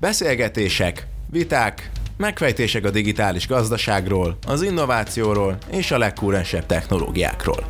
Beszélgetések, 0.00 1.06
viták, 1.30 1.90
megfejtések 2.16 2.84
a 2.84 2.90
digitális 2.90 3.46
gazdaságról, 3.48 4.36
az 4.46 4.62
innovációról 4.62 5.56
és 5.70 5.90
a 5.90 5.98
legkúrensebb 5.98 6.66
technológiákról. 6.66 7.64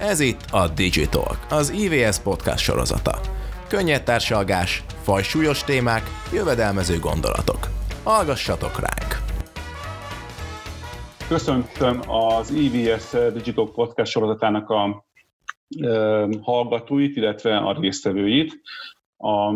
Ez 0.00 0.20
itt 0.20 0.40
a 0.50 0.68
Digitalk, 0.68 1.38
az 1.50 1.70
IVS 1.70 2.18
podcast 2.18 2.64
sorozata. 2.64 3.20
Könnyed 3.68 4.02
társalgás, 4.02 4.84
fajsúlyos 5.02 5.64
témák, 5.64 6.02
jövedelmező 6.32 6.98
gondolatok. 6.98 7.68
Hallgassatok 8.04 8.80
ránk! 8.80 9.22
Köszöntöm 11.28 12.10
az 12.10 12.50
IVS 12.50 13.10
Digital 13.32 13.72
Podcast 13.72 14.10
sorozatának 14.10 14.70
a 14.70 15.04
e, 15.80 15.88
hallgatóit, 16.40 17.16
illetve 17.16 17.56
a 17.56 17.80
résztvevőit. 17.80 18.60
A 19.16 19.52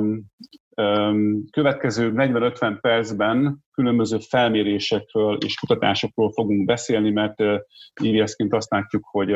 következő 1.50 2.12
40-50 2.14 2.78
percben 2.80 3.58
különböző 3.72 4.18
felmérésekről 4.28 5.38
és 5.44 5.54
kutatásokról 5.54 6.32
fogunk 6.32 6.64
beszélni, 6.64 7.10
mert 7.10 7.34
IVS-ként 8.02 8.54
azt 8.54 8.70
látjuk, 8.70 9.04
hogy 9.10 9.30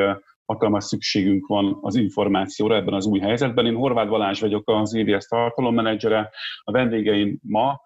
hatalmas 0.44 0.84
szükségünk 0.84 1.46
van 1.46 1.78
az 1.80 1.96
információra 1.96 2.76
ebben 2.76 2.94
az 2.94 3.06
új 3.06 3.18
helyzetben. 3.18 3.66
Én 3.66 3.74
Horváth 3.74 4.08
Balázs 4.08 4.40
vagyok, 4.40 4.70
az 4.70 4.94
IVS 4.94 5.26
tartalommenedzsere. 5.26 6.30
A 6.62 6.72
vendégeim 6.72 7.38
ma 7.42 7.80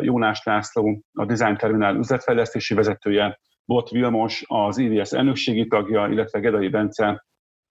Jónás 0.00 0.44
László, 0.44 1.02
a 1.12 1.24
Design 1.24 1.56
Terminál 1.56 1.96
üzletfejlesztési 1.96 2.74
vezetője, 2.74 3.38
Bot 3.64 3.90
Vilmos, 3.90 4.44
az 4.46 4.78
IVS 4.78 5.12
elnökségi 5.12 5.66
tagja, 5.66 6.06
illetve 6.06 6.38
Gedai 6.38 6.68
Bence, 6.68 7.24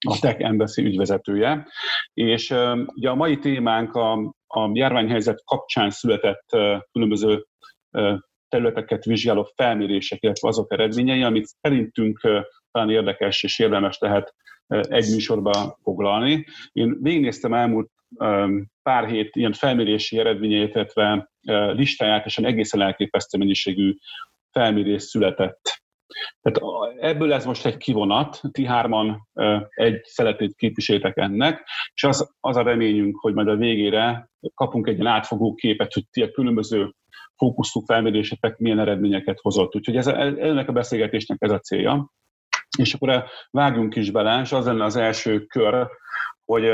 a 0.09 0.19
Tech 0.19 0.43
Embassy 0.43 0.83
ügyvezetője. 0.83 1.67
És 2.13 2.49
ugye 2.85 3.09
a 3.09 3.15
mai 3.15 3.39
témánk 3.39 3.93
a, 3.93 4.11
a 4.47 4.69
járványhelyzet 4.73 5.43
kapcsán 5.45 5.89
született 5.89 6.45
különböző 6.91 7.45
területeket 8.49 9.05
vizsgáló 9.05 9.51
felmérések, 9.55 10.23
illetve 10.23 10.47
azok 10.47 10.73
eredményei, 10.73 11.23
amit 11.23 11.49
szerintünk 11.61 12.19
talán 12.71 12.89
érdekes 12.89 13.43
és 13.43 13.59
érdemes 13.59 13.97
lehet 13.99 14.35
egy 14.67 15.09
műsorba 15.11 15.77
foglalni. 15.83 16.45
Én 16.71 16.97
végignéztem 17.01 17.53
elmúlt 17.53 17.89
pár 18.83 19.07
hét 19.07 19.35
ilyen 19.35 19.53
felmérési 19.53 20.19
eredményeit, 20.19 20.75
illetve 20.75 21.31
listáját, 21.73 22.25
és 22.25 22.37
egészen 22.37 22.81
elképesztő 22.81 23.37
mennyiségű 23.37 23.95
felmérés 24.51 25.03
született 25.03 25.80
tehát 26.41 26.95
ebből 26.99 27.33
ez 27.33 27.45
most 27.45 27.65
egy 27.65 27.77
kivonat, 27.77 28.41
ti 28.51 28.65
hárman 28.65 29.27
egy 29.69 30.03
szeletét 30.03 30.55
képviseltek 30.55 31.17
ennek, 31.17 31.67
és 31.93 32.03
az, 32.03 32.33
az 32.39 32.55
a 32.55 32.61
reményünk, 32.61 33.19
hogy 33.19 33.33
majd 33.33 33.47
a 33.47 33.55
végére 33.55 34.29
kapunk 34.53 34.87
egy 34.87 34.99
ilyen 34.99 35.13
átfogó 35.13 35.53
képet, 35.53 35.93
hogy 35.93 36.03
ti 36.09 36.21
a 36.21 36.31
különböző 36.31 36.93
fókuszú 37.35 37.79
felmérésetek 37.85 38.57
milyen 38.57 38.79
eredményeket 38.79 39.39
hozott. 39.39 39.75
Úgyhogy 39.75 39.95
ez, 39.95 40.07
ennek 40.07 40.69
a 40.69 40.71
beszélgetésnek 40.71 41.37
ez 41.41 41.51
a 41.51 41.59
célja. 41.59 42.11
És 42.77 42.93
akkor 42.93 43.23
vágjunk 43.49 43.95
is 43.95 44.11
bele, 44.11 44.41
és 44.41 44.51
az 44.51 44.65
lenne 44.65 44.83
az 44.83 44.95
első 44.95 45.45
kör, 45.45 45.87
hogy 46.45 46.71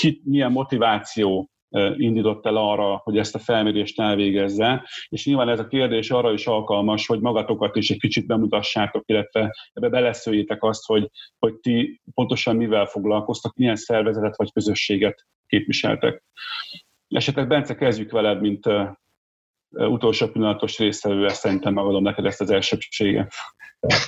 ki, 0.00 0.22
milyen 0.24 0.52
motiváció 0.52 1.48
indított 1.96 2.46
el 2.46 2.56
arra, 2.56 3.00
hogy 3.04 3.18
ezt 3.18 3.34
a 3.34 3.38
felmérést 3.38 4.00
elvégezze, 4.00 4.88
és 5.08 5.26
nyilván 5.26 5.48
ez 5.48 5.58
a 5.58 5.66
kérdés 5.66 6.10
arra 6.10 6.32
is 6.32 6.46
alkalmas, 6.46 7.06
hogy 7.06 7.20
magatokat 7.20 7.76
is 7.76 7.90
egy 7.90 8.00
kicsit 8.00 8.26
bemutassátok, 8.26 9.02
illetve 9.06 9.54
ebbe 9.72 9.88
beleszőjétek 9.88 10.62
azt, 10.62 10.86
hogy, 10.86 11.10
hogy 11.38 11.54
ti 11.54 12.00
pontosan 12.14 12.56
mivel 12.56 12.86
foglalkoztak, 12.86 13.56
milyen 13.56 13.76
szervezetet 13.76 14.36
vagy 14.36 14.52
közösséget 14.52 15.26
képviseltek. 15.46 16.22
Esetleg 17.08 17.46
Bence, 17.46 17.74
kezdjük 17.74 18.10
veled, 18.10 18.40
mint 18.40 18.66
utolsó 19.76 20.26
pillanatos 20.26 20.78
résztvevő, 20.78 21.28
szerintem 21.28 21.72
megadom 21.72 22.02
neked 22.02 22.24
ezt 22.24 22.40
az 22.40 22.50
elsőbséget. 22.50 23.32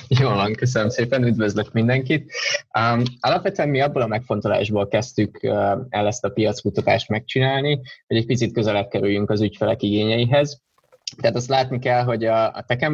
Jó 0.07 0.29
van, 0.29 0.53
köszönöm 0.53 0.89
szépen, 0.89 1.23
üdvözlök 1.23 1.71
mindenkit. 1.71 2.31
Um, 2.79 3.01
alapvetően 3.19 3.69
mi 3.69 3.81
abból 3.81 4.01
a 4.01 4.07
megfontolásból 4.07 4.87
kezdtük 4.87 5.39
uh, 5.41 5.51
el 5.89 6.07
ezt 6.07 6.25
a 6.25 6.29
piackutatást 6.29 7.09
megcsinálni, 7.09 7.81
hogy 8.07 8.17
egy 8.17 8.25
picit 8.25 8.53
közelebb 8.53 8.87
kerüljünk 8.87 9.29
az 9.29 9.41
ügyfelek 9.41 9.81
igényeihez. 9.81 10.61
Tehát 11.21 11.35
azt 11.35 11.49
látni 11.49 11.79
kell, 11.79 12.03
hogy 12.03 12.25
a, 12.25 12.53
a 12.53 12.63
Tech 12.67 12.91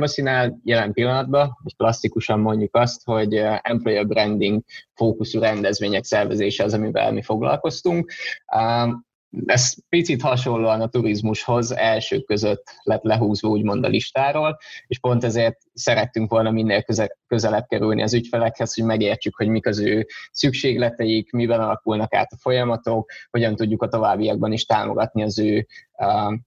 jelen 0.63 0.93
pillanatban, 0.93 1.57
hogy 1.63 1.75
klasszikusan 1.75 2.39
mondjuk 2.39 2.75
azt, 2.75 3.01
hogy 3.05 3.35
employer 3.61 4.07
branding 4.07 4.61
fókuszú 4.93 5.39
rendezvények 5.39 6.03
szervezése 6.03 6.63
az, 6.63 6.73
amivel 6.73 7.11
mi 7.11 7.21
foglalkoztunk. 7.21 8.11
Um, 8.55 9.05
ez 9.45 9.73
picit 9.89 10.21
hasonlóan 10.21 10.81
a 10.81 10.87
turizmushoz 10.87 11.71
első 11.71 12.19
között 12.19 12.63
lett 12.83 13.03
lehúzva 13.03 13.47
úgymond 13.47 13.85
a 13.85 13.87
listáról, 13.87 14.57
és 14.87 14.99
pont 14.99 15.23
ezért 15.23 15.57
szerettünk 15.73 16.29
volna 16.29 16.51
minél 16.51 16.81
köze- 16.81 17.17
közelebb 17.27 17.65
kerülni 17.67 18.01
az 18.01 18.13
ügyfelekhez, 18.13 18.73
hogy 18.73 18.83
megértsük, 18.83 19.35
hogy 19.35 19.47
mik 19.47 19.67
az 19.67 19.79
ő 19.79 20.07
szükségleteik, 20.31 21.31
miben 21.31 21.59
alakulnak 21.59 22.13
át 22.13 22.31
a 22.31 22.37
folyamatok, 22.39 23.11
hogyan 23.29 23.55
tudjuk 23.55 23.81
a 23.81 23.87
továbbiakban 23.87 24.51
is 24.51 24.65
támogatni 24.65 25.23
az 25.23 25.39
ő 25.39 25.67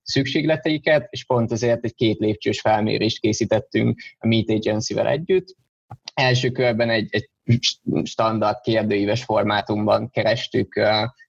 szükségleteiket, 0.03 1.06
és 1.10 1.24
pont 1.24 1.53
ezért 1.53 1.84
egy 1.84 1.94
két 1.94 2.18
lépcsős 2.18 2.60
felmérést 2.60 3.20
készítettünk 3.20 4.00
a 4.18 4.26
Meet 4.26 4.50
Agency-vel 4.50 5.06
együtt. 5.06 5.56
Első 6.16 6.50
körben 6.50 6.91
egy, 6.91 7.09
egy 7.10 7.31
standard 8.04 8.60
kérdőíves 8.60 9.25
formátumban 9.25 10.10
kerestük 10.10 10.81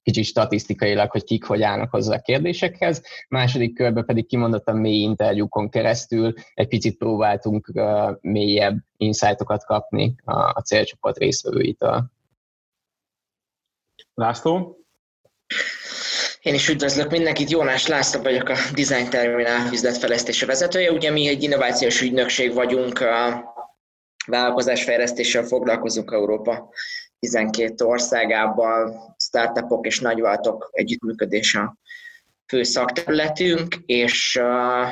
kicsit 0.04 0.26
statisztikailag, 0.26 1.12
hogy 1.12 1.24
kik 1.24 1.44
hogy 1.44 1.62
állnak 1.62 1.92
hozzá 1.92 2.16
a 2.16 2.22
kérdésekhez. 2.22 3.04
Második 3.30 3.76
körben 3.76 4.06
pedig 4.06 4.28
kimondottan 4.28 4.78
mély 4.78 5.02
interjúkon 5.02 5.70
keresztül 5.70 6.34
egy 6.54 6.68
picit 6.68 6.98
próbáltunk 6.98 7.72
mélyebb 8.22 8.78
insightokat 8.98 9.66
kapni 9.66 10.16
a 10.26 10.62
célcsoport 10.62 11.18
résztvevőitől. 11.18 12.12
László? 14.14 14.78
Én 16.42 16.54
is 16.54 16.70
üdvözlök 16.70 17.12
mindenkit, 17.12 17.50
Jónás 17.50 17.88
László 17.88 18.22
vagyok, 18.22 18.50
a 18.50 18.56
Design 18.76 19.10
Terminál 19.10 19.72
üzletfejlesztése 19.74 20.46
vezetője. 20.46 20.92
Ugye 20.92 21.12
mi 21.12 21.28
egy 21.28 21.44
innovációs 21.44 22.02
ügynökség 22.02 22.54
vagyunk, 22.54 23.00
vállalkozásfejlesztéssel 24.28 25.44
foglalkozunk 25.44 26.12
Európa 26.12 26.70
12 27.20 27.86
országában, 27.86 28.96
startupok 29.18 29.86
és 29.86 30.00
nagyváltok 30.00 30.70
együttműködése 30.72 31.60
a 31.60 31.78
fő 32.48 32.64
szakterületünk, 32.64 33.76
és 33.86 34.40
uh, 34.42 34.88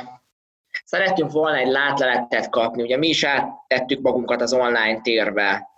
szeretünk 0.84 1.32
volna 1.32 1.56
egy 1.56 1.70
látleletet 1.70 2.48
kapni. 2.48 2.82
Ugye 2.82 2.96
mi 2.96 3.08
is 3.08 3.24
áttettük 3.24 4.00
magunkat 4.00 4.40
az 4.40 4.52
online 4.52 5.00
térbe, 5.00 5.68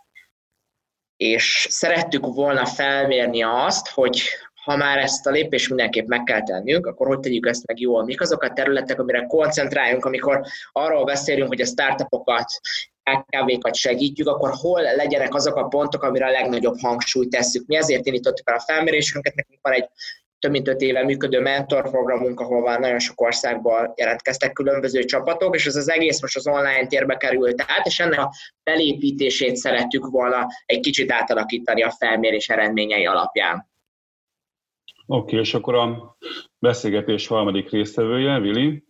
és 1.16 1.66
szerettük 1.70 2.26
volna 2.26 2.66
felmérni 2.66 3.42
azt, 3.42 3.88
hogy 3.88 4.22
ha 4.64 4.76
már 4.76 4.98
ezt 4.98 5.26
a 5.26 5.30
lépést 5.30 5.68
mindenképp 5.68 6.06
meg 6.06 6.22
kell 6.22 6.42
tennünk, 6.42 6.86
akkor 6.86 7.06
hogy 7.06 7.20
tegyük 7.20 7.46
ezt 7.46 7.66
meg 7.66 7.80
jól? 7.80 8.04
Mik 8.04 8.20
azok 8.20 8.42
a 8.42 8.52
területek, 8.52 9.00
amire 9.00 9.26
koncentráljunk, 9.26 10.04
amikor 10.04 10.42
arról 10.72 11.04
beszélünk, 11.04 11.48
hogy 11.48 11.60
a 11.60 11.66
startupokat 11.66 12.60
KKV-kat 13.08 13.74
segítjük, 13.74 14.28
akkor 14.28 14.50
hol 14.52 14.82
legyenek 14.82 15.34
azok 15.34 15.56
a 15.56 15.68
pontok, 15.68 16.02
amire 16.02 16.26
a 16.26 16.30
legnagyobb 16.30 16.78
hangsúlyt 16.80 17.30
tesszük. 17.30 17.66
Mi 17.66 17.76
ezért 17.76 18.06
indítottuk 18.06 18.50
el 18.50 18.56
a 18.56 18.60
felmérésünket, 18.60 19.34
nekünk 19.34 19.58
van 19.62 19.72
egy 19.72 19.88
több 20.38 20.50
mint 20.50 20.68
öt 20.68 20.80
éve 20.80 21.04
működő 21.04 21.40
mentorprogramunk, 21.40 22.40
ahol 22.40 22.62
már 22.62 22.80
nagyon 22.80 22.98
sok 22.98 23.20
országban 23.20 23.92
jelentkeztek 23.96 24.52
különböző 24.52 25.04
csapatok, 25.04 25.54
és 25.54 25.66
ez 25.66 25.76
az 25.76 25.90
egész 25.90 26.20
most 26.20 26.36
az 26.36 26.46
online 26.46 26.86
térbe 26.86 27.16
került 27.16 27.64
át, 27.66 27.86
és 27.86 28.00
ennek 28.00 28.18
a 28.18 28.32
belépítését 28.62 29.56
szerettük 29.56 30.06
volna 30.06 30.46
egy 30.66 30.80
kicsit 30.80 31.12
átalakítani 31.12 31.82
a 31.82 31.90
felmérés 31.90 32.48
eredményei 32.48 33.06
alapján. 33.06 33.68
Oké, 35.06 35.30
okay, 35.30 35.38
és 35.38 35.54
akkor 35.54 35.74
a 35.74 36.16
beszélgetés 36.58 37.26
harmadik 37.26 37.70
résztvevője, 37.70 38.38
Vili. 38.38 38.84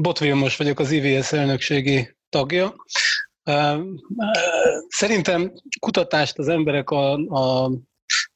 Bot 0.00 0.18
Vilmos 0.18 0.56
vagyok, 0.56 0.78
az 0.78 0.90
IVS 0.90 1.32
elnökségi 1.32 2.16
tagja. 2.34 2.74
Szerintem 4.88 5.52
kutatást 5.80 6.38
az 6.38 6.48
emberek 6.48 6.90
a, 6.90 7.12
a 7.12 7.70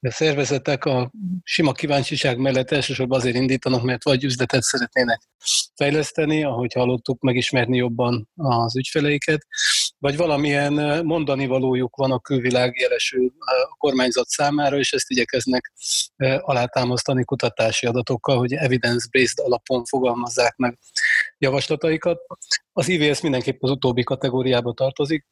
a 0.01 0.11
szervezetek 0.11 0.85
a 0.85 1.11
sima 1.43 1.73
kíváncsiság 1.73 2.39
mellett 2.39 2.71
elsősorban 2.71 3.19
azért 3.19 3.37
indítanak, 3.37 3.83
mert 3.83 4.05
vagy 4.05 4.25
üzletet 4.25 4.63
szeretnének 4.63 5.21
fejleszteni, 5.75 6.45
ahogy 6.45 6.73
hallottuk, 6.73 7.21
megismerni 7.21 7.77
jobban 7.77 8.29
az 8.35 8.77
ügyfeleiket, 8.77 9.47
vagy 9.99 10.17
valamilyen 10.17 11.05
mondani 11.05 11.47
valójuk 11.47 11.97
van 11.97 12.13
a 12.13 12.19
külvilág 12.19 12.79
jelesül 12.81 13.33
a 13.39 13.75
kormányzat 13.79 14.29
számára, 14.29 14.79
és 14.79 14.93
ezt 14.93 15.11
igyekeznek 15.11 15.73
alátámasztani 16.39 17.25
kutatási 17.25 17.87
adatokkal, 17.87 18.39
hogy 18.39 18.53
evidence-based 18.53 19.39
alapon 19.39 19.85
fogalmazzák 19.85 20.57
meg 20.57 20.79
javaslataikat. 21.39 22.19
Az 22.73 22.89
IVS 22.89 23.21
mindenképp 23.21 23.63
az 23.63 23.71
utóbbi 23.71 24.03
kategóriába 24.03 24.73
tartozik, 24.73 25.27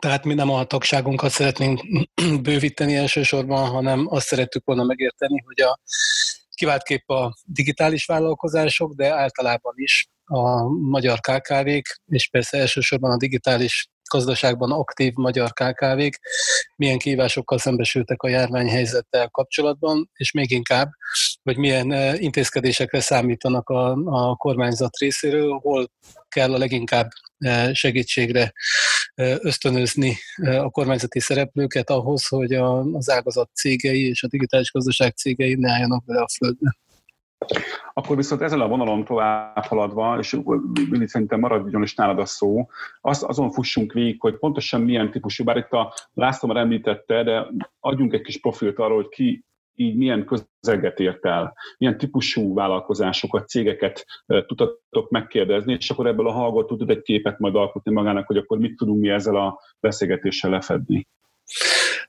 tehát 0.00 0.24
mi 0.24 0.34
nem 0.34 0.50
a 0.50 0.64
tagságunkat 0.64 1.30
szeretnénk 1.30 1.80
bővíteni 2.42 2.96
elsősorban, 2.96 3.68
hanem 3.68 4.06
azt 4.08 4.26
szerettük 4.26 4.64
volna 4.64 4.84
megérteni, 4.84 5.42
hogy 5.46 5.60
a 5.60 5.80
kiváltképp 6.54 7.08
a 7.08 7.34
digitális 7.44 8.04
vállalkozások, 8.04 8.94
de 8.94 9.12
általában 9.12 9.72
is 9.76 10.08
a 10.24 10.68
magyar 10.68 11.20
KKV-k, 11.20 12.00
és 12.06 12.28
persze 12.28 12.58
elsősorban 12.58 13.10
a 13.10 13.16
digitális 13.16 13.88
gazdaságban 14.10 14.72
aktív 14.72 15.12
magyar 15.14 15.52
KKV-k 15.52 16.20
milyen 16.76 16.98
kívásokkal 16.98 17.58
szembesültek 17.58 18.22
a 18.22 18.28
járványhelyzettel 18.28 19.28
kapcsolatban, 19.28 20.10
és 20.14 20.32
még 20.32 20.50
inkább, 20.50 20.88
hogy 21.44 21.56
milyen 21.56 21.92
eh, 21.92 22.22
intézkedésekre 22.22 23.00
számítanak 23.00 23.68
a, 23.68 23.90
a 24.04 24.36
kormányzat 24.36 24.96
részéről, 24.96 25.58
hol 25.62 25.86
kell 26.28 26.54
a 26.54 26.58
leginkább 26.58 27.08
eh, 27.38 27.72
segítségre 27.72 28.52
eh, 29.14 29.36
ösztönözni 29.40 30.16
a 30.36 30.70
kormányzati 30.70 31.20
szereplőket 31.20 31.90
ahhoz, 31.90 32.26
hogy 32.26 32.52
az 32.52 33.10
ágazat 33.10 33.50
cégei 33.54 34.08
és 34.08 34.22
a 34.22 34.28
digitális 34.28 34.72
gazdaság 34.72 35.16
cégei 35.16 35.54
ne 35.54 35.70
álljanak 35.70 36.04
bele 36.04 36.20
a 36.20 36.28
földbe. 36.36 36.76
Akkor 37.92 38.16
viszont 38.16 38.42
ezzel 38.42 38.60
a 38.60 38.68
vonalon 38.68 39.04
tovább 39.04 39.64
haladva, 39.64 40.18
és 40.18 40.36
Billy 40.90 41.06
szerintem 41.06 41.40
maradjon 41.40 41.82
is 41.82 41.94
nálad 41.94 42.18
a 42.18 42.24
szó, 42.24 42.68
az, 43.00 43.24
azon 43.26 43.50
fussunk 43.50 43.92
végig, 43.92 44.20
hogy 44.20 44.38
pontosan 44.38 44.80
milyen 44.80 45.10
típusú, 45.10 45.44
bár 45.44 45.56
itt 45.56 45.70
a 45.70 45.94
László 46.14 46.48
már 46.48 46.62
említette, 46.62 47.22
de 47.22 47.46
adjunk 47.80 48.12
egy 48.12 48.20
kis 48.20 48.40
profilt 48.40 48.78
arról, 48.78 48.96
hogy 48.96 49.08
ki 49.08 49.44
így 49.74 49.96
milyen 49.96 50.24
közeget 50.24 51.00
ért 51.00 51.24
el, 51.24 51.56
milyen 51.78 51.98
típusú 51.98 52.54
vállalkozásokat, 52.54 53.48
cégeket 53.48 54.06
tudtatok 54.26 55.10
megkérdezni, 55.10 55.72
és 55.72 55.90
akkor 55.90 56.06
ebből 56.06 56.28
a 56.28 56.32
hallgató 56.32 56.76
tud 56.76 56.90
egy 56.90 57.02
képet 57.02 57.38
majd 57.38 57.54
alkotni 57.54 57.92
magának, 57.92 58.26
hogy 58.26 58.36
akkor 58.36 58.58
mit 58.58 58.76
tudunk 58.76 59.00
mi 59.00 59.08
ezzel 59.08 59.36
a 59.36 59.60
beszélgetéssel 59.80 60.50
lefedni. 60.50 61.08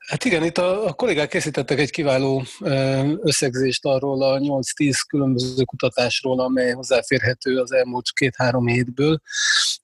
Hát 0.06 0.24
igen, 0.24 0.44
itt 0.44 0.58
a, 0.58 0.86
a 0.86 0.92
kollégák 0.92 1.28
készítettek 1.28 1.78
egy 1.78 1.90
kiváló 1.90 2.44
összegzést 3.22 3.84
arról 3.84 4.22
a 4.22 4.38
8-10 4.38 4.94
különböző 5.08 5.64
kutatásról, 5.64 6.40
amely 6.40 6.72
hozzáférhető 6.72 7.58
az 7.58 7.72
elmúlt 7.72 8.10
két-három 8.12 8.66
hétből, 8.66 9.20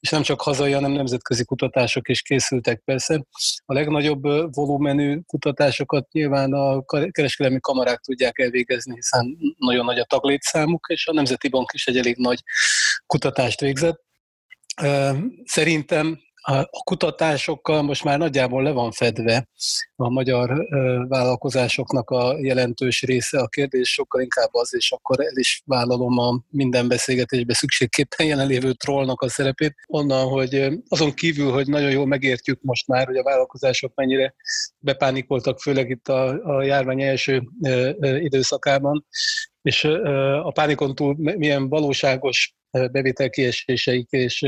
és 0.00 0.10
nem 0.10 0.22
csak 0.22 0.40
hazai, 0.40 0.72
hanem 0.72 0.90
nemzetközi 0.92 1.44
kutatások 1.44 2.08
is 2.08 2.22
készültek 2.22 2.80
persze. 2.84 3.24
A 3.64 3.72
legnagyobb 3.72 4.22
volumenű 4.54 5.20
kutatásokat 5.26 6.12
nyilván 6.12 6.52
a 6.52 6.84
kereskedelmi 7.10 7.60
kamarák 7.60 8.00
tudják 8.00 8.38
elvégezni, 8.38 8.94
hiszen 8.94 9.38
nagyon 9.56 9.84
nagy 9.84 9.98
a 9.98 10.04
taglétszámuk, 10.04 10.86
és 10.88 11.06
a 11.06 11.12
Nemzeti 11.12 11.48
Bank 11.48 11.70
is 11.72 11.86
egy 11.86 11.96
elég 11.96 12.16
nagy 12.16 12.42
kutatást 13.06 13.60
végzett. 13.60 14.02
Szerintem 15.44 16.18
a 16.42 16.82
kutatásokkal 16.84 17.82
most 17.82 18.04
már 18.04 18.18
nagyjából 18.18 18.62
le 18.62 18.70
van 18.70 18.90
fedve 18.90 19.48
a 19.96 20.10
magyar 20.10 20.66
vállalkozásoknak 21.08 22.10
a 22.10 22.36
jelentős 22.40 23.02
része. 23.02 23.38
A 23.38 23.46
kérdés 23.46 23.92
sokkal 23.92 24.20
inkább 24.20 24.48
az, 24.52 24.74
és 24.74 24.92
akkor 24.92 25.20
el 25.20 25.36
is 25.36 25.62
vállalom 25.64 26.18
a 26.18 26.42
minden 26.48 26.88
beszélgetésbe 26.88 27.54
szükségképpen 27.54 28.26
jelenlévő 28.26 28.72
trollnak 28.72 29.20
a 29.20 29.28
szerepét. 29.28 29.74
Onnan, 29.86 30.28
hogy 30.28 30.68
azon 30.88 31.12
kívül, 31.12 31.52
hogy 31.52 31.66
nagyon 31.66 31.90
jól 31.90 32.06
megértjük 32.06 32.58
most 32.62 32.86
már, 32.86 33.06
hogy 33.06 33.16
a 33.16 33.22
vállalkozások 33.22 33.94
mennyire 33.94 34.34
bepánikoltak, 34.78 35.60
főleg 35.60 35.90
itt 35.90 36.08
a, 36.08 36.56
a 36.56 36.62
járvány 36.62 37.02
első 37.02 37.42
időszakában, 38.00 39.06
és 39.62 39.84
a 40.42 40.50
pánikon 40.50 40.94
túl 40.94 41.16
milyen 41.18 41.68
valóságos 41.68 42.54
bevételkieséseik 42.72 44.10
és 44.10 44.46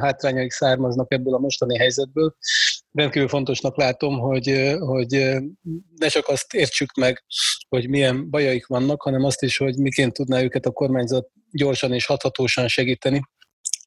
hátrányaik 0.00 0.50
származnak 0.50 1.12
ebből 1.12 1.34
a 1.34 1.38
mostani 1.38 1.78
helyzetből. 1.78 2.34
Rendkívül 2.92 3.28
fontosnak 3.28 3.76
látom, 3.76 4.18
hogy, 4.18 4.74
hogy 4.78 5.36
ne 5.96 6.08
csak 6.08 6.28
azt 6.28 6.54
értsük 6.54 6.94
meg, 6.94 7.24
hogy 7.68 7.88
milyen 7.88 8.30
bajaik 8.30 8.66
vannak, 8.66 9.02
hanem 9.02 9.24
azt 9.24 9.42
is, 9.42 9.56
hogy 9.56 9.78
miként 9.78 10.12
tudná 10.12 10.42
őket 10.42 10.66
a 10.66 10.70
kormányzat 10.70 11.28
gyorsan 11.50 11.92
és 11.92 12.06
hathatósan 12.06 12.68
segíteni 12.68 13.22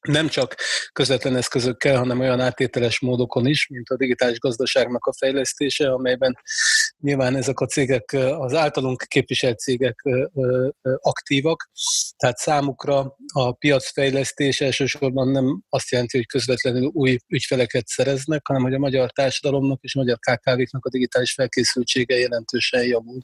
nem 0.08 0.28
csak 0.28 0.54
közvetlen 0.92 1.36
eszközökkel, 1.36 1.96
hanem 1.96 2.20
olyan 2.20 2.40
áttételes 2.40 3.00
módokon 3.00 3.46
is, 3.46 3.68
mint 3.68 3.88
a 3.88 3.96
digitális 3.96 4.38
gazdaságnak 4.38 5.06
a 5.06 5.12
fejlesztése, 5.18 5.92
amelyben 5.92 6.38
nyilván 6.98 7.36
ezek 7.36 7.60
a 7.60 7.66
cégek, 7.66 8.12
az 8.38 8.54
általunk 8.54 9.04
képviselt 9.08 9.58
cégek 9.58 10.02
aktívak, 10.96 11.70
tehát 12.16 12.36
számukra 12.36 13.16
a 13.32 13.52
piacfejlesztés 13.52 14.60
elsősorban 14.60 15.28
nem 15.28 15.62
azt 15.68 15.90
jelenti, 15.90 16.16
hogy 16.16 16.26
közvetlenül 16.26 16.90
új 16.92 17.16
ügyfeleket 17.28 17.86
szereznek, 17.86 18.46
hanem 18.46 18.62
hogy 18.62 18.74
a 18.74 18.78
magyar 18.78 19.10
társadalomnak 19.10 19.82
és 19.82 19.94
a 19.94 19.98
magyar 19.98 20.18
KKV-knak 20.18 20.84
a 20.84 20.90
digitális 20.90 21.32
felkészültsége 21.32 22.16
jelentősen 22.16 22.82
javul. 22.82 23.20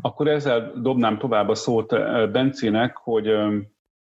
Akkor 0.00 0.28
ezzel 0.28 0.72
dobnám 0.82 1.18
tovább 1.18 1.48
a 1.48 1.54
szót 1.54 1.88
Bencének, 2.32 2.96
hogy 2.96 3.26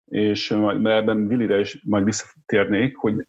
és 0.07 0.51
ebben 0.83 1.25
Willire 1.25 1.59
is 1.59 1.81
majd 1.83 2.04
visszatérnék, 2.04 2.98
hogy 2.98 3.27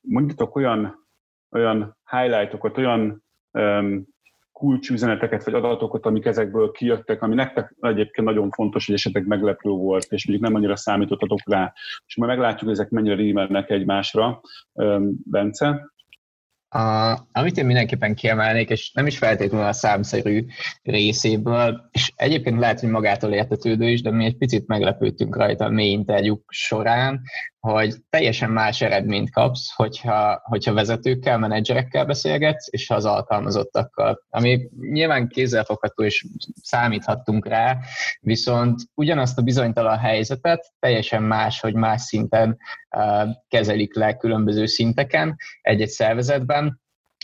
mondjatok 0.00 0.56
olyan, 0.56 1.06
olyan 1.50 1.96
highlightokat, 2.10 2.78
olyan 2.78 3.22
um, 3.50 4.10
kulcsüzeneteket 4.52 5.44
vagy 5.44 5.54
adatokat, 5.54 6.06
amik 6.06 6.24
ezekből 6.24 6.70
kijöttek, 6.70 7.22
ami 7.22 7.34
nektek 7.34 7.74
egyébként 7.80 8.26
nagyon 8.26 8.50
fontos, 8.50 8.86
hogy 8.86 8.94
esetleg 8.94 9.26
meglepő 9.26 9.70
volt, 9.70 10.06
és 10.12 10.26
mondjuk 10.26 10.48
nem 10.48 10.56
annyira 10.56 10.76
számítottatok 10.76 11.40
rá. 11.44 11.72
És 12.06 12.16
majd 12.16 12.30
meglátjuk, 12.30 12.62
hogy 12.62 12.78
ezek 12.78 12.90
mennyire 12.90 13.14
rímelnek 13.14 13.70
egymásra. 13.70 14.40
Bence? 15.24 15.92
A, 16.72 17.18
amit 17.32 17.56
én 17.56 17.66
mindenképpen 17.66 18.14
kiemelnék, 18.14 18.70
és 18.70 18.92
nem 18.92 19.06
is 19.06 19.18
feltétlenül 19.18 19.66
a 19.66 19.72
számszerű 19.72 20.46
részéből, 20.82 21.88
és 21.90 22.12
egyébként 22.16 22.58
lehet, 22.58 22.80
hogy 22.80 22.88
magától 22.88 23.32
értetődő 23.32 23.90
is, 23.90 24.02
de 24.02 24.10
mi 24.10 24.24
egy 24.24 24.36
picit 24.36 24.66
meglepődtünk 24.66 25.36
rajta 25.36 25.64
a 25.64 25.70
mély 25.70 25.90
interjúk 25.90 26.44
során, 26.48 27.22
hogy 27.68 27.94
teljesen 28.10 28.50
más 28.50 28.80
eredményt 28.80 29.30
kapsz, 29.30 29.72
hogyha, 29.74 30.40
hogyha 30.44 30.72
vezetőkkel, 30.72 31.38
menedzserekkel 31.38 32.04
beszélgetsz, 32.04 32.66
és 32.70 32.90
az 32.90 33.04
alkalmazottakkal. 33.04 34.22
Ami 34.30 34.68
nyilván 34.80 35.28
kézzelfogható, 35.28 36.04
és 36.04 36.26
számíthattunk 36.62 37.46
rá, 37.46 37.78
viszont 38.20 38.80
ugyanazt 38.94 39.38
a 39.38 39.42
bizonytalan 39.42 39.98
helyzetet 39.98 40.72
teljesen 40.78 41.22
más, 41.22 41.60
hogy 41.60 41.74
más 41.74 42.02
szinten 42.02 42.58
uh, 42.96 43.28
kezelik 43.48 43.94
le 43.94 44.16
különböző 44.16 44.66
szinteken 44.66 45.36
egy-egy 45.60 45.88
szervezetben, 45.88 46.81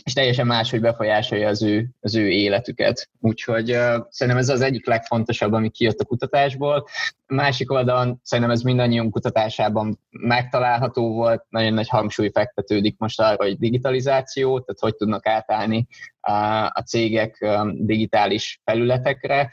és 0.09 0.15
teljesen 0.15 0.47
máshogy 0.47 0.81
befolyásolja 0.81 1.47
az 1.47 1.63
ő, 1.63 1.89
az 2.01 2.15
ő 2.15 2.29
életüket. 2.29 3.09
Úgyhogy 3.19 3.71
uh, 3.71 4.05
szerintem 4.09 4.41
ez 4.41 4.49
az 4.49 4.61
egyik 4.61 4.87
legfontosabb, 4.87 5.53
ami 5.53 5.69
kijött 5.69 5.99
a 5.99 6.05
kutatásból. 6.05 6.87
Másik 7.27 7.71
oldalon 7.71 8.19
szerintem 8.23 8.53
ez 8.53 8.61
mindannyiunk 8.61 9.11
kutatásában 9.11 9.99
megtalálható 10.09 11.13
volt, 11.13 11.45
nagyon 11.49 11.73
nagy 11.73 11.89
hangsúly 11.89 12.29
fektetődik 12.33 12.95
most 12.97 13.21
arra, 13.21 13.43
hogy 13.43 13.57
digitalizáció, 13.57 14.59
tehát 14.59 14.79
hogy 14.79 14.95
tudnak 14.95 15.27
átállni 15.27 15.87
uh, 16.27 16.65
a 16.65 16.83
cégek 16.85 17.37
um, 17.41 17.85
digitális 17.85 18.61
felületekre, 18.65 19.49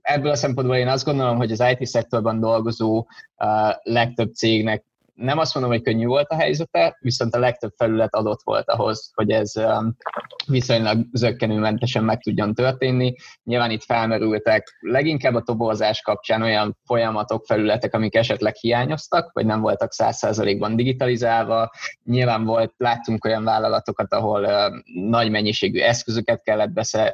ebből 0.00 0.30
a 0.30 0.36
szempontból 0.36 0.76
én 0.76 0.88
azt 0.88 1.04
gondolom, 1.04 1.36
hogy 1.36 1.52
az 1.52 1.64
IT 1.70 1.86
szektorban 1.86 2.40
dolgozó 2.40 2.96
uh, 2.96 3.06
legtöbb 3.82 4.34
cégnek 4.34 4.84
nem 5.14 5.38
azt 5.38 5.54
mondom, 5.54 5.72
hogy 5.72 5.82
könnyű 5.82 6.06
volt 6.06 6.28
a 6.28 6.34
helyzete, 6.34 6.96
viszont 7.00 7.34
a 7.34 7.38
legtöbb 7.38 7.72
felület 7.76 8.14
adott 8.14 8.40
volt 8.44 8.68
ahhoz, 8.68 9.10
hogy 9.14 9.30
ez 9.30 9.56
um, 9.56 9.96
viszonylag 10.46 11.06
zöggenőmentesen 11.12 12.04
meg 12.04 12.22
tudjon 12.22 12.54
történni. 12.54 13.14
Nyilván 13.44 13.70
itt 13.70 13.82
felmerültek 13.82 14.76
leginkább 14.80 15.34
a 15.34 15.42
toborzás 15.42 16.00
kapcsán 16.00 16.42
olyan 16.42 16.78
folyamatok, 16.84 17.44
felületek, 17.46 17.94
amik 17.94 18.14
esetleg 18.14 18.54
hiányoztak, 18.54 19.32
vagy 19.32 19.46
nem 19.46 19.60
voltak 19.60 19.92
száz 19.92 20.16
százalékban 20.16 20.76
digitalizálva. 20.76 21.70
Nyilván 22.04 22.44
volt, 22.44 22.74
láttunk 22.76 23.24
olyan 23.24 23.44
vállalatokat, 23.44 24.12
ahol 24.12 24.44
uh, 24.44 25.02
nagy 25.08 25.30
mennyiségű 25.30 25.80
eszközöket 25.80 26.42
kellett 26.42 26.70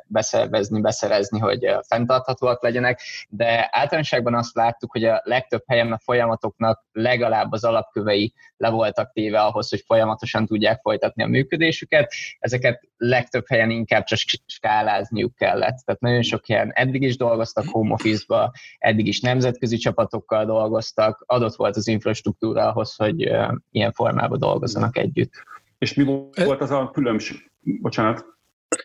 beszervezni, 0.06 0.80
beszerezni, 0.80 1.38
hogy 1.38 1.68
uh, 1.68 1.78
fenntarthatóak 1.88 2.62
legyenek, 2.62 3.00
de 3.28 3.68
általánosságban 3.70 4.34
azt 4.34 4.54
láttuk, 4.54 4.92
hogy 4.92 5.04
a 5.04 5.20
legtöbb 5.24 5.62
helyen 5.66 5.92
a 5.92 5.98
folyamatoknak 5.98 6.84
legalább 6.92 7.52
az 7.52 7.64
alap 7.64 7.89
alapkövei 7.90 8.32
le 8.56 8.70
voltak 8.70 9.12
téve 9.12 9.40
ahhoz, 9.40 9.68
hogy 9.68 9.82
folyamatosan 9.86 10.46
tudják 10.46 10.80
folytatni 10.80 11.22
a 11.22 11.26
működésüket. 11.26 12.12
Ezeket 12.38 12.88
legtöbb 12.96 13.44
helyen 13.46 13.70
inkább 13.70 14.04
csak 14.04 14.18
skálázniuk 14.46 15.34
kellett. 15.34 15.76
Tehát 15.84 16.00
nagyon 16.00 16.22
sok 16.22 16.46
helyen 16.46 16.70
eddig 16.72 17.02
is 17.02 17.16
dolgoztak 17.16 17.64
home 17.68 17.92
office-ba, 17.92 18.52
eddig 18.78 19.06
is 19.06 19.20
nemzetközi 19.20 19.76
csapatokkal 19.76 20.44
dolgoztak, 20.44 21.24
adott 21.26 21.54
volt 21.54 21.76
az 21.76 21.88
infrastruktúra 21.88 22.68
ahhoz, 22.68 22.94
hogy 22.94 23.30
ilyen 23.70 23.92
formában 23.92 24.38
dolgozzanak 24.38 24.96
együtt. 24.96 25.32
És 25.78 25.94
mi 25.94 26.04
volt 26.04 26.60
az 26.60 26.70
a 26.70 26.90
különbség? 26.92 27.50
Bocsánat. 27.60 28.24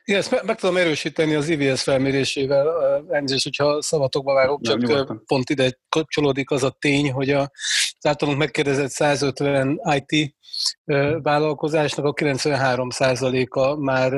Igen, 0.04 0.20
ezt 0.20 0.44
meg 0.44 0.56
tudom 0.56 0.78
erősíteni 0.78 1.34
az 1.34 1.50
IVS 1.50 1.82
felmérésével, 1.82 2.68
elnézést, 3.10 3.44
hogyha 3.44 3.82
szavatokba 3.82 4.34
várok, 4.34 4.62
csak 4.62 4.78
Nem, 4.78 5.24
pont 5.26 5.50
ide 5.50 5.80
kapcsolódik 5.90 6.52
az 6.52 6.64
a 6.64 6.78
tény, 6.80 7.12
hogy 7.12 7.30
a, 7.30 7.42
az 8.00 8.06
általunk 8.06 8.38
megkérdezett 8.38 8.90
150 8.90 9.82
IT 9.96 10.36
vállalkozásnak 11.22 12.06
a 12.06 12.14
93%-a 12.14 13.76
már 13.76 14.12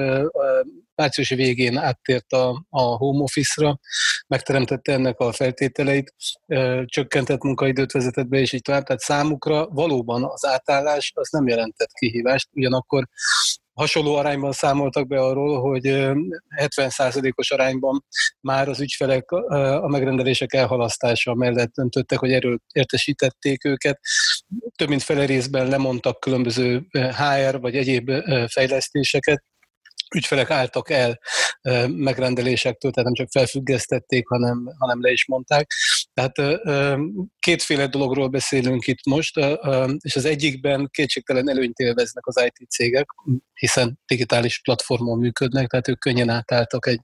március 0.96 1.30
végén 1.30 1.78
áttért 1.78 2.32
a, 2.32 2.66
a 2.70 2.82
home 2.82 3.24
office-ra, 3.24 3.80
megteremtette 4.28 4.94
ennek 4.94 5.20
a 5.20 5.32
feltételeit, 5.32 6.14
csökkentett 6.86 7.44
munkaidőt 7.44 7.92
vezetett 7.92 8.28
be, 8.28 8.38
és 8.38 8.54
így 8.54 8.62
tovább. 8.62 8.84
Tehát 8.84 9.02
számukra 9.02 9.68
valóban 9.68 10.24
az 10.24 10.46
átállás 10.46 11.12
az 11.16 11.30
nem 11.30 11.48
jelentett 11.48 11.92
kihívást, 11.92 12.50
ugyanakkor 12.54 13.08
hasonló 13.78 14.16
arányban 14.16 14.52
számoltak 14.52 15.08
be 15.08 15.20
arról, 15.20 15.62
hogy 15.62 15.84
70%-os 16.56 17.52
arányban 17.52 18.06
már 18.42 18.70
az 18.70 18.80
ügyfelek 18.80 19.32
a 19.32 19.88
megrendelések 19.88 20.54
elhalasztása 20.54 21.34
mellett 21.34 21.74
döntöttek, 21.74 22.20
hogy 22.20 22.32
erről 22.32 22.58
értesítették 22.74 23.66
őket. 23.66 24.00
Több 24.76 24.90
mint 24.90 25.04
fele 25.04 25.26
részben 25.26 25.68
lemondtak 25.68 26.20
különböző 26.20 26.88
HR 26.92 27.60
vagy 27.60 27.76
egyéb 27.76 28.12
fejlesztéseket, 28.48 29.44
ügyfelek 30.16 30.50
álltak 30.50 30.90
el 30.90 31.20
megrendelésektől, 31.88 32.92
tehát 32.92 33.06
nem 33.06 33.26
csak 33.26 33.32
felfüggesztették, 33.32 34.28
hanem, 34.28 34.74
hanem 34.78 35.02
le 35.02 35.12
is 35.12 35.26
mondták. 35.28 35.68
Tehát 36.18 36.62
kétféle 37.40 37.88
dologról 37.88 38.28
beszélünk 38.28 38.88
itt 38.88 39.06
most, 39.06 39.40
és 40.02 40.16
az 40.16 40.26
egyikben 40.26 40.90
kétségtelen 40.92 41.50
előnyt 41.50 41.78
élveznek 41.78 42.28
az 42.28 42.44
IT 42.46 42.70
cégek, 42.70 43.06
hiszen 43.54 44.00
digitális 44.06 44.62
platformon 44.62 45.20
működnek, 45.20 45.68
tehát 45.68 45.88
ők 45.88 46.00
könnyen 46.00 46.30
átálltak 46.30 46.88
egy 46.88 47.00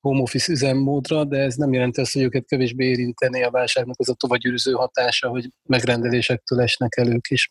home 0.00 0.20
office 0.20 0.52
üzemmódra, 0.52 1.24
de 1.24 1.38
ez 1.38 1.54
nem 1.54 1.72
jelenti 1.72 2.00
azt, 2.00 2.12
hogy 2.12 2.22
őket 2.22 2.46
kevésbé 2.46 2.86
érinteni 2.86 3.42
a 3.42 3.50
válságnak 3.50 3.98
az 3.98 4.08
a 4.08 4.14
tovagyűrűző 4.14 4.72
hatása, 4.72 5.28
hogy 5.28 5.48
megrendelésektől 5.68 6.60
esnek 6.60 6.96
el 6.96 7.12
ők 7.12 7.28
is. 7.28 7.50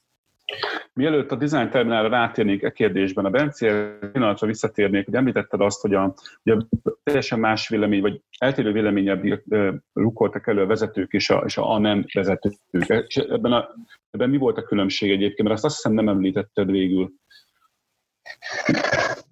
Mielőtt 0.93 1.31
a 1.31 1.35
design 1.35 1.69
terminálra 1.69 2.07
rátérnék 2.07 2.63
e 2.63 2.71
kérdésben, 2.71 3.25
a 3.25 3.29
Bence 3.29 3.97
pillanatra 4.12 4.47
visszatérnék, 4.47 5.05
hogy 5.05 5.15
említetted 5.15 5.62
azt, 5.62 5.81
hogy 5.81 5.93
a, 5.93 6.13
hogy 6.43 6.65
a 6.83 6.91
teljesen 7.03 7.39
más 7.39 7.67
vélemény, 7.67 8.01
vagy 8.01 8.21
eltérő 8.38 8.71
véleményebb 8.71 9.43
rukkoltak 9.93 10.47
elő 10.47 10.62
a 10.62 10.65
vezetők 10.65 11.13
és 11.13 11.29
a, 11.29 11.43
és 11.45 11.57
a 11.57 11.79
nem 11.79 12.05
vezetők. 12.13 12.53
És 13.07 13.15
ebben, 13.17 13.51
a, 13.51 13.69
ebben 14.12 14.29
mi 14.29 14.38
volt 14.38 14.57
a 14.57 14.63
különbség 14.63 15.12
egyébként? 15.12 15.47
Mert 15.47 15.53
azt 15.53 15.65
azt 15.65 15.75
hiszem 15.75 15.93
nem 15.93 16.09
említetted 16.09 16.71
végül. 16.71 17.12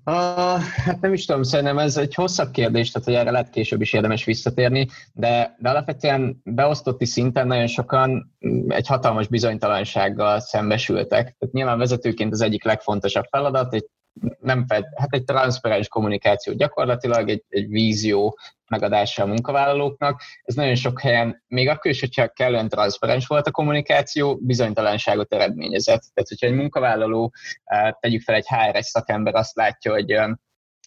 Uh, 0.06 0.62
hát 0.86 1.02
nem 1.02 1.14
is 1.14 1.26
tudom, 1.26 1.44
szerintem 1.44 1.78
ez 1.78 1.98
egy 1.98 2.14
hosszabb 2.14 2.52
kérdés, 2.52 2.92
tehát 2.92 3.08
hogy 3.08 3.18
erre 3.18 3.32
lehet 3.32 3.50
később 3.50 3.82
is 3.82 3.94
érdemes 3.94 4.24
visszatérni, 4.24 4.88
de, 5.14 5.56
de 5.60 5.70
alapvetően 5.70 6.42
beosztotti 6.44 7.06
szinten 7.06 7.48
nagyon 7.48 7.68
sokan 7.68 8.36
egy 8.68 8.88
hatalmas 8.88 9.28
bizonytalansággal 9.28 10.40
szembesültek. 10.40 11.36
Tehát 11.40 11.54
nyilván 11.54 11.78
vezetőként 11.78 12.32
az 12.32 12.42
egyik 12.42 12.64
legfontosabb 12.64 13.26
feladat, 13.30 13.74
egy 13.74 13.86
nem 14.40 14.66
fed, 14.68 14.86
hát 14.96 15.14
egy 15.14 15.24
transzparens 15.24 15.88
kommunikáció 15.88 16.54
gyakorlatilag, 16.54 17.30
egy, 17.30 17.44
egy 17.50 17.68
vízió 17.68 18.38
megadása 18.68 19.24
a 19.24 19.26
munkavállalóknak. 19.26 20.22
Ez 20.44 20.56
nagyon 20.56 20.76
sok 20.76 21.02
helyen, 21.02 21.44
még 21.48 21.68
akkor 21.68 21.92
is, 21.92 22.00
hogyha 22.00 22.28
kellően 22.28 22.70
transzparens 22.70 23.28
volt 23.28 23.48
a 23.48 23.52
kommunikáció, 23.52 24.36
bizonytalanságot 24.36 25.34
eredményezett. 25.34 26.02
Tehát, 26.14 26.30
hogyha 26.30 26.48
egy 26.48 26.54
munkavállaló, 26.54 27.34
eh, 27.64 27.92
tegyük 28.00 28.22
fel 28.22 28.36
egy 28.36 28.48
HR-es 28.48 28.86
szakember 28.86 29.36
azt 29.36 29.56
látja, 29.56 29.92
hogy 29.92 30.12
eh, 30.12 30.30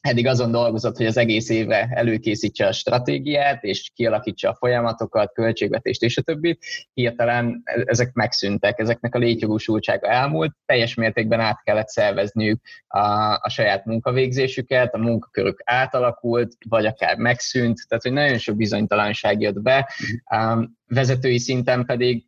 eddig 0.00 0.26
azon 0.26 0.50
dolgozott, 0.50 0.96
hogy 0.96 1.06
az 1.06 1.16
egész 1.16 1.48
évre 1.48 1.88
előkészítse 1.90 2.66
a 2.66 2.72
stratégiát, 2.72 3.64
és 3.64 3.90
kialakítsa 3.94 4.50
a 4.50 4.54
folyamatokat, 4.54 5.32
költségvetést 5.32 6.02
és 6.02 6.16
a 6.16 6.22
többit. 6.22 6.64
Hirtelen 6.94 7.62
ezek 7.64 8.12
megszűntek, 8.12 8.78
ezeknek 8.78 9.14
a 9.14 9.18
létjogosultsága 9.18 10.08
elmúlt, 10.08 10.56
teljes 10.66 10.94
mértékben 10.94 11.40
át 11.40 11.62
kellett 11.62 11.88
szervezniük 11.88 12.60
a, 12.86 13.32
a 13.34 13.48
saját 13.48 13.84
munkavégzésüket, 13.84 14.94
a 14.94 14.98
munkakörök 14.98 15.60
átalakult, 15.64 16.52
vagy 16.68 16.86
akár 16.86 17.16
megszűnt, 17.16 17.78
tehát 17.88 18.04
hogy 18.04 18.12
nagyon 18.12 18.38
sok 18.38 18.56
bizonytalanság 18.56 19.40
jött 19.40 19.60
be. 19.60 19.90
Um, 20.30 20.76
vezetői 20.86 21.38
szinten 21.38 21.84
pedig 21.84 22.24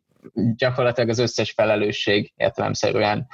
gyakorlatilag 0.55 1.09
az 1.09 1.19
összes 1.19 1.51
felelősség 1.51 2.33
értelemszerűen 2.35 3.27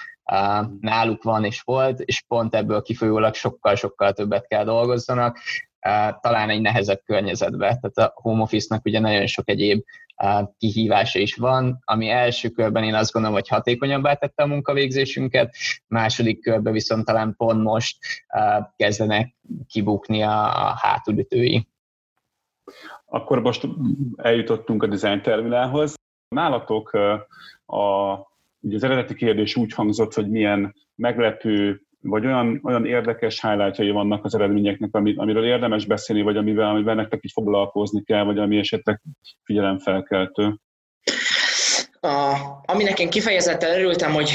náluk 0.79 1.23
van 1.23 1.45
és 1.45 1.61
volt, 1.61 1.99
és 1.99 2.23
pont 2.27 2.55
ebből 2.55 2.81
kifolyólag 2.81 3.33
sokkal-sokkal 3.33 4.13
többet 4.13 4.47
kell 4.47 4.63
dolgozzanak, 4.63 5.39
talán 6.21 6.49
egy 6.49 6.61
nehezebb 6.61 7.01
környezetbe. 7.05 7.65
Tehát 7.65 7.97
a 7.97 8.21
home 8.21 8.41
office-nak 8.41 8.85
ugye 8.85 8.99
nagyon 8.99 9.27
sok 9.27 9.49
egyéb 9.49 9.83
kihívása 10.57 11.19
is 11.19 11.35
van, 11.35 11.79
ami 11.85 12.09
első 12.09 12.49
körben 12.49 12.83
én 12.83 12.93
azt 12.93 13.11
gondolom, 13.11 13.37
hogy 13.37 13.47
hatékonyabbá 13.47 14.13
tette 14.13 14.43
a 14.43 14.47
munkavégzésünket, 14.47 15.55
második 15.87 16.41
körben 16.41 16.73
viszont 16.73 17.05
talán 17.05 17.35
pont 17.37 17.63
most 17.63 17.97
kezdenek 18.75 19.35
kibukni 19.67 20.21
a 20.21 20.73
hátulütői. 20.77 21.67
Akkor 23.05 23.41
most 23.41 23.67
eljutottunk 24.15 24.83
a 24.83 24.87
design 24.87 25.21
terminálhoz. 25.21 25.93
Nálatok 26.35 26.93
a 27.65 28.33
Ugye 28.65 28.75
az 28.75 28.83
eredeti 28.83 29.15
kérdés 29.15 29.55
úgy 29.55 29.73
hangzott, 29.73 30.13
hogy 30.13 30.29
milyen 30.29 30.75
meglepő, 30.95 31.81
vagy 32.01 32.25
olyan, 32.25 32.59
olyan 32.63 32.85
érdekes 32.85 33.41
highlightjai 33.41 33.91
vannak 33.91 34.25
az 34.25 34.35
eredményeknek, 34.35 34.89
amiről 34.93 35.45
érdemes 35.45 35.85
beszélni, 35.85 36.21
vagy 36.21 36.37
amivel, 36.37 36.69
amivel 36.69 36.95
nektek 36.95 37.23
is 37.23 37.33
foglalkozni 37.33 38.03
kell, 38.03 38.23
vagy 38.23 38.37
ami 38.37 38.57
esetleg 38.57 39.01
figyelemfelkeltő. 39.43 40.59
A, 41.99 42.35
aminek 42.65 42.99
én 42.99 43.09
kifejezetten 43.09 43.75
örültem, 43.75 44.11
hogy 44.11 44.31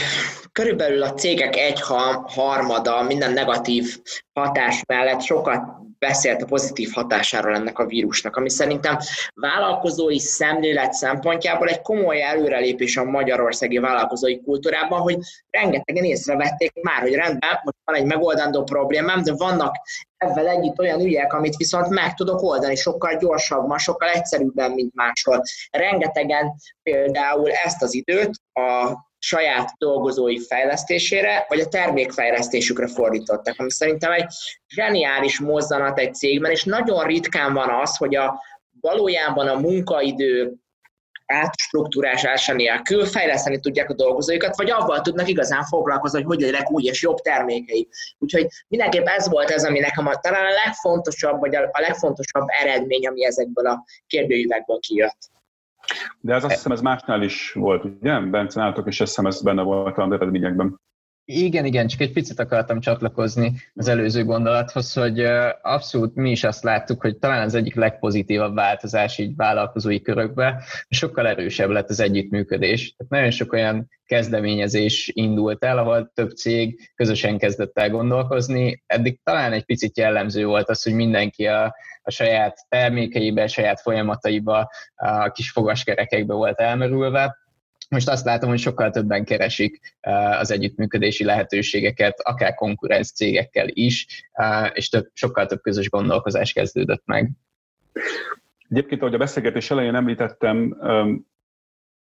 körülbelül 0.53 1.03
a 1.03 1.15
cégek 1.15 1.57
egy 1.57 1.81
harmada 2.25 3.03
minden 3.03 3.33
negatív 3.33 3.85
hatás 4.33 4.83
mellett 4.87 5.21
sokat 5.21 5.63
beszélt 6.07 6.43
a 6.43 6.47
pozitív 6.47 6.91
hatásáról 6.93 7.55
ennek 7.55 7.79
a 7.79 7.87
vírusnak, 7.87 8.37
ami 8.37 8.51
szerintem 8.51 8.99
vállalkozói 9.35 10.19
szemlélet 10.19 10.93
szempontjából 10.93 11.69
egy 11.69 11.81
komoly 11.81 12.23
előrelépés 12.23 12.97
a 12.97 13.05
magyarországi 13.05 13.79
vállalkozói 13.79 14.43
kultúrában, 14.43 15.01
hogy 15.01 15.19
rengetegen 15.51 16.05
észrevették 16.05 16.73
már, 16.83 17.01
hogy 17.01 17.15
rendben, 17.15 17.61
hogy 17.63 17.75
van 17.85 17.97
egy 17.97 18.05
megoldandó 18.05 18.63
problémám, 18.63 19.23
de 19.23 19.33
vannak 19.37 19.77
ezzel 20.17 20.49
együtt 20.49 20.79
olyan 20.79 21.01
ügyek, 21.01 21.33
amit 21.33 21.57
viszont 21.57 21.89
meg 21.89 22.15
tudok 22.15 22.43
oldani 22.43 22.77
sokkal 22.77 23.17
gyorsabban, 23.17 23.79
sokkal 23.79 24.09
egyszerűbben, 24.09 24.71
mint 24.71 24.95
máshol. 24.95 25.43
Rengetegen 25.71 26.55
például 26.83 27.51
ezt 27.51 27.83
az 27.83 27.95
időt 27.95 28.31
a 28.53 28.97
saját 29.23 29.73
dolgozói 29.79 30.39
fejlesztésére, 30.39 31.45
vagy 31.49 31.61
a 31.61 31.69
termékfejlesztésükre 31.69 32.87
fordítottak, 32.87 33.55
ami 33.59 33.71
szerintem 33.71 34.13
egy 34.13 34.27
zseniális 34.69 35.41
mozzanat 35.41 35.99
egy 35.99 36.15
cégben, 36.15 36.51
és 36.51 36.65
nagyon 36.65 37.05
ritkán 37.05 37.53
van 37.53 37.69
az, 37.69 37.97
hogy 37.97 38.17
a 38.17 38.43
valójában 38.81 39.49
a 39.49 39.59
munkaidő 39.59 40.55
átstruktúrásása 41.27 42.53
nélkül 42.53 43.05
fejleszteni 43.05 43.61
tudják 43.61 43.91
a 43.91 43.95
dolgozóikat, 43.95 44.57
vagy 44.57 44.71
avval 44.71 45.01
tudnak 45.01 45.29
igazán 45.29 45.65
foglalkozni, 45.65 46.23
hogy 46.23 46.27
hogy 46.27 46.41
legyenek 46.41 46.71
új 46.71 46.83
és 46.83 47.03
jobb 47.03 47.17
termékei. 47.17 47.89
Úgyhogy 48.19 48.47
mindenképp 48.69 49.07
ez 49.07 49.29
volt 49.29 49.51
ez, 49.51 49.65
ami 49.65 49.79
nekem 49.79 50.07
a, 50.07 50.17
talán 50.17 50.45
a 50.45 50.65
legfontosabb, 50.65 51.41
vagy 51.41 51.55
a, 51.55 51.69
a 51.73 51.81
legfontosabb 51.81 52.47
eredmény, 52.63 53.07
ami 53.07 53.25
ezekből 53.25 53.67
a 53.67 53.85
kérdőívekből 54.07 54.79
kijött. 54.79 55.19
De 56.21 56.35
ez 56.35 56.45
azt 56.45 56.55
hiszem, 56.55 56.73
ez 56.73 56.81
másnál 56.81 57.23
is 57.23 57.53
volt, 57.53 57.85
ugye? 57.85 58.21
Bence, 58.21 58.61
nálatok 58.61 58.87
is 58.87 59.01
azt 59.01 59.11
hiszem, 59.11 59.27
ez 59.27 59.43
benne 59.43 59.63
volt 59.63 59.99
a 59.99 60.03
eredményekben. 60.13 60.81
Igen, 61.25 61.65
igen, 61.65 61.87
csak 61.87 62.01
egy 62.01 62.13
picit 62.13 62.39
akartam 62.39 62.81
csatlakozni 62.81 63.53
az 63.75 63.89
előző 63.89 64.25
gondolathoz, 64.25 64.93
hogy 64.93 65.21
abszolút 65.63 66.15
mi 66.15 66.31
is 66.31 66.45
azt 66.45 66.63
láttuk, 66.63 67.01
hogy 67.01 67.19
talán 67.19 67.43
az 67.43 67.55
egyik 67.55 67.75
legpozitívabb 67.75 68.55
változás 68.55 69.19
így 69.19 69.37
vállalkozói 69.37 70.03
körökbe, 70.03 70.63
sokkal 70.89 71.27
erősebb 71.27 71.71
lett 71.71 71.89
az 71.89 72.01
együttműködés. 72.01 72.95
Tehát 72.97 73.13
nagyon 73.13 73.31
sok 73.31 73.53
olyan 73.53 73.89
kezdeményezés 74.05 75.11
indult 75.15 75.65
el, 75.65 75.79
ahol 75.79 76.11
több 76.15 76.31
cég 76.31 76.91
közösen 76.95 77.39
kezdett 77.39 77.79
el 77.79 77.91
gondolkozni. 77.91 78.83
Eddig 78.87 79.21
talán 79.23 79.53
egy 79.53 79.65
picit 79.65 79.99
jellemző 79.99 80.47
volt 80.47 80.69
az, 80.69 80.83
hogy 80.83 80.95
mindenki 80.95 81.47
a, 81.47 81.75
a 82.03 82.11
saját 82.11 82.59
termékeibe, 82.69 83.43
a 83.43 83.49
saját 83.49 83.81
folyamataiba, 83.81 84.71
a 84.95 85.31
kis 85.31 85.51
fogaskerekekbe 85.51 86.35
volt 86.35 86.61
elmerülve, 86.61 87.39
most 87.91 88.09
azt 88.09 88.25
látom, 88.25 88.49
hogy 88.49 88.59
sokkal 88.59 88.91
többen 88.91 89.25
keresik 89.25 89.97
az 90.39 90.51
együttműködési 90.51 91.25
lehetőségeket, 91.25 92.21
akár 92.21 92.55
konkurenc 92.55 93.11
cégekkel 93.11 93.69
is, 93.69 94.07
és 94.73 94.89
több, 94.89 95.11
sokkal 95.13 95.47
több 95.47 95.61
közös 95.61 95.91
gondolkozás 95.91 96.53
kezdődött 96.53 97.03
meg. 97.05 97.31
Egyébként, 98.69 99.01
ahogy 99.01 99.15
a 99.15 99.19
beszélgetés 99.19 99.71
elején 99.71 99.95
említettem, 99.95 100.77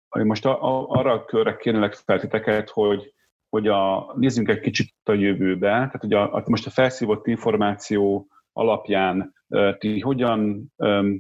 most 0.10 0.46
arra 0.46 1.12
a 1.12 1.26
körre 1.26 1.56
kérnélek 1.56 1.94
feltéteket, 1.94 2.70
hogy, 2.70 3.14
hogy 3.50 3.68
a, 3.68 4.14
nézzünk 4.16 4.50
egy 4.50 4.60
kicsit 4.60 4.94
a 5.04 5.14
jövőbe, 5.14 5.68
tehát 5.68 6.02
hogy 6.02 6.14
a, 6.14 6.34
a, 6.34 6.44
most 6.46 6.66
a 6.66 6.70
felszívott 6.70 7.28
információ 7.28 8.28
alapján 8.58 9.36
ti 9.78 10.00
hogyan 10.00 10.72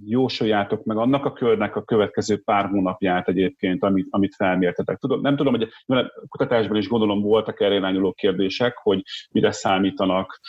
jósoljátok 0.06 0.84
meg 0.84 0.98
annak 0.98 1.25
a 1.25 1.34
körnek 1.34 1.75
a 1.75 1.84
következő 1.84 2.41
pár 2.46 2.65
hónapját 2.65 3.27
egyébként, 3.27 3.84
amit, 3.84 4.08
amit 4.10 4.36
felmértetek? 4.36 4.98
Tudom, 4.98 5.22
nem 5.22 5.36
tudom, 5.36 5.53
hogy 5.53 5.67
a 5.86 6.12
kutatásban 6.27 6.77
is 6.77 6.88
gondolom 6.88 7.22
voltak 7.22 7.62
erre 7.62 7.75
irányuló 7.75 8.13
kérdések, 8.13 8.77
hogy 8.77 9.01
mire 9.32 9.51
számítanak 9.51 10.39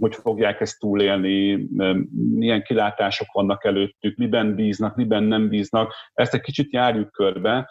hogy 0.00 0.14
fogják 0.14 0.60
ezt 0.60 0.78
túlélni, 0.78 1.68
milyen 2.34 2.62
kilátások 2.62 3.26
vannak 3.32 3.64
előttük, 3.64 4.16
miben 4.16 4.54
bíznak, 4.54 4.96
miben 4.96 5.22
nem 5.22 5.48
bíznak. 5.48 5.92
Ezt 6.12 6.34
egy 6.34 6.40
kicsit 6.40 6.72
járjuk 6.72 7.10
körbe, 7.10 7.70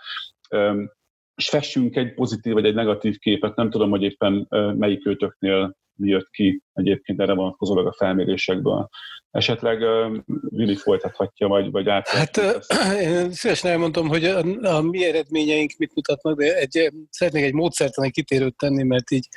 és 1.35 1.49
fessünk 1.49 1.95
egy 1.95 2.13
pozitív 2.13 2.53
vagy 2.53 2.65
egy 2.65 2.75
negatív 2.75 3.17
képet. 3.17 3.55
Nem 3.55 3.69
tudom, 3.69 3.89
hogy 3.89 4.03
éppen 4.03 4.47
melyik 4.77 5.07
őtöknél 5.07 5.75
mi 5.95 6.09
jött 6.09 6.29
ki 6.29 6.61
egyébként 6.73 7.19
erre 7.19 7.33
vonatkozólag 7.33 7.87
a 7.87 7.93
felmérésekből. 7.93 8.89
Esetleg 9.31 9.81
uh, 9.81 10.17
Vili 10.49 10.75
folytathatja, 10.75 11.47
vagy, 11.47 11.71
vagy 11.71 11.89
át. 11.89 12.07
Hát 12.07 12.37
én 13.01 13.31
szívesen 13.31 13.71
elmondom, 13.71 14.07
hogy 14.07 14.25
a, 14.25 14.39
a 14.61 14.81
mi 14.81 15.05
eredményeink 15.05 15.71
mit 15.77 15.95
mutatnak, 15.95 16.37
de 16.37 16.57
egy, 16.57 16.91
szeretnék 17.09 17.43
egy 17.43 17.53
módszertani 17.53 18.11
kitérőt 18.11 18.57
tenni, 18.57 18.83
mert 18.83 19.11
így 19.11 19.27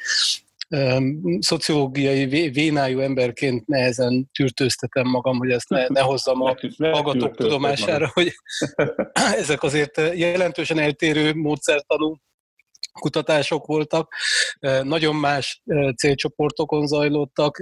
szociológiai 1.38 2.50
vénájú 2.50 2.98
emberként 2.98 3.66
nehezen 3.66 4.30
tűrtőztetem 4.32 5.06
magam, 5.06 5.38
hogy 5.38 5.50
ezt 5.50 5.68
ne, 5.68 5.86
ne 5.88 6.00
hozzam 6.00 6.42
a 6.42 6.56
hallgatók 6.78 7.36
tudomására, 7.36 8.10
hogy 8.12 8.32
ezek 9.42 9.62
azért 9.62 9.96
jelentősen 9.96 10.78
eltérő 10.78 11.34
módszertanú 11.34 12.16
kutatások 13.00 13.66
voltak, 13.66 14.14
nagyon 14.82 15.14
más 15.14 15.62
célcsoportokon 15.96 16.86
zajlottak, 16.86 17.58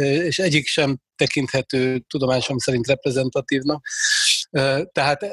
és 0.00 0.38
egyik 0.38 0.66
sem 0.66 0.98
tekinthető 1.16 1.98
tudomásom 1.98 2.58
szerint 2.58 2.86
reprezentatívnak. 2.86 3.86
Tehát 4.92 5.26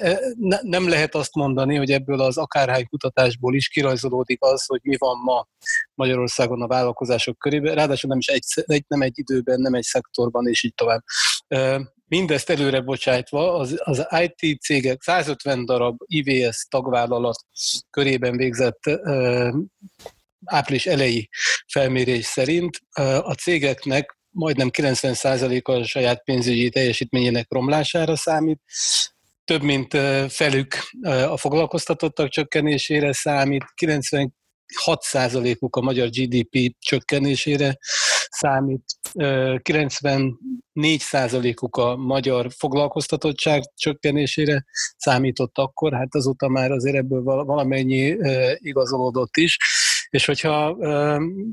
nem 0.62 0.90
lehet 0.90 1.16
azt 1.16 1.36
mondani, 1.36 1.76
hogy 1.76 1.92
ebből 1.92 2.22
az 2.22 2.38
akárhány 2.38 2.88
kutatásból 2.88 3.56
is 3.56 3.68
kirajzolódik 3.68 4.44
az, 4.44 4.66
hogy 4.66 4.80
mi 4.84 4.96
van 4.98 5.18
ma 5.18 5.48
Magyarországon 5.94 6.62
a 6.62 6.68
vállalkozások 6.68 7.38
körében, 7.38 7.76
ráadásul 7.76 8.10
nem 8.10 8.20
is 8.20 8.28
egy, 8.28 8.84
nem 8.88 9.02
egy 9.02 9.20
időben, 9.20 9.60
nem 9.60 9.74
egy 9.74 9.84
szektorban, 9.84 10.48
és 10.48 10.64
így 10.64 10.74
tovább. 10.74 11.04
Mindezt 12.08 12.50
előre 12.50 12.82
bocsájtva, 12.82 13.54
az, 13.54 13.82
az 13.84 14.08
IT 14.22 14.62
cégek 14.62 15.02
150 15.02 15.66
darab 15.66 15.96
IVS 16.06 16.66
tagvállalat 16.70 17.38
körében 17.90 18.38
végzett 18.38 18.82
április 20.46 20.86
elejé 20.86 21.28
felmérés 21.68 22.26
szerint 22.26 22.80
a 23.22 23.34
cégeknek 23.34 24.15
majdnem 24.36 24.70
90%-a 24.72 25.72
a 25.72 25.84
saját 25.84 26.24
pénzügyi 26.24 26.70
teljesítményének 26.70 27.46
romlására 27.50 28.16
számít, 28.16 28.62
több 29.46 29.62
mint 29.62 29.98
felük 30.28 30.76
a 31.30 31.38
foglalkoztatottak 31.38 32.30
csökkenésére 32.30 33.14
számít, 33.14 33.64
96%-uk 33.82 35.76
a 35.76 35.82
magyar 35.82 36.10
GDP 36.10 36.76
csökkenésére 36.80 37.78
számít, 38.30 38.84
94%-uk 39.14 41.78
a 41.78 41.96
magyar 41.96 42.48
foglalkoztatottság 42.58 43.64
csökkenésére 43.76 44.66
számított 44.98 45.58
akkor, 45.58 45.94
hát 45.94 46.16
azóta 46.16 46.48
már 46.48 46.72
azért 46.72 46.96
ebből 46.96 47.24
valamennyi 47.24 48.18
igazolódott 48.58 49.38
is. 49.38 49.58
És 50.16 50.26
hogyha 50.26 50.78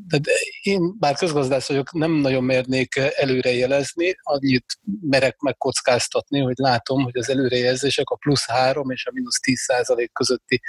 de 0.07 0.21
én 0.63 0.99
bár 0.99 1.15
közgazdász 1.15 1.69
vagyok, 1.69 1.93
nem 1.93 2.13
nagyon 2.13 2.45
mernék 2.45 2.97
előrejelezni, 2.97 4.15
annyit 4.23 4.65
merek 5.01 5.39
megkockáztatni, 5.41 6.41
hogy 6.41 6.55
látom, 6.57 7.03
hogy 7.03 7.17
az 7.17 7.31
előrejelzések 7.31 8.09
a 8.11 8.17
plusz 8.17 8.47
3 8.47 8.91
és 8.91 9.07
a 9.07 9.11
mínusz 9.15 9.39
10 9.39 9.59
százalék 9.59 10.13
közötti 10.13 10.61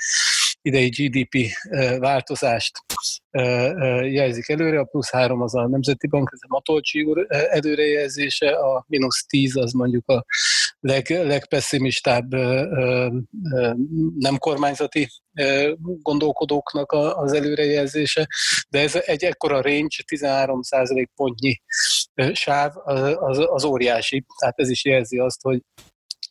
idei 0.61 0.89
GDP 0.89 1.47
változást 1.99 2.71
jelzik 4.01 4.49
előre, 4.49 4.79
a 4.79 4.83
plusz 4.83 5.11
három 5.11 5.41
az 5.41 5.55
a 5.55 5.67
Nemzeti 5.67 6.07
Bank, 6.07 6.29
ez 6.33 6.39
a 6.41 6.47
Matolcsi 6.49 7.03
úr 7.03 7.25
előrejelzése, 7.29 8.49
a 8.49 8.85
mínusz 8.87 9.25
tíz 9.25 9.55
az 9.55 9.71
mondjuk 9.71 10.09
a 10.09 10.25
leg, 10.83 11.09
legpesszimistább 11.09 12.31
nem 14.15 14.37
kormányzati 14.37 15.07
gondolkodóknak 16.01 16.91
az 16.91 17.33
előrejelzése, 17.33 18.27
de 18.69 18.79
ez 18.79 18.95
egy 18.95 19.23
ekkora 19.23 19.61
range, 19.61 19.97
13% 20.07 21.07
pontnyi 21.15 21.61
sáv 22.33 22.71
az, 22.83 23.45
az 23.49 23.63
óriási, 23.63 24.25
tehát 24.39 24.59
ez 24.59 24.69
is 24.69 24.85
jelzi 24.85 25.17
azt, 25.17 25.41
hogy 25.41 25.61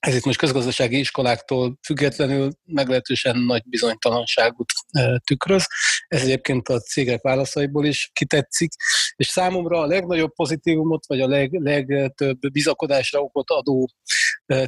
ez 0.00 0.14
itt 0.14 0.24
most 0.24 0.38
közgazdasági 0.38 0.98
iskoláktól 0.98 1.78
függetlenül 1.86 2.52
meglehetősen 2.64 3.38
nagy 3.38 3.62
bizonytalanságot 3.68 4.72
tükröz. 5.24 5.66
Ez 6.08 6.22
egyébként 6.22 6.68
a 6.68 6.80
cégek 6.80 7.22
válaszaiból 7.22 7.84
is 7.84 8.10
kitetszik, 8.12 8.72
és 9.16 9.26
számomra 9.26 9.80
a 9.80 9.86
legnagyobb 9.86 10.34
pozitívumot, 10.34 11.06
vagy 11.06 11.20
a 11.20 11.28
leg, 11.28 11.52
legtöbb 11.52 12.38
bizakodásra 12.52 13.20
okot 13.20 13.50
adó 13.50 13.88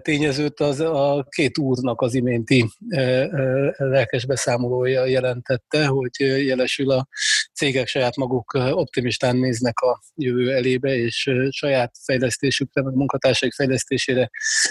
tényezőt 0.03 0.61
az 0.61 0.81
a 0.81 1.27
két 1.29 1.59
úrnak 1.59 2.01
az 2.01 2.15
iménti 2.15 2.65
lelkes 3.77 4.27
beszámolója 4.27 5.05
jelentette, 5.05 5.87
hogy 5.87 6.11
jelesül 6.19 6.91
a 6.91 7.09
cégek 7.55 7.87
saját 7.87 8.17
maguk 8.17 8.53
optimistán 8.71 9.37
néznek 9.37 9.81
a 9.81 10.01
jövő 10.15 10.55
elébe, 10.55 10.97
és 10.97 11.31
saját 11.51 11.95
fejlesztésükre, 12.05 12.83
meg 12.83 12.95
munkatársaik 12.95 13.53
fejlesztésére 13.53 14.31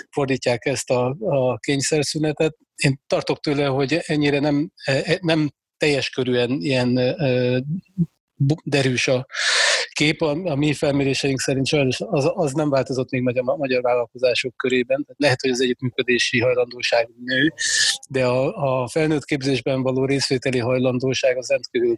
fordítják 0.09 0.65
ezt 0.65 0.89
a, 0.89 1.15
a 1.19 1.57
kényszerszünetet. 1.57 2.55
Én 2.75 2.99
tartok 3.07 3.39
tőle, 3.39 3.65
hogy 3.65 3.99
ennyire 4.05 4.39
nem, 4.39 4.71
e, 4.83 5.01
e, 5.05 5.17
nem 5.21 5.49
teljes 5.77 6.09
körűen 6.09 6.49
ilyen 6.49 7.15
derűs 8.63 9.07
a 9.07 9.25
kép, 9.93 10.21
a, 10.21 10.29
a 10.29 10.55
mi 10.55 10.73
felméréseink 10.73 11.39
szerint 11.39 11.67
sajnos 11.67 12.01
az, 12.01 12.31
az 12.33 12.51
nem 12.51 12.69
változott 12.69 13.09
még 13.09 13.21
meg 13.21 13.37
a 13.37 13.55
magyar 13.55 13.81
vállalkozások 13.81 14.57
körében. 14.57 15.07
Lehet, 15.17 15.41
hogy 15.41 15.49
az 15.49 15.61
együttműködési 15.61 16.39
hajlandóság 16.39 17.09
nő, 17.23 17.53
de 18.09 18.25
a, 18.25 18.81
a 18.81 18.87
felnőtt 18.87 19.25
képzésben 19.25 19.81
való 19.81 20.05
részvételi 20.05 20.59
hajlandóság 20.59 21.37
az 21.37 21.49
rendkívül 21.49 21.95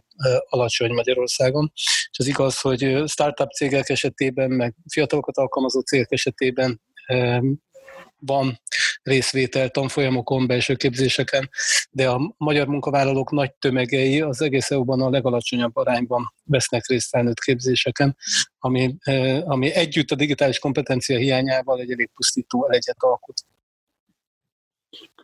alacsony 0.48 0.92
Magyarországon. 0.92 1.72
És 2.10 2.18
az 2.18 2.26
igaz, 2.26 2.60
hogy 2.60 3.02
startup 3.06 3.50
cégek 3.50 3.88
esetében, 3.88 4.50
meg 4.50 4.74
fiatalokat 4.88 5.36
alkalmazó 5.36 5.80
cégek 5.80 6.12
esetében 6.12 6.80
van 8.18 8.60
részvétel 9.06 9.68
tanfolyamokon, 9.68 10.46
belső 10.46 10.74
képzéseken, 10.74 11.50
de 11.90 12.08
a 12.10 12.34
magyar 12.36 12.66
munkavállalók 12.66 13.30
nagy 13.30 13.54
tömegei 13.54 14.20
az 14.20 14.42
egész 14.42 14.70
EU-ban 14.70 15.00
a 15.00 15.10
legalacsonyabb 15.10 15.76
arányban 15.76 16.32
vesznek 16.44 16.86
részt 16.86 17.08
felnőtt 17.08 17.38
képzéseken, 17.38 18.16
ami, 18.58 18.94
eh, 19.00 19.48
ami 19.48 19.72
együtt 19.72 20.10
a 20.10 20.14
digitális 20.14 20.58
kompetencia 20.58 21.18
hiányával 21.18 21.80
egy 21.80 21.90
elég 21.90 22.10
pusztító 22.14 22.68
egyet 22.70 23.02
alkot. 23.02 23.42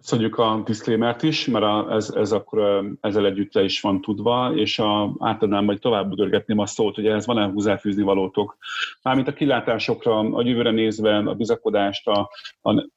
Köszönjük 0.02 0.38
a 0.38 0.62
disclaimer 0.64 1.16
is, 1.20 1.46
mert 1.46 1.64
a, 1.64 1.86
ez, 1.90 2.10
ez 2.16 2.32
akkor 2.32 2.84
ezzel 3.00 3.26
együtt 3.26 3.52
le 3.52 3.62
is 3.62 3.80
van 3.80 4.00
tudva, 4.00 4.52
és 4.54 4.78
a, 4.78 5.14
átadnám, 5.18 5.66
vagy 5.66 5.78
tovább 5.78 6.14
görgetném 6.14 6.58
a 6.58 6.66
szót, 6.66 6.94
hogy 6.94 7.06
ez 7.06 7.26
van-e 7.26 7.44
hozzáfűzni 7.44 8.02
valótok. 8.02 8.56
Mármint 9.02 9.28
a 9.28 9.32
kilátásokra, 9.32 10.18
a 10.18 10.42
jövőre 10.42 10.70
nézve, 10.70 11.16
a 11.16 11.34
bizakodást, 11.34 12.08
a, 12.08 12.30
a 12.62 12.90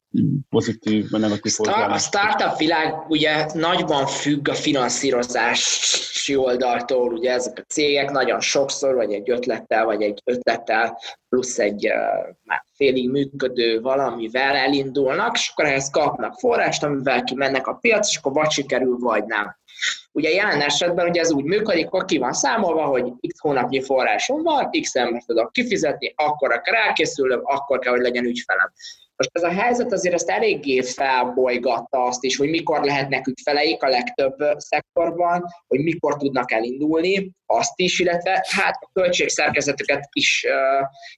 pozitív, 0.49 1.09
vagy 1.09 1.19
negatív 1.19 1.51
Star, 1.51 1.91
A 1.91 1.97
startup 1.97 2.57
világ 2.57 2.93
ugye 3.07 3.45
nagyban 3.53 4.05
függ 4.05 4.49
a 4.49 4.53
finanszírozási 4.53 6.35
oldaltól, 6.35 7.13
ugye 7.13 7.31
ezek 7.31 7.59
a 7.59 7.71
cégek 7.73 8.11
nagyon 8.11 8.39
sokszor, 8.39 8.95
vagy 8.95 9.13
egy 9.13 9.29
ötlettel, 9.29 9.85
vagy 9.85 10.01
egy 10.01 10.21
ötlettel, 10.23 10.97
plusz 11.29 11.59
egy 11.59 11.85
uh, 11.85 12.35
már 12.43 12.63
félig 12.75 13.09
működő 13.09 13.81
valamivel 13.81 14.55
elindulnak, 14.55 15.35
és 15.35 15.49
akkor 15.51 15.65
ehhez 15.65 15.89
kapnak 15.89 16.39
forrást, 16.39 16.83
amivel 16.95 17.23
kimennek 17.23 17.67
a 17.67 17.73
piac, 17.73 18.09
és 18.09 18.17
akkor 18.17 18.33
vagy 18.33 18.51
sikerül, 18.51 18.97
vagy 18.99 19.25
nem. 19.25 19.55
Ugye 20.11 20.29
jelen 20.29 20.61
esetben 20.61 21.07
ugye 21.09 21.21
ez 21.21 21.31
úgy 21.31 21.43
működik, 21.43 21.89
hogy 21.89 22.05
ki 22.05 22.17
van 22.17 22.33
számolva, 22.33 22.85
hogy 22.85 23.13
x 23.27 23.39
hónapnyi 23.39 23.81
forrásom 23.81 24.43
van, 24.43 24.69
x 24.81 24.95
embert 24.95 25.25
tudok 25.25 25.51
kifizetni, 25.51 26.13
akkor 26.15 26.61
kell 26.61 26.73
rákészülöm, 26.73 27.41
akkor 27.43 27.79
kell, 27.79 27.91
hogy 27.91 28.01
legyen 28.01 28.25
ügyfelem. 28.25 28.73
Most 29.17 29.29
ez 29.33 29.43
a 29.43 29.61
helyzet 29.61 29.91
azért 29.91 30.13
ezt 30.13 30.29
eléggé 30.29 30.81
felbolygatta 30.81 32.03
azt 32.03 32.23
is, 32.23 32.37
hogy 32.37 32.49
mikor 32.49 32.83
lehetnek 32.83 33.27
ügyfeleik 33.27 33.83
a 33.83 33.87
legtöbb 33.87 34.35
szektorban, 34.57 35.43
hogy 35.67 35.79
mikor 35.79 36.17
tudnak 36.17 36.51
elindulni, 36.51 37.31
azt 37.45 37.73
is, 37.75 37.99
illetve 37.99 38.45
hát 38.49 38.77
a 38.81 38.89
költségszerkezetüket 38.93 40.07
is, 40.11 40.45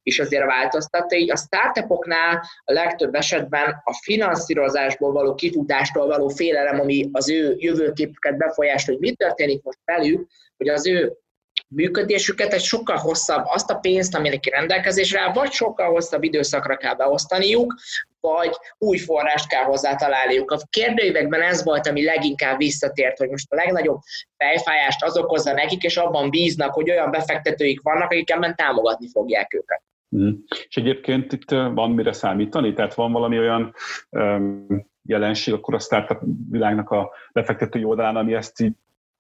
is 0.04 0.20
azért 0.20 0.46
változtatta. 0.46 1.16
Így 1.16 1.32
a 1.32 1.38
startupoknál 1.38 2.44
a 2.64 2.74
legtöbb 2.74 3.16
esetben 3.16 3.82
a 3.84 3.94
finanszírozásból 4.02 5.12
való 5.12 5.36
kifutástól 5.36 6.08
való 6.08 6.28
félelem, 6.28 6.80
ami 6.80 7.10
az 7.12 7.30
ő 7.30 7.56
jövőképüket 7.58 8.38
befolyásolja, 8.38 9.00
hogy 9.00 9.10
mi 9.10 9.16
történik 9.16 9.64
most 9.64 9.80
velük, 9.86 10.28
hogy 10.58 10.68
az 10.68 10.88
ő 10.88 11.18
működésüket 11.67 12.54
egy 12.54 12.62
sokkal 12.62 12.98
hosszabb, 12.98 13.43
azt 13.46 13.70
a 13.70 13.76
pénzt, 13.76 14.15
aminek 14.15 14.46
rendelkezésre 14.46 15.20
áll, 15.20 15.34
vagy 15.34 15.52
sokkal 15.52 15.91
hosszabb 15.91 16.24
időszakra 16.24 16.78
kell 16.78 16.96
beosztaniuk, 16.96 17.76
vagy 18.20 18.52
új 18.78 18.98
forrást 18.98 19.48
kell 19.48 19.63
hozzá 19.63 19.96
találniuk. 19.96 20.52
A 20.52 20.60
kérdőívekben 20.70 21.41
ez 21.41 21.63
volt, 21.63 21.88
ami 21.88 22.04
leginkább 22.04 22.58
visszatért, 22.58 23.17
hogy 23.17 23.30
most 23.30 23.52
a 23.52 23.56
legnagyobb 23.56 24.00
fejfájást 24.38 25.04
az 25.04 25.17
okozza 25.17 25.54
nekik, 25.54 25.84
és 25.84 25.98
abban 25.98 26.30
bíznak, 26.30 26.74
hogy 26.74 26.89
olyan 26.89 27.12
befektetőik 27.12 27.82
vannak, 27.82 28.12
akik 28.12 28.32
ebben 28.32 28.56
támogatni 28.56 29.10
fogják 29.10 29.54
őket. 29.54 29.82
Mm. 30.15 30.32
És 30.67 30.76
egyébként 30.76 31.34
itt 31.34 31.50
van 31.50 31.91
mire 31.91 32.13
számítani? 32.13 32.74
Tehát 32.74 32.93
van 32.93 33.12
valami 33.12 33.39
olyan 33.39 33.74
um, 34.10 34.88
jelenség 35.04 35.54
akkor 35.54 35.74
a 35.74 35.80
startup 35.80 36.20
világnak 36.50 36.89
a 36.89 37.12
befektetői 37.34 37.84
oldalán, 37.84 38.15
ami 38.15 38.34
ezt 38.34 38.62
így 38.62 38.74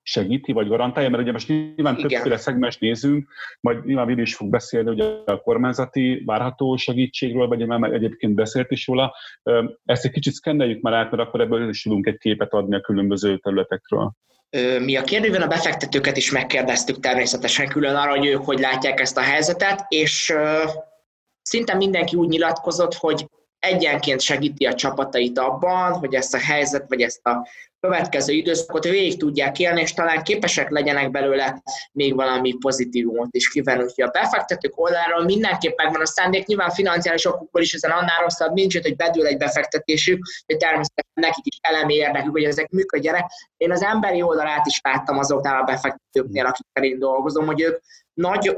segíti, 0.07 0.51
vagy 0.51 0.67
garantálja, 0.67 1.09
mert 1.09 1.23
ugye 1.23 1.31
most 1.31 1.47
nyilván 1.47 1.97
Igen. 1.97 2.09
többféle 2.09 2.37
szegmens 2.37 2.77
nézünk, 2.77 3.29
majd 3.59 3.85
nyilván 3.85 4.05
Vili 4.05 4.21
is 4.21 4.35
fog 4.35 4.49
beszélni 4.49 4.89
ugye 4.89 5.05
a 5.25 5.41
kormányzati 5.41 6.23
várható 6.25 6.75
segítségről, 6.75 7.47
vagy 7.47 7.65
már 7.65 7.91
egyébként 7.91 8.33
beszélt 8.33 8.71
is 8.71 8.87
róla. 8.87 9.15
Ezt 9.85 10.05
egy 10.05 10.11
kicsit 10.11 10.33
szkenneljük 10.33 10.81
már 10.81 10.93
át, 10.93 11.11
mert 11.11 11.23
akkor 11.23 11.41
ebből 11.41 11.69
is 11.69 11.81
tudunk 11.81 12.07
egy 12.07 12.17
képet 12.17 12.53
adni 12.53 12.75
a 12.75 12.81
különböző 12.81 13.37
területekről. 13.37 14.11
Mi 14.79 14.95
a 14.95 15.03
kérdőben 15.03 15.41
a 15.41 15.47
befektetőket 15.47 16.17
is 16.17 16.31
megkérdeztük 16.31 16.99
természetesen 16.99 17.67
külön 17.67 17.95
arra, 17.95 18.17
hogy 18.17 18.25
ők 18.25 18.43
hogy 18.43 18.59
látják 18.59 18.99
ezt 18.99 19.17
a 19.17 19.21
helyzetet, 19.21 19.85
és 19.87 20.33
szinte 21.41 21.75
mindenki 21.75 22.15
úgy 22.15 22.27
nyilatkozott, 22.27 22.93
hogy 22.93 23.25
egyenként 23.59 24.21
segíti 24.21 24.65
a 24.65 24.73
csapatait 24.73 25.39
abban, 25.39 25.93
hogy 25.93 26.13
ezt 26.13 26.33
a 26.33 26.39
helyzet, 26.39 26.85
vagy 26.87 27.01
ezt 27.01 27.25
a 27.25 27.47
következő 27.87 28.33
időszakot 28.33 28.83
végig 28.83 29.17
tudják 29.17 29.59
élni, 29.59 29.81
és 29.81 29.93
talán 29.93 30.23
képesek 30.23 30.69
legyenek 30.69 31.11
belőle 31.11 31.61
még 31.91 32.15
valami 32.15 32.53
pozitívumot 32.53 33.27
is 33.31 33.49
kivenni. 33.49 33.83
Úgyhogy 33.83 34.03
a 34.03 34.19
befektetők 34.19 34.79
oldaláról 34.79 35.23
mindenképp 35.23 35.77
megvan 35.77 36.01
a 36.01 36.05
szándék, 36.05 36.45
nyilván 36.45 36.69
financiális 36.69 37.25
okokból 37.25 37.61
is 37.61 37.73
ezen 37.73 37.91
annál 37.91 38.21
rosszabb 38.21 38.53
nincs, 38.53 38.81
hogy 38.81 38.95
bedől 38.95 39.25
egy 39.25 39.37
befektetésük, 39.37 40.19
hogy 40.45 40.57
természetesen 40.57 41.11
nekik 41.13 41.45
is 41.45 41.57
elemi 41.61 41.93
érdekük, 41.93 42.31
hogy 42.31 42.43
ezek 42.43 42.69
működjenek. 42.69 43.25
Én 43.57 43.71
az 43.71 43.83
emberi 43.83 44.21
oldalát 44.21 44.65
is 44.65 44.79
láttam 44.83 45.17
azoknál 45.17 45.61
a 45.61 45.65
befektetőknél, 45.65 46.45
akikkel 46.45 46.83
én 46.83 46.99
dolgozom, 46.99 47.45
hogy 47.45 47.61
ők 47.61 47.79
nagy 48.13 48.57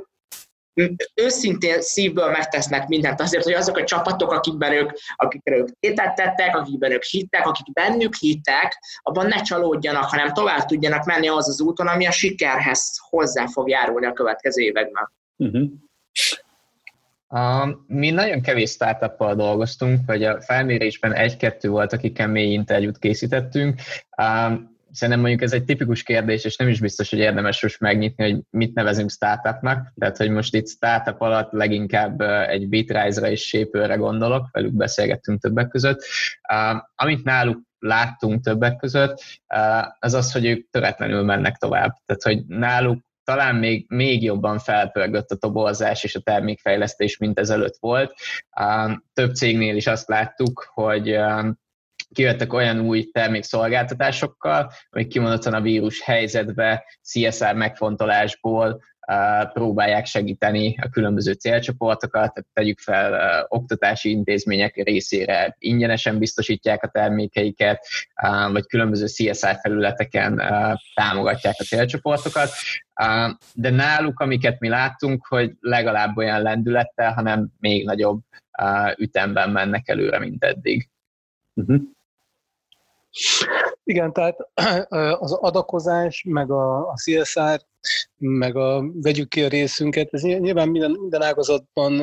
őszintén 1.14 1.82
szívből 1.82 2.30
megtesznek 2.30 2.88
mindent 2.88 3.22
azért, 3.22 3.44
hogy 3.44 3.54
azok 3.54 3.78
a 3.78 3.84
csapatok, 3.84 4.32
akikben 4.32 4.72
ők, 4.72 4.92
akikre 5.16 5.56
ők 5.56 5.70
tétet 5.80 6.16
tettek, 6.16 6.56
akikben 6.56 6.92
ők 6.92 7.04
hittek, 7.04 7.46
akik 7.48 7.74
bennük 7.74 8.16
hittek, 8.16 8.80
abban 9.02 9.28
ne 9.28 9.42
csalódjanak, 9.42 10.04
hanem 10.04 10.34
tovább 10.34 10.66
tudjanak 10.66 11.06
menni 11.06 11.28
az 11.28 11.48
az 11.48 11.62
úton, 11.62 11.88
ami 11.88 12.06
a 12.06 12.12
sikerhez 12.12 12.98
hozzá 13.10 13.46
fog 13.48 13.70
járulni 13.70 14.06
a 14.06 14.14
következő 14.14 14.62
években. 14.62 15.12
Uh-huh. 15.36 15.70
Uh, 17.32 17.70
mi 17.88 18.10
nagyon 18.10 18.42
kevés 18.42 18.70
startuppal 18.70 19.36
dolgoztunk, 19.36 20.00
vagy 20.06 20.24
a 20.24 20.42
felmérésben 20.42 21.14
egy-kettő 21.14 21.70
volt, 21.70 21.94
akikkel 21.94 22.28
mély 22.28 22.52
interjút 22.52 23.00
készítettünk. 23.00 23.80
Uh, 24.18 24.60
szerintem 24.92 25.20
mondjuk 25.20 25.42
ez 25.42 25.54
egy 25.54 25.64
tipikus 25.64 26.04
kérdés, 26.04 26.44
és 26.44 26.56
nem 26.56 26.68
is 26.68 26.80
biztos, 26.80 27.10
hogy 27.10 27.20
érdemes 27.20 27.62
most 27.62 27.80
megnyitni, 27.80 28.32
hogy 28.32 28.42
mit 28.50 28.74
nevezünk 28.74 29.12
startupnak. 29.12 29.94
Tehát, 29.96 30.18
hogy 30.18 30.30
most 30.30 30.56
itt 30.56 30.68
startup 30.68 31.22
alatt 31.22 31.52
leginkább 31.52 32.22
egy 32.22 32.70
Bitrise-ra 32.70 33.30
és 33.30 33.48
shape 33.48 33.96
gondolok, 33.96 34.48
velük 34.52 34.74
beszélgettünk 34.74 35.42
többek 35.42 35.68
között. 35.68 36.06
Amit 36.96 37.24
náluk 37.24 37.62
láttunk 37.80 38.44
többek 38.44 38.76
között, 38.76 39.24
az 40.00 40.14
az, 40.14 40.32
hogy 40.32 40.46
ők 40.46 40.70
töretlenül 40.70 41.24
mennek 41.24 41.58
tovább. 41.58 41.94
Tehát, 42.06 42.24
hogy 42.24 42.46
náluk 42.46 43.08
talán 43.24 43.56
még, 43.56 43.86
még 43.88 44.24
jobban 44.24 44.60
felpörgött 44.60 45.32
a 45.32 45.36
tobolzás 45.36 46.04
és 46.04 46.16
a 46.16 46.20
termékfejlesztés, 46.20 47.18
mint 47.18 47.40
ezelőtt 47.40 47.78
volt. 47.80 48.14
Több 49.14 49.34
cégnél 49.34 49.76
is 49.76 49.88
azt 49.88 50.08
láttuk, 50.08 50.72
hogy 50.74 51.18
kijöttek 52.14 52.54
olyan 52.54 52.80
új 52.80 53.04
termékszolgáltatásokkal, 53.12 54.72
amik 54.90 55.08
kimondottan 55.08 55.54
a 55.54 55.62
vírus 55.62 56.02
helyzetbe, 56.02 56.86
CSR 57.02 57.54
megfontolásból 57.54 58.82
próbálják 59.54 60.06
segíteni 60.06 60.78
a 60.82 60.90
különböző 60.90 61.32
célcsoportokat, 61.32 62.34
tehát 62.34 62.50
tegyük 62.54 62.80
fel 62.80 63.46
oktatási 63.48 64.10
intézmények 64.10 64.76
részére 64.76 65.56
ingyenesen 65.58 66.18
biztosítják 66.18 66.84
a 66.84 66.88
termékeiket, 66.88 67.88
vagy 68.52 68.66
különböző 68.66 69.06
CSR 69.06 69.58
felületeken 69.62 70.42
támogatják 70.94 71.56
a 71.58 71.64
célcsoportokat, 71.64 72.50
de 73.54 73.70
náluk, 73.70 74.20
amiket 74.20 74.60
mi 74.60 74.68
láttunk, 74.68 75.26
hogy 75.28 75.52
legalább 75.60 76.18
olyan 76.18 76.42
lendülettel, 76.42 77.14
hanem 77.14 77.50
még 77.60 77.86
nagyobb 77.86 78.22
ütemben 78.98 79.50
mennek 79.50 79.88
előre, 79.88 80.20
mint 80.20 80.44
eddig. 80.44 80.90
Uh-huh. 81.54 81.82
Igen, 83.84 84.14
tehát 84.14 84.38
az 85.22 85.32
adakozás, 85.32 86.24
meg 86.28 86.52
a, 86.52 86.88
a 86.88 86.94
CSR, 86.96 87.62
meg 88.18 88.56
a 88.56 88.92
vegyük 88.94 89.30
ki 89.30 89.44
a 89.44 89.48
részünket, 89.48 90.14
ez 90.14 90.22
nyilván 90.22 90.70
minden, 90.70 90.92
minden 90.92 91.22
ágazatban 91.22 92.00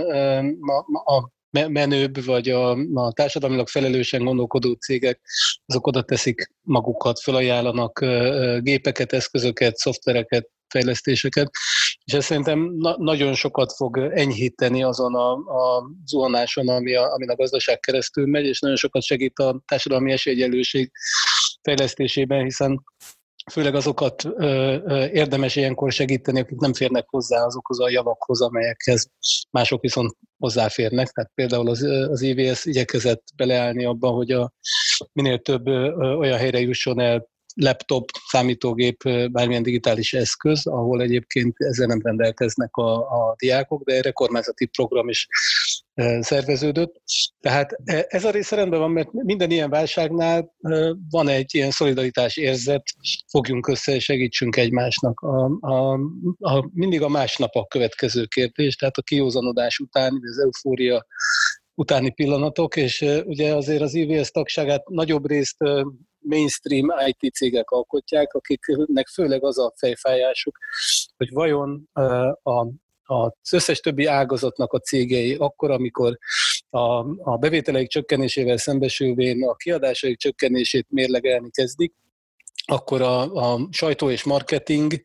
a, 0.66 1.14
a 1.14 1.31
menőbb, 1.51 2.25
vagy 2.25 2.49
a, 2.49 2.71
a 2.95 3.12
társadalmilag 3.12 3.69
felelősen 3.69 4.25
gondolkodó 4.25 4.73
cégek, 4.73 5.21
azok 5.66 5.87
oda 5.87 6.03
teszik 6.03 6.51
magukat, 6.62 7.21
felajánlanak 7.21 8.05
gépeket, 8.61 9.12
eszközöket, 9.12 9.77
szoftvereket, 9.77 10.51
fejlesztéseket, 10.69 11.51
és 12.07 12.12
ez 12.12 12.25
szerintem 12.25 12.73
na- 12.77 12.97
nagyon 12.99 13.35
sokat 13.35 13.73
fog 13.73 13.99
enyhíteni 13.99 14.83
azon 14.83 15.14
a, 15.14 15.33
a 15.33 15.90
zuhanáson, 16.05 16.69
ami 16.69 16.95
a, 16.95 17.12
amin 17.12 17.31
a 17.31 17.35
gazdaság 17.35 17.81
keresztül 17.81 18.27
megy, 18.27 18.45
és 18.45 18.61
nagyon 18.61 18.77
sokat 18.77 19.03
segít 19.03 19.38
a 19.38 19.62
társadalmi 19.66 20.12
esélyegyenlőség 20.12 20.90
fejlesztésében, 21.62 22.45
hiszen 22.45 22.85
főleg 23.53 23.75
azokat 23.75 24.25
ö, 24.25 24.77
ö, 24.85 25.05
érdemes 25.07 25.57
ilyenkor 25.57 25.92
segíteni, 25.92 26.40
akik 26.40 26.59
nem 26.59 26.75
férnek 26.75 27.09
hozzá 27.09 27.45
azokhoz 27.45 27.81
a 27.81 27.90
javakhoz, 27.90 28.42
amelyekhez 28.42 29.11
mások 29.51 29.81
viszont 29.81 30.16
hozzáférnek. 30.38 31.09
Tehát 31.09 31.31
például 31.35 31.69
az, 31.69 31.83
az 31.83 32.23
IVS 32.23 32.64
igyekezett 32.64 33.23
beleállni 33.37 33.85
abban, 33.85 34.14
hogy 34.14 34.31
a 34.31 34.53
minél 35.12 35.38
több 35.38 35.66
ö, 35.66 35.90
olyan 36.14 36.38
helyre 36.38 36.61
jusson 36.61 37.01
el 37.01 37.29
laptop, 37.57 38.11
számítógép, 38.29 39.03
bármilyen 39.31 39.62
digitális 39.62 40.14
eszköz, 40.14 40.66
ahol 40.66 41.03
egyébként 41.03 41.55
ezzel 41.57 41.87
nem 41.87 42.01
rendelkeznek 42.03 42.77
a, 42.77 42.95
a 42.97 43.35
diákok, 43.38 43.83
de 43.83 43.95
erre 43.95 44.11
kormányzati 44.11 44.66
program 44.66 45.09
is 45.09 45.27
szerveződött. 46.21 47.03
Tehát 47.40 47.77
ez 48.09 48.25
a 48.25 48.31
része 48.31 48.57
rendben 48.57 48.81
van, 48.81 48.90
mert 48.90 49.12
minden 49.12 49.51
ilyen 49.51 49.71
válságnál 49.71 50.55
van 51.11 51.29
egy 51.29 51.55
ilyen 51.55 51.71
szolidaritás 51.71 52.37
érzet, 52.37 52.83
fogjunk 53.29 53.69
össze 53.69 53.99
segítsünk 53.99 54.57
egymásnak. 54.57 55.21
A, 55.21 55.45
a, 55.61 55.92
a, 56.38 56.71
mindig 56.73 57.03
a 57.03 57.09
másnap 57.09 57.55
a 57.55 57.66
következő 57.66 58.25
kérdés, 58.25 58.77
tehát 58.77 58.97
a 58.97 59.03
kiózanodás 59.03 59.79
után, 59.79 60.21
az 60.23 60.38
eufória 60.38 61.07
utáni 61.75 62.11
pillanatok, 62.11 62.77
és 62.77 63.05
ugye 63.25 63.55
azért 63.55 63.83
az 63.83 63.95
IVS 63.95 64.31
tagságát 64.31 64.88
nagyobb 64.88 65.29
részt 65.29 65.57
mainstream 66.29 66.93
IT 67.07 67.35
cégek 67.35 67.71
alkotják, 67.71 68.35
akiknek 68.35 69.07
főleg 69.07 69.45
az 69.45 69.59
a 69.59 69.73
fejfájásuk, 69.77 70.59
hogy 71.17 71.29
vajon 71.33 71.89
a 72.43 72.67
az 73.09 73.53
összes 73.53 73.81
többi 73.81 74.05
ágazatnak 74.05 74.73
a 74.73 74.79
cégei 74.79 75.35
akkor, 75.35 75.71
amikor 75.71 76.19
a, 76.71 76.81
a 77.31 77.37
bevételeik 77.37 77.89
csökkenésével 77.89 78.57
szembesülvén 78.57 79.45
a 79.49 79.55
kiadásaik 79.55 80.19
csökkenését 80.19 80.87
mérlegelni 80.91 81.51
kezdik, 81.51 81.95
akkor 82.65 83.03
a, 83.03 83.21
a 83.23 83.69
sajtó 83.71 84.11
és 84.11 84.25
marketing 84.25 85.01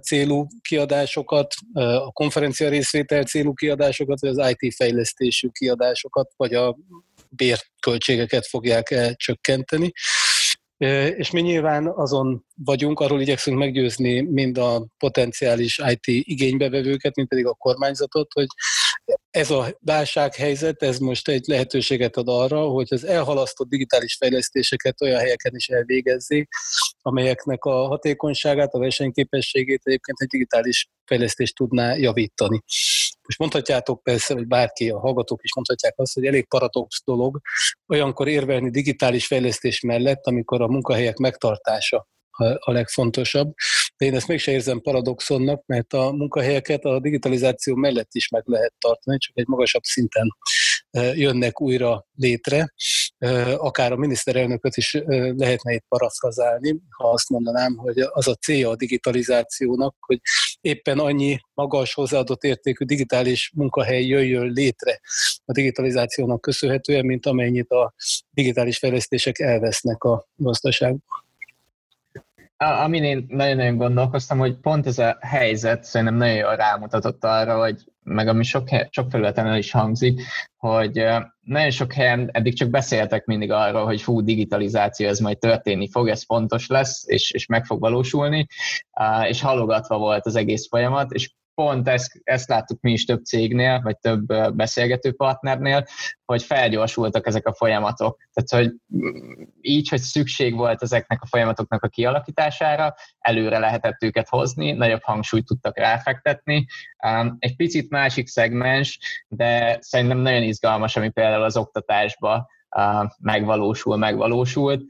célú 0.00 0.46
kiadásokat, 0.68 1.54
a 1.74 2.12
konferencia 2.12 2.68
részvétel 2.68 3.22
célú 3.22 3.52
kiadásokat, 3.54 4.20
vagy 4.20 4.38
az 4.38 4.54
IT 4.58 4.74
fejlesztésű 4.74 5.48
kiadásokat, 5.48 6.32
vagy 6.36 6.54
a 6.54 6.76
bérköltségeket 7.36 8.46
fogják 8.46 9.14
csökkenteni. 9.16 9.92
És 11.16 11.30
mi 11.30 11.40
nyilván 11.40 11.86
azon 11.86 12.44
vagyunk, 12.54 13.00
arról 13.00 13.20
igyekszünk 13.20 13.58
meggyőzni 13.58 14.20
mind 14.20 14.58
a 14.58 14.86
potenciális 14.98 15.80
IT 15.88 16.06
igénybevevőket, 16.28 17.16
mint 17.16 17.28
pedig 17.28 17.46
a 17.46 17.54
kormányzatot, 17.54 18.32
hogy 18.32 18.46
ez 19.32 19.50
a 19.50 19.78
válsághelyzet, 19.80 20.82
ez 20.82 20.98
most 20.98 21.28
egy 21.28 21.46
lehetőséget 21.46 22.16
ad 22.16 22.28
arra, 22.28 22.66
hogy 22.66 22.86
az 22.90 23.04
elhalasztott 23.04 23.68
digitális 23.68 24.16
fejlesztéseket 24.16 25.00
olyan 25.00 25.18
helyeken 25.18 25.54
is 25.54 25.68
elvégezzék, 25.68 26.48
amelyeknek 27.02 27.64
a 27.64 27.86
hatékonyságát, 27.86 28.74
a 28.74 28.78
versenyképességét 28.78 29.80
egyébként 29.84 30.20
egy 30.20 30.28
digitális 30.28 30.88
fejlesztés 31.04 31.52
tudná 31.52 31.94
javítani. 31.96 32.62
Most 33.22 33.38
mondhatjátok 33.38 34.02
persze, 34.02 34.34
hogy 34.34 34.46
bárki, 34.46 34.90
a 34.90 34.98
hallgatók 34.98 35.42
is 35.42 35.54
mondhatják 35.54 35.94
azt, 35.96 36.14
hogy 36.14 36.24
elég 36.24 36.48
paradox 36.48 37.02
dolog 37.04 37.40
olyankor 37.86 38.28
érvelni 38.28 38.70
digitális 38.70 39.26
fejlesztés 39.26 39.80
mellett, 39.80 40.26
amikor 40.26 40.62
a 40.62 40.68
munkahelyek 40.68 41.16
megtartása 41.16 42.08
a 42.58 42.72
legfontosabb. 42.72 43.54
De 44.02 44.08
én 44.08 44.14
ezt 44.14 44.28
mégse 44.28 44.52
érzem 44.52 44.80
paradoxonnak, 44.80 45.66
mert 45.66 45.92
a 45.92 46.12
munkahelyeket 46.12 46.84
a 46.84 47.00
digitalizáció 47.00 47.74
mellett 47.74 48.08
is 48.12 48.28
meg 48.28 48.42
lehet 48.46 48.74
tartani, 48.78 49.18
csak 49.18 49.38
egy 49.38 49.46
magasabb 49.46 49.82
szinten 49.82 50.36
jönnek 51.14 51.60
újra 51.60 52.06
létre. 52.14 52.72
Akár 53.56 53.92
a 53.92 53.96
miniszterelnököt 53.96 54.76
is 54.76 54.92
lehetne 55.36 55.72
itt 55.72 55.84
parafrazálni, 55.88 56.80
ha 56.90 57.10
azt 57.10 57.28
mondanám, 57.28 57.76
hogy 57.76 57.98
az 57.98 58.28
a 58.28 58.34
célja 58.34 58.70
a 58.70 58.76
digitalizációnak, 58.76 59.94
hogy 59.98 60.20
éppen 60.60 60.98
annyi 60.98 61.38
magas 61.54 61.94
hozzáadott 61.94 62.42
értékű 62.42 62.84
digitális 62.84 63.52
munkahely 63.54 64.04
jöjjön 64.04 64.52
létre 64.52 65.00
a 65.44 65.52
digitalizációnak 65.52 66.40
köszönhetően, 66.40 67.04
mint 67.04 67.26
amennyit 67.26 67.70
a 67.70 67.94
digitális 68.30 68.78
fejlesztések 68.78 69.38
elvesznek 69.38 70.04
a 70.04 70.28
gazdaságban. 70.36 71.30
Amin 72.62 73.04
én 73.04 73.26
nagyon-nagyon 73.28 73.76
gondolkoztam, 73.76 74.38
hogy 74.38 74.56
pont 74.56 74.86
ez 74.86 74.98
a 74.98 75.16
helyzet 75.20 75.84
szerintem 75.84 76.16
nagyon 76.16 76.34
jól 76.34 76.56
rámutatott 76.56 77.24
arra, 77.24 77.58
hogy 77.58 77.84
meg 78.02 78.28
ami 78.28 78.44
sok, 78.44 78.68
sok 78.90 79.10
felületen 79.10 79.46
el 79.46 79.56
is 79.56 79.70
hangzik, 79.70 80.22
hogy 80.56 81.04
nagyon 81.40 81.70
sok 81.70 81.92
helyen 81.92 82.28
eddig 82.32 82.54
csak 82.56 82.70
beszéltek 82.70 83.24
mindig 83.24 83.50
arról, 83.50 83.84
hogy 83.84 84.02
fú, 84.02 84.20
digitalizáció, 84.20 85.08
ez 85.08 85.18
majd 85.18 85.38
történni 85.38 85.88
fog, 85.90 86.08
ez 86.08 86.24
fontos 86.24 86.66
lesz, 86.66 87.08
és, 87.08 87.30
és 87.30 87.46
meg 87.46 87.64
fog 87.64 87.80
valósulni, 87.80 88.46
és 89.28 89.40
halogatva 89.40 89.98
volt 89.98 90.26
az 90.26 90.36
egész 90.36 90.68
folyamat, 90.68 91.12
és 91.12 91.32
pont 91.54 91.88
ezt, 91.88 92.20
ezt 92.24 92.48
láttuk 92.48 92.80
mi 92.80 92.92
is 92.92 93.04
több 93.04 93.24
cégnél, 93.24 93.80
vagy 93.82 93.98
több 93.98 94.26
beszélgető 94.54 95.12
partnernél, 95.12 95.84
hogy 96.24 96.42
felgyorsultak 96.42 97.26
ezek 97.26 97.46
a 97.46 97.54
folyamatok. 97.54 98.18
Tehát, 98.32 98.64
hogy 98.64 98.74
így, 99.60 99.88
hogy 99.88 100.00
szükség 100.00 100.54
volt 100.54 100.82
ezeknek 100.82 101.22
a 101.22 101.26
folyamatoknak 101.26 101.82
a 101.82 101.88
kialakítására, 101.88 102.94
előre 103.18 103.58
lehetett 103.58 104.02
őket 104.02 104.28
hozni, 104.28 104.72
nagyobb 104.72 105.02
hangsúlyt 105.02 105.46
tudtak 105.46 105.78
ráfektetni. 105.78 106.66
Egy 107.38 107.56
picit 107.56 107.90
másik 107.90 108.26
szegmens, 108.26 108.98
de 109.28 109.78
szerintem 109.80 110.18
nagyon 110.18 110.42
izgalmas, 110.42 110.96
ami 110.96 111.08
például 111.08 111.42
az 111.42 111.56
oktatásba 111.56 112.50
megvalósul, 113.18 113.96
megvalósult 113.96 114.82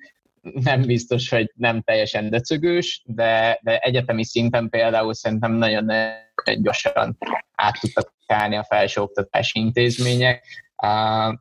nem 0.42 0.83
biztos, 0.83 1.28
hogy 1.28 1.52
nem 1.55 1.81
teljesen 1.81 2.31
döcögős, 2.31 3.02
de, 3.07 3.59
de 3.62 3.78
egyetemi 3.78 4.24
szinten 4.24 4.68
például 4.68 5.14
szerintem 5.14 5.52
nagyon 5.52 5.90
gyorsan 6.57 7.18
át 7.55 7.81
tudtak 7.81 8.12
állni 8.26 8.57
a 8.57 8.64
felsőoktatási 8.64 9.59
intézmények, 9.59 10.46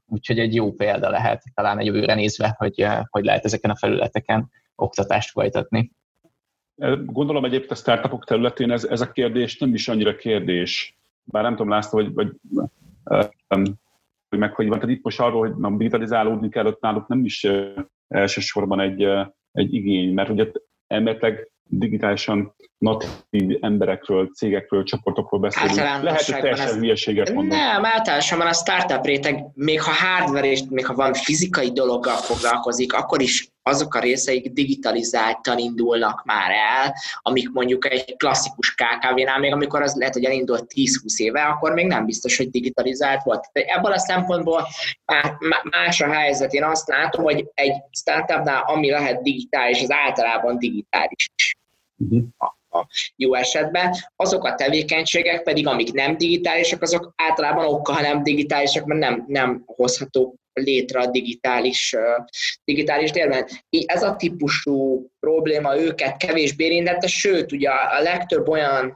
úgyhogy 0.06 0.40
egy 0.40 0.56
jó 0.56 0.74
példa 0.74 1.10
lehet 1.10 1.44
talán 1.54 1.78
a 1.78 1.82
jövőre 1.82 2.14
nézve, 2.14 2.56
hogy 2.58 2.88
hogy 3.10 3.24
lehet 3.24 3.46
ezeken 3.46 3.70
a 3.70 3.76
felületeken 3.76 4.50
oktatást 4.76 5.30
folytatni. 5.30 5.92
Gondolom 7.06 7.46
egyébként 7.46 7.72
a 7.72 7.76
startupok 7.76 8.26
területén 8.26 8.72
ez, 8.72 8.84
ez 8.84 9.02
a 9.02 9.12
kérdés 9.12 9.58
nem 9.58 9.74
is 9.74 9.88
annyira 9.88 10.16
kérdés. 10.16 10.98
Bár 11.24 11.44
nem 11.44 11.56
tudom, 11.56 11.70
László, 11.70 12.00
vagy, 12.00 12.14
vagy 12.14 12.32
hogy 14.30 14.40
meg 14.40 14.54
hogy 14.54 14.68
van. 14.68 14.80
Tehát 14.80 14.96
itt 14.96 15.04
most 15.04 15.20
arról, 15.20 15.40
hogy 15.40 15.56
nem 15.56 15.78
digitalizálódni 15.78 16.50
kell, 16.50 16.66
ott 16.66 16.82
náluk 16.82 17.08
nem 17.08 17.26
is 17.26 17.48
elsősorban 18.12 18.80
egy, 18.80 19.08
egy 19.52 19.74
igény, 19.74 20.13
mert 20.13 20.30
ugye 20.30 20.45
elméletileg 20.88 21.52
digitálisan 21.63 22.56
natív 22.78 23.58
emberekről, 23.60 24.28
cégekről, 24.28 24.84
csoportokról 24.84 25.39
beszélünk. 25.39 25.76
Lehet, 25.76 26.21
hogy 26.21 26.36
teljesen 26.36 26.67
ez... 26.67 26.76
hülyeséget 26.76 27.34
mondani. 27.34 27.62
Nem, 27.62 27.86
általánosabban 27.86 28.47
a 28.47 28.54
startup 28.54 29.06
réteg, 29.06 29.45
még 29.54 29.82
ha 29.82 29.91
hardware 29.91 30.52
és 30.52 30.62
még 30.69 30.86
ha 30.86 30.93
van 30.93 31.13
fizikai 31.13 31.71
dologgal 31.71 32.15
foglalkozik, 32.15 32.93
akkor 32.93 33.21
is 33.21 33.51
azok 33.63 33.95
a 33.95 34.00
részeik 34.00 34.52
digitalizáltan 34.52 35.58
indulnak 35.58 36.24
már 36.26 36.52
el, 36.52 36.95
amik 37.21 37.52
mondjuk 37.52 37.91
egy 37.91 38.15
klasszikus 38.17 38.76
KKV-nál, 38.76 39.39
még 39.39 39.52
amikor 39.52 39.82
az 39.82 39.95
lehet, 39.95 40.13
hogy 40.13 40.26
elindult 40.26 40.71
10-20 40.76 41.17
éve, 41.17 41.41
akkor 41.41 41.74
még 41.74 41.88
nem 41.88 42.06
biztos, 42.06 42.38
hogy 42.38 42.50
digitalizált 42.50 43.24
volt. 43.24 43.45
De 43.54 43.63
ebből 43.63 43.91
a 43.91 44.00
szempontból 44.00 44.67
más 45.69 46.02
a 46.02 46.12
helyzet. 46.12 46.54
Én 46.54 46.63
azt 46.63 46.88
látom, 46.88 47.24
hogy 47.24 47.50
egy 47.54 47.74
startupnál, 47.91 48.63
ami 48.65 48.89
lehet 48.89 49.21
digitális, 49.21 49.82
az 49.82 49.91
általában 49.91 50.58
digitális 50.58 51.32
is. 51.36 51.56
Uh-huh. 51.97 52.24
A 52.74 52.88
jó 53.15 53.34
esetben. 53.34 53.95
Azok 54.15 54.43
a 54.43 54.56
tevékenységek 54.56 55.43
pedig, 55.43 55.67
amik 55.67 55.91
nem 55.91 56.17
digitálisak, 56.17 56.82
azok 56.82 57.13
általában 57.15 57.65
okkal 57.65 58.02
nem 58.02 58.24
digitálisak, 58.24 58.86
mert 58.86 59.00
nem, 59.00 59.24
nem 59.28 59.63
hozhatók 59.65 60.36
létre 60.54 61.00
a 61.00 61.12
digitális, 61.12 61.96
digitális 62.64 63.12
térben. 63.12 63.48
Ez 63.86 64.04
a 64.04 64.16
típusú 64.16 65.10
probléma 65.20 65.78
őket 65.78 66.18
kevésbé 66.18 66.66
érintette, 66.66 67.08
sőt, 67.08 67.52
ugye 67.52 67.70
a 67.70 68.02
legtöbb 68.02 68.48
olyan, 68.48 68.96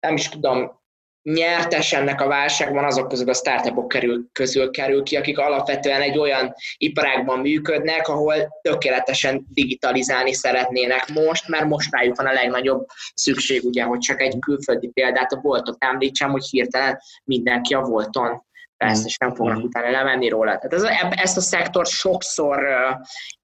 nem 0.00 0.14
is 0.14 0.28
tudom, 0.28 0.80
nyertes 1.22 1.92
ennek 1.92 2.20
a 2.20 2.26
válságban 2.26 2.84
azok 2.84 3.08
közül 3.08 3.28
a 3.28 3.34
startupok 3.34 3.88
kerül, 3.88 4.24
közül 4.32 4.70
kerül 4.70 5.02
ki, 5.02 5.16
akik 5.16 5.38
alapvetően 5.38 6.00
egy 6.00 6.18
olyan 6.18 6.54
iparágban 6.76 7.38
működnek, 7.38 8.08
ahol 8.08 8.34
tökéletesen 8.62 9.46
digitalizálni 9.48 10.32
szeretnének 10.32 11.08
most, 11.08 11.48
mert 11.48 11.64
most 11.64 11.92
rájuk 11.92 12.16
van 12.16 12.26
a 12.26 12.32
legnagyobb 12.32 12.86
szükség, 13.14 13.64
ugye, 13.64 13.82
hogy 13.82 13.98
csak 13.98 14.20
egy 14.20 14.38
külföldi 14.38 14.88
példát 14.88 15.32
a 15.32 15.40
Voltot 15.40 15.76
említsem, 15.78 16.30
hogy 16.30 16.44
hirtelen 16.50 17.00
mindenki 17.24 17.74
a 17.74 17.80
Volton 17.80 18.42
persze, 18.86 19.04
és 19.06 19.16
nem 19.16 19.34
fognak 19.34 19.58
mm. 19.58 19.62
utána 19.62 19.90
lemenni 19.90 20.28
róla. 20.28 20.58
Tehát 20.58 20.72
ez, 20.72 20.82
ezt 21.10 21.36
a 21.36 21.40
szektort 21.40 21.88
sokszor 21.88 22.58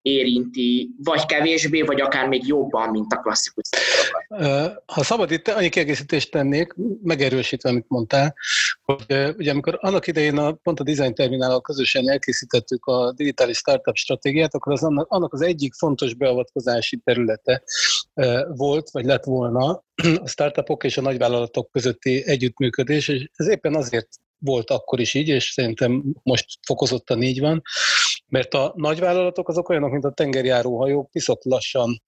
érinti, 0.03 0.91
vagy 1.05 1.27
kevésbé, 1.27 1.83
vagy 1.83 2.01
akár 2.01 2.29
még 2.29 2.47
jobban, 2.47 2.89
mint 2.91 3.13
a 3.13 3.17
klasszikus 3.17 3.69
szektorokat. 3.69 4.83
Ha 4.87 5.03
szabad 5.03 5.31
itt 5.31 5.49
annyi 5.49 5.69
kiegészítést 5.69 6.31
tennék, 6.31 6.75
megerősítve, 7.03 7.69
amit 7.69 7.89
mondtál, 7.89 8.35
hogy 8.83 9.35
ugye 9.37 9.51
amikor 9.51 9.79
annak 9.81 10.07
idején 10.07 10.39
a, 10.39 10.53
pont 10.53 10.81
a 10.81 10.83
Design 10.83 11.15
Terminállal 11.15 11.61
közösen 11.61 12.11
elkészítettük 12.11 12.85
a 12.85 13.13
digitális 13.13 13.57
startup 13.57 13.97
stratégiát, 13.97 14.55
akkor 14.55 14.73
az 14.73 14.83
annak, 14.83 15.07
annak 15.11 15.33
az 15.33 15.41
egyik 15.41 15.75
fontos 15.75 16.15
beavatkozási 16.15 17.01
területe 17.05 17.63
volt, 18.49 18.91
vagy 18.91 19.05
lett 19.05 19.25
volna 19.25 19.85
a 20.23 20.29
startupok 20.29 20.85
és 20.85 20.97
a 20.97 21.01
nagyvállalatok 21.01 21.71
közötti 21.71 22.23
együttműködés, 22.27 23.09
és 23.09 23.29
ez 23.35 23.49
éppen 23.49 23.75
azért 23.75 24.09
volt 24.39 24.71
akkor 24.71 25.01
is 25.01 25.15
így, 25.15 25.29
és 25.29 25.45
szerintem 25.45 26.05
most 26.23 26.47
fokozottan 26.67 27.23
így 27.23 27.41
van, 27.41 27.63
mert 28.29 28.55
a 28.55 28.73
nagyvállalatok 28.77 29.49
azok 29.49 29.69
olyanok, 29.69 29.91
mint 29.91 30.05
a 30.05 30.13
tengerjáró 30.13 30.79
hajók, 30.79 31.11
piszok 31.11 31.45
lassan 31.45 32.03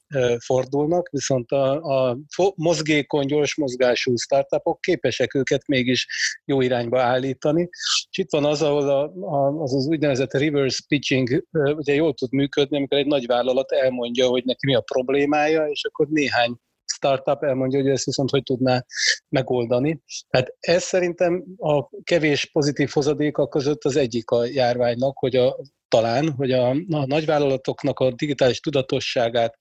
fordulnak, 0.44 1.08
viszont 1.08 1.50
a, 1.50 1.72
a 1.82 2.18
mozgékony, 2.54 3.26
gyors 3.26 3.56
mozgású 3.56 4.16
startupok 4.16 4.80
képesek 4.80 5.34
őket 5.34 5.66
mégis 5.66 6.06
jó 6.44 6.60
irányba 6.60 7.00
állítani. 7.00 7.68
És 8.10 8.18
itt 8.18 8.30
van 8.30 8.44
az, 8.44 8.62
ahol 8.62 8.88
a, 8.88 9.02
a, 9.20 9.62
az 9.62 9.74
az 9.74 9.86
úgynevezett 9.86 10.32
reverse 10.32 10.82
pitching 10.88 11.44
ugye 11.52 11.94
jól 11.94 12.14
tud 12.14 12.32
működni, 12.32 12.76
amikor 12.76 12.98
egy 12.98 13.06
nagyvállalat 13.06 13.72
elmondja, 13.72 14.26
hogy 14.26 14.44
neki 14.44 14.66
mi 14.66 14.74
a 14.74 14.80
problémája, 14.80 15.66
és 15.66 15.84
akkor 15.84 16.06
néhány 16.06 16.56
startup 17.00 17.42
elmondja, 17.42 17.80
hogy 17.80 17.88
ezt 17.88 18.04
viszont 18.04 18.30
hogy 18.30 18.42
tudná 18.42 18.84
megoldani. 19.28 20.02
Tehát 20.30 20.54
ez 20.60 20.82
szerintem 20.82 21.44
a 21.56 21.88
kevés 22.04 22.50
pozitív 22.52 22.90
hozadéka 22.92 23.48
között 23.48 23.84
az 23.84 23.96
egyik 23.96 24.30
a 24.30 24.44
járványnak, 24.44 25.18
hogy 25.18 25.36
a 25.36 25.56
talán, 25.90 26.32
hogy 26.32 26.52
a, 26.52 26.68
a 26.70 27.06
nagyvállalatoknak 27.06 27.98
a 27.98 28.12
digitális 28.12 28.60
tudatosságát 28.60 29.56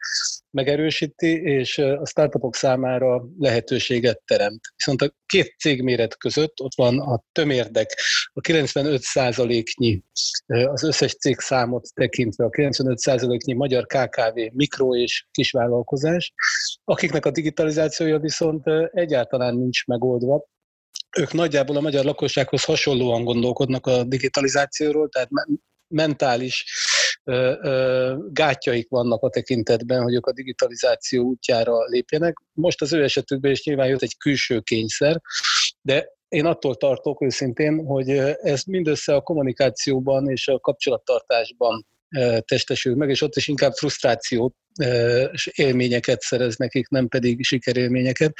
megerősíti, 0.51 1.41
és 1.41 1.77
a 1.77 2.05
startupok 2.05 2.55
számára 2.55 3.25
lehetőséget 3.37 4.21
teremt. 4.25 4.61
Viszont 4.75 5.01
a 5.01 5.13
két 5.25 5.55
cégméret 5.59 6.17
között 6.17 6.61
ott 6.61 6.75
van 6.75 6.99
a 6.99 7.23
tömérdek, 7.31 7.99
a 8.33 8.41
95%-nyi 8.41 10.03
az 10.45 10.83
összes 10.83 11.15
cég 11.15 11.39
számot 11.39 11.87
tekintve, 11.93 12.45
a 12.45 12.49
95%-nyi 12.49 13.53
magyar 13.53 13.85
KKV, 13.85 14.39
mikro 14.53 14.95
és 14.95 15.27
kisvállalkozás, 15.31 16.33
akiknek 16.83 17.25
a 17.25 17.31
digitalizációja 17.31 18.19
viszont 18.19 18.63
egyáltalán 18.91 19.55
nincs 19.55 19.85
megoldva, 19.85 20.43
ők 21.17 21.33
nagyjából 21.33 21.75
a 21.75 21.81
magyar 21.81 22.05
lakossághoz 22.05 22.63
hasonlóan 22.63 23.23
gondolkodnak 23.23 23.87
a 23.87 24.03
digitalizációról, 24.03 25.09
tehát 25.09 25.29
mentális 25.89 26.65
gátjaik 28.29 28.89
vannak 28.89 29.23
a 29.23 29.29
tekintetben, 29.29 30.01
hogy 30.01 30.13
ők 30.13 30.25
a 30.25 30.33
digitalizáció 30.33 31.23
útjára 31.23 31.83
lépjenek. 31.83 32.37
Most 32.53 32.81
az 32.81 32.93
ő 32.93 33.03
esetükben 33.03 33.51
is 33.51 33.63
nyilván 33.63 33.87
jött 33.87 34.01
egy 34.01 34.17
külső 34.17 34.59
kényszer, 34.59 35.21
de 35.81 36.07
én 36.27 36.45
attól 36.45 36.75
tartok 36.75 37.21
őszintén, 37.21 37.85
hogy 37.85 38.09
ez 38.41 38.63
mindössze 38.63 39.15
a 39.15 39.21
kommunikációban 39.21 40.29
és 40.29 40.47
a 40.47 40.59
kapcsolattartásban 40.59 41.87
testesül 42.39 42.95
meg, 42.95 43.09
és 43.09 43.21
ott 43.21 43.35
is 43.35 43.47
inkább 43.47 43.73
frusztrációt 43.73 44.55
élményeket 45.55 46.21
szerez 46.21 46.55
nekik, 46.55 46.89
nem 46.89 47.07
pedig 47.07 47.43
sikerélményeket. 47.43 48.33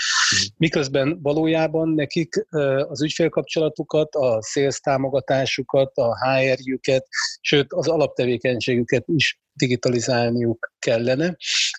Miközben 0.58 1.20
valójában 1.22 1.90
nekik 1.90 2.46
az 2.88 3.02
ügyfélkapcsolatukat, 3.02 4.16
a 4.16 4.42
sales 4.42 4.80
támogatásukat, 4.80 5.98
a 5.98 6.16
HR-jüket, 6.26 7.08
sőt 7.42 7.74
az 7.74 7.88
alaptevékenységüket 7.88 9.04
is 9.08 9.40
digitalizálniuk 9.54 10.74
kellene. 10.80 11.36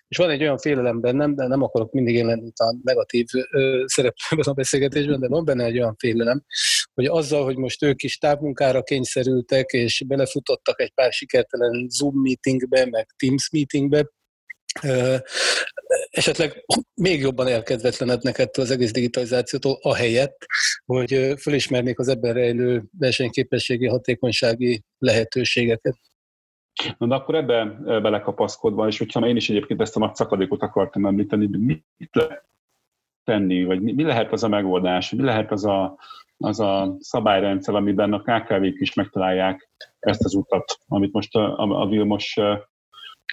És 0.08 0.16
van 0.16 0.30
egy 0.30 0.40
olyan 0.42 0.58
félelem 0.58 1.00
bennem, 1.00 1.34
de 1.34 1.46
nem 1.46 1.62
akarok 1.62 1.92
mindig 1.92 2.14
én 2.14 2.26
lenni 2.26 2.50
a 2.54 2.76
negatív 2.82 3.26
szereplőben 3.84 4.46
a 4.46 4.52
beszélgetésben, 4.52 5.20
de 5.20 5.28
van 5.28 5.44
benne 5.44 5.64
egy 5.64 5.78
olyan 5.78 5.96
félelem, 5.98 6.44
hogy 6.94 7.06
azzal, 7.06 7.44
hogy 7.44 7.56
most 7.56 7.82
ők 7.82 8.02
is 8.02 8.18
távmunkára 8.18 8.82
kényszerültek, 8.82 9.70
és 9.70 10.04
belefutottak 10.06 10.80
egy 10.80 10.92
pár 10.94 11.12
sikertelen 11.12 11.86
Zoom 11.88 12.20
meetingbe, 12.20 12.86
meg 12.86 13.06
Teams 13.16 13.50
meetingbe, 13.50 14.10
esetleg 16.11 16.64
még 16.94 17.20
jobban 17.20 17.46
elkedvetlenednek 17.46 18.38
ettől 18.38 18.64
az 18.64 18.70
egész 18.70 18.92
digitalizációtól, 18.92 19.78
a 19.83 19.94
helyett, 19.94 20.46
hogy 20.85 21.35
fölismernék 21.38 21.98
az 21.98 22.09
ebben 22.09 22.33
rejlő 22.33 22.83
versenyképességi, 22.98 23.87
hatékonysági 23.87 24.83
lehetőségeket. 24.98 25.96
Na, 26.98 27.06
de 27.06 27.14
akkor 27.14 27.35
ebbe 27.35 27.64
belekapaszkodva, 27.85 28.87
és 28.87 28.98
hogyha 28.98 29.26
én 29.26 29.37
is 29.37 29.50
egyébként 29.50 29.80
ezt 29.80 29.96
a 29.96 29.98
nagy 29.98 30.14
szakadékot 30.14 30.62
akartam 30.62 31.06
említeni, 31.06 31.46
mit 31.46 32.09
lehet 32.12 32.48
tenni, 33.24 33.64
vagy 33.64 33.80
mi 33.80 34.02
lehet 34.02 34.33
az 34.33 34.42
a 34.42 34.48
megoldás, 34.48 35.11
mi 35.11 35.22
lehet 35.22 35.50
az 35.50 35.64
a, 35.64 35.98
az 36.37 36.61
a 36.61 36.96
szabályrendszer, 36.98 37.74
amiben 37.74 38.12
a 38.12 38.20
KKV-k 38.20 38.80
is 38.80 38.94
megtalálják 38.94 39.70
ezt 39.98 40.24
az 40.24 40.35
utat, 40.35 40.78
amit 40.88 41.12
most 41.12 41.35
a, 41.35 41.80
a 41.83 41.87
Vilmos 41.87 42.38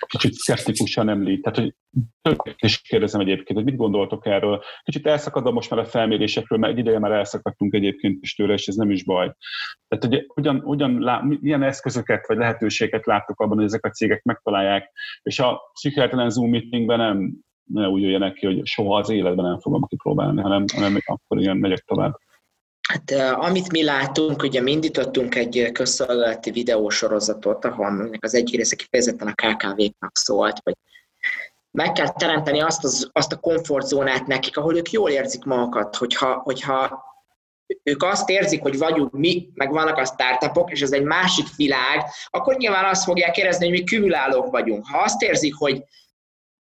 kicsit 0.06 0.34
szkeptikusan 0.34 1.10
említ. 1.10 1.42
Tehát, 1.42 1.60
hogy 1.60 1.74
többet 2.22 2.56
is 2.62 2.82
kérdezem 2.82 3.22
egyébként, 3.22 3.60
hogy 3.60 3.64
mit 3.64 3.76
gondoltok 3.76 4.26
erről. 4.26 4.64
Kicsit 4.84 5.08
elszakadva 5.08 5.52
most 5.52 5.70
már 5.70 5.80
a 5.80 5.86
felmérésekről, 5.86 6.60
mert 6.60 6.74
egy 6.74 6.80
ideje 6.80 7.00
már 7.00 7.12
elszakadtunk 7.12 7.74
egyébként 7.74 8.18
is 8.22 8.36
tőle, 8.36 8.54
és 8.54 8.68
ez 8.68 8.76
nem 8.76 8.92
is 8.92 9.04
baj. 9.04 9.34
Tehát, 9.88 10.06
hogy 10.06 10.26
hogyan, 10.28 10.60
hogyan 10.60 11.00
lá, 11.00 11.22
milyen 11.40 11.64
eszközöket 11.64 12.28
vagy 12.28 12.38
lehetőségeket 12.38 13.06
láttok 13.06 13.42
abban, 13.42 13.56
hogy 13.56 13.66
ezek 13.66 13.86
a 13.86 13.90
cégek 13.90 14.24
megtalálják, 14.24 14.92
és 15.22 15.40
a 15.40 15.62
sikertelen 15.80 16.30
Zoom 16.30 16.50
meetingben 16.50 16.98
nem 16.98 17.46
ne 17.68 17.88
úgy 17.88 18.02
jöjjenek 18.02 18.34
ki, 18.34 18.46
hogy 18.46 18.66
soha 18.66 18.98
az 18.98 19.10
életben 19.10 19.46
nem 19.46 19.60
fogom 19.60 19.84
kipróbálni, 19.84 20.42
hanem, 20.42 20.64
hanem 20.76 20.98
akkor 21.06 21.40
ilyen 21.40 21.58
megyek 21.58 21.80
tovább. 21.80 22.20
Hát, 22.88 23.12
amit 23.34 23.72
mi 23.72 23.84
látunk, 23.84 24.44
ugye 24.44 24.62
mi 24.62 24.72
indítottunk 24.72 25.36
egy 25.36 25.70
közszolgálati 25.74 26.52
videósorozatot, 26.52 27.66
ahol 27.66 28.10
az 28.20 28.36
egyik 28.36 28.56
része 28.56 28.76
kifejezetten 28.76 29.28
a 29.28 29.34
KKV-knak 29.34 30.18
szólt, 30.18 30.58
hogy 30.64 30.76
meg 31.72 31.92
kell 31.92 32.10
teremteni 32.10 32.60
azt, 32.60 32.84
az, 32.84 33.10
azt 33.12 33.32
a 33.32 33.40
komfortzónát 33.40 34.28
nekik, 34.28 34.58
ahol 34.58 34.78
ők 34.78 34.92
jól 34.92 35.10
érzik 35.10 35.44
magukat, 35.44 35.96
hogyha, 35.96 36.34
hogyha 36.34 37.06
ők 37.84 38.04
azt 38.04 38.30
érzik, 38.30 38.62
hogy 38.62 38.78
vagyunk 38.78 39.12
mi, 39.12 39.50
meg 39.54 39.72
vannak 39.72 39.98
a 39.98 40.06
startupok, 40.06 40.72
és 40.72 40.82
ez 40.82 40.92
egy 40.92 41.04
másik 41.04 41.56
világ, 41.56 42.04
akkor 42.30 42.56
nyilván 42.56 42.86
azt 42.86 43.04
fogják 43.04 43.38
érezni, 43.38 43.68
hogy 43.70 43.78
mi 43.78 43.84
kívülállók 43.84 44.52
vagyunk. 44.52 44.86
Ha 44.88 44.98
azt 44.98 45.22
érzik, 45.22 45.56
hogy 45.56 45.84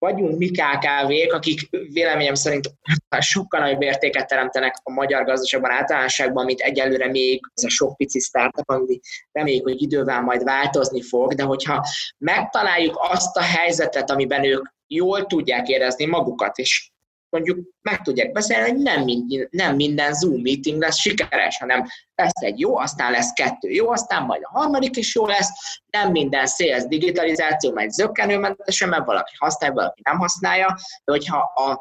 vagyunk 0.04 0.38
mi 0.38 0.48
KKV-k, 0.48 1.32
akik 1.32 1.68
véleményem 1.92 2.34
szerint 2.34 2.70
sokkal 3.18 3.60
nagyobb 3.60 3.82
értéket 3.82 4.28
teremtenek 4.28 4.74
a 4.82 4.90
magyar 4.90 5.24
gazdaságban 5.24 5.70
általánosságban, 5.70 6.44
mint 6.44 6.60
egyelőre 6.60 7.08
még 7.08 7.40
ez 7.54 7.64
a 7.64 7.68
sok 7.68 7.96
pici 7.96 8.18
startup, 8.18 8.68
ami 8.68 9.00
reméljük, 9.32 9.64
hogy 9.64 9.82
idővel 9.82 10.20
majd 10.20 10.44
változni 10.44 11.02
fog, 11.02 11.34
de 11.34 11.42
hogyha 11.42 11.86
megtaláljuk 12.18 12.96
azt 13.10 13.36
a 13.36 13.42
helyzetet, 13.42 14.10
amiben 14.10 14.44
ők 14.44 14.66
jól 14.86 15.26
tudják 15.26 15.68
érezni 15.68 16.06
magukat, 16.06 16.58
és 16.58 16.90
mondjuk 17.34 17.68
meg 17.82 18.02
tudják 18.02 18.32
beszélni, 18.32 18.70
hogy 18.70 18.82
nem 18.82 19.02
minden, 19.04 19.48
nem 19.50 19.74
minden 19.74 20.14
Zoom 20.14 20.40
meeting 20.40 20.80
lesz 20.80 20.98
sikeres, 20.98 21.58
hanem 21.58 21.86
lesz 22.14 22.42
egy 22.42 22.60
jó, 22.60 22.76
aztán 22.76 23.10
lesz 23.10 23.32
kettő 23.32 23.70
jó, 23.70 23.90
aztán 23.90 24.22
majd 24.22 24.42
a 24.44 24.58
harmadik 24.58 24.96
is 24.96 25.14
jó 25.14 25.26
lesz, 25.26 25.48
nem 25.90 26.10
minden 26.10 26.46
sales 26.46 26.86
digitalizáció 26.86 27.72
megy 27.72 27.90
zöggenőmentesen, 27.90 28.88
mert 28.88 29.06
valaki 29.06 29.32
használja, 29.38 29.74
valaki 29.74 30.00
nem 30.04 30.18
használja, 30.18 30.76
de 31.04 31.12
hogyha 31.12 31.38
a 31.38 31.80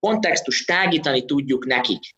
kontextus 0.00 0.64
tágítani 0.64 1.24
tudjuk 1.24 1.66
nekik, 1.66 2.16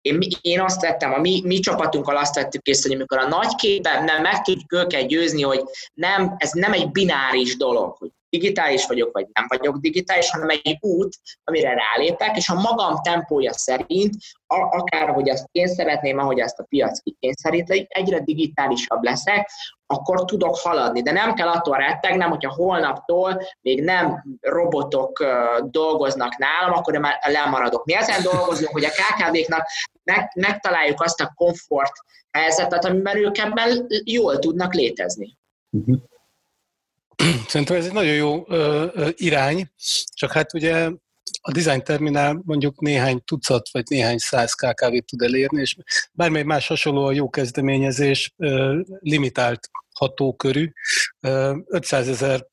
én, 0.00 0.18
én 0.40 0.60
azt 0.60 0.80
tettem, 0.80 1.12
a 1.12 1.18
mi, 1.18 1.42
mi 1.44 1.58
csapatunkkal 1.58 2.16
azt 2.16 2.34
tettük 2.34 2.66
észre, 2.66 2.88
hogy 2.88 2.96
amikor 2.96 3.18
a 3.18 3.28
nagy 3.28 3.54
képen 3.54 4.04
nem 4.04 4.22
meg 4.22 4.42
tudjuk 4.42 4.72
őket 4.72 5.06
győzni, 5.06 5.42
hogy 5.42 5.62
nem, 5.94 6.34
ez 6.38 6.50
nem 6.52 6.72
egy 6.72 6.90
bináris 6.90 7.56
dolog, 7.56 7.96
hogy 7.98 8.10
digitális 8.38 8.86
vagyok, 8.86 9.12
vagy 9.12 9.26
nem 9.32 9.44
vagyok 9.48 9.76
digitális, 9.76 10.30
hanem 10.30 10.48
egy 10.48 10.76
út, 10.80 11.16
amire 11.44 11.74
rálépek, 11.74 12.36
és 12.36 12.48
a 12.48 12.60
magam 12.60 12.96
tempója 13.02 13.52
szerint, 13.52 14.14
akár 14.46 15.08
hogy 15.08 15.28
azt 15.28 15.48
én 15.52 15.66
szeretném, 15.68 16.18
ahogy 16.18 16.38
ezt 16.38 16.58
a 16.58 16.66
piac 16.68 16.98
kikényszeríti, 16.98 17.86
egyre 17.88 18.20
digitálisabb 18.20 19.02
leszek, 19.02 19.50
akkor 19.86 20.24
tudok 20.24 20.56
haladni. 20.58 21.02
De 21.02 21.12
nem 21.12 21.34
kell 21.34 21.48
attól 21.48 21.76
rettegnem, 21.76 22.30
hogyha 22.30 22.54
holnaptól 22.54 23.42
még 23.60 23.84
nem 23.84 24.24
robotok 24.40 25.24
dolgoznak 25.64 26.36
nálam, 26.36 26.72
akkor 26.76 26.96
már 26.96 27.18
lemaradok. 27.22 27.84
Mi 27.84 27.94
ezen 27.94 28.22
dolgozunk, 28.22 28.72
hogy 28.72 28.84
a 28.84 28.88
KKV-knak 28.88 29.66
meg, 30.02 30.30
megtaláljuk 30.34 31.02
azt 31.02 31.20
a 31.20 31.32
komfort 31.34 31.92
helyzetet, 32.30 32.84
amiben 32.84 33.16
ők 33.16 33.38
ebben 33.38 33.86
jól 34.04 34.38
tudnak 34.38 34.74
létezni. 34.74 35.36
Uh-huh. 35.70 35.96
Szerintem 37.48 37.76
ez 37.76 37.86
egy 37.86 37.92
nagyon 37.92 38.14
jó 38.14 38.44
ö, 38.48 38.86
ö, 38.94 39.08
irány, 39.14 39.70
csak 40.14 40.32
hát 40.32 40.54
ugye 40.54 40.90
a 41.40 41.52
design 41.52 41.82
terminál 41.82 42.42
mondjuk 42.44 42.80
néhány 42.80 43.22
tucat 43.24 43.68
vagy 43.72 43.84
néhány 43.88 44.18
száz 44.18 44.52
KKV-t 44.52 45.06
tud 45.06 45.22
elérni, 45.22 45.60
és 45.60 45.76
bármely 46.12 46.42
más 46.42 46.66
hasonló 46.66 47.04
a 47.04 47.12
jó 47.12 47.28
kezdeményezés 47.28 48.32
ö, 48.36 48.80
limitált 49.00 49.68
hatókörű. 49.94 50.72
500 51.66 52.08
ezer 52.08 52.46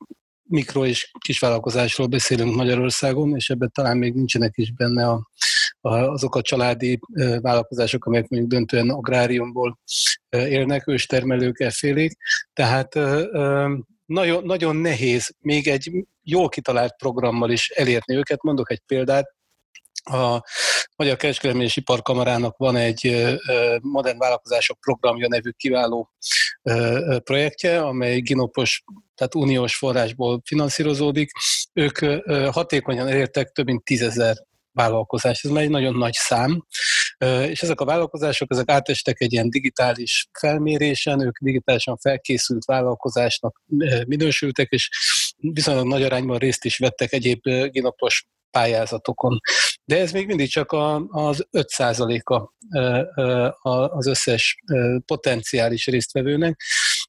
mikro 0.44 0.86
és 0.86 1.12
kisvállalkozásról 1.20 2.08
beszélünk 2.08 2.56
Magyarországon, 2.56 3.36
és 3.36 3.50
ebben 3.50 3.72
talán 3.74 3.98
még 3.98 4.14
nincsenek 4.14 4.54
is 4.56 4.72
benne 4.72 5.08
a, 5.08 5.30
a, 5.82 5.96
azok 5.96 6.36
a 6.36 6.42
családi 6.42 7.00
vállalkozások, 7.42 8.06
amelyek 8.06 8.28
mondjuk 8.28 8.52
döntően 8.52 8.90
agráriumból 8.90 9.80
élnek, 10.30 10.88
őstermelők, 10.88 11.60
effélék. 11.60 12.18
Tehát 12.54 12.96
nagyon, 14.06 14.44
nagyon 14.44 14.76
nehéz 14.76 15.36
még 15.40 15.68
egy 15.68 15.92
jól 16.24 16.50
kitalált 16.50 16.96
programmal 16.98 17.52
is 17.52 17.70
elérni 17.70 18.16
őket. 18.16 18.42
Mondok 18.42 18.72
egy 18.72 18.82
példát, 18.86 19.26
a 20.04 20.42
Magyar 20.96 21.16
Kereskedelmi 21.16 21.64
és 21.64 21.76
Iparkamarának 21.76 22.58
van 22.58 22.76
egy 22.76 23.32
modern 23.82 24.18
vállalkozások 24.18 24.80
programja 24.80 25.28
nevű 25.28 25.50
kiváló 25.50 26.12
projektje, 27.24 27.82
amely 27.82 28.20
Ginopos, 28.20 28.84
tehát 29.16 29.36
uniós 29.36 29.76
forrásból 29.76 30.42
finanszírozódik. 30.46 31.32
Ők 31.74 32.00
hatékonyan 32.52 33.08
elértek 33.08 33.52
több 33.52 33.66
mint 33.66 33.84
tízezer 33.84 34.36
vállalkozás. 34.72 35.44
Ez 35.44 35.52
már 35.52 35.64
egy 35.64 35.70
nagyon 35.70 35.96
nagy 35.96 36.14
szám, 36.14 36.66
és 37.50 37.62
ezek 37.62 37.82
a 37.82 37.86
vállalkozások, 37.86 38.52
ezek 38.52 38.70
átestek 38.70 39.22
egy 39.22 39.34
ilyen 39.34 39.50
digitális 39.50 40.28
felmérésen, 40.40 41.22
ők 41.22 41.38
digitálisan 41.40 41.98
felkészült 41.98 42.66
vállalkozásnak 42.66 43.62
minősültek, 44.08 44.70
és 44.70 44.90
viszonylag 45.38 45.88
nagy 45.88 46.04
arányban 46.04 46.38
részt 46.38 46.66
is 46.66 46.78
vettek 46.78 47.14
egyéb 47.14 47.42
ginopos 47.70 48.28
pályázatokon. 48.52 49.40
De 49.86 50.00
ez 50.00 50.12
még 50.12 50.28
mindig 50.28 50.50
csak 50.50 50.72
az 51.10 51.48
5%-a 51.52 52.52
az 53.90 54.08
összes 54.08 54.58
potenciális 55.06 55.86
résztvevőnek, 55.86 56.62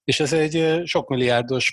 és 0.05 0.21
ez 0.21 0.33
egy 0.33 0.81
sok 0.85 1.09
milliárdos 1.09 1.71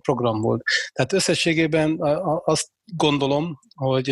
program 0.00 0.40
volt. 0.40 0.62
Tehát 0.92 1.12
összességében 1.12 1.98
azt 2.44 2.68
gondolom, 2.96 3.58
hogy 3.74 4.08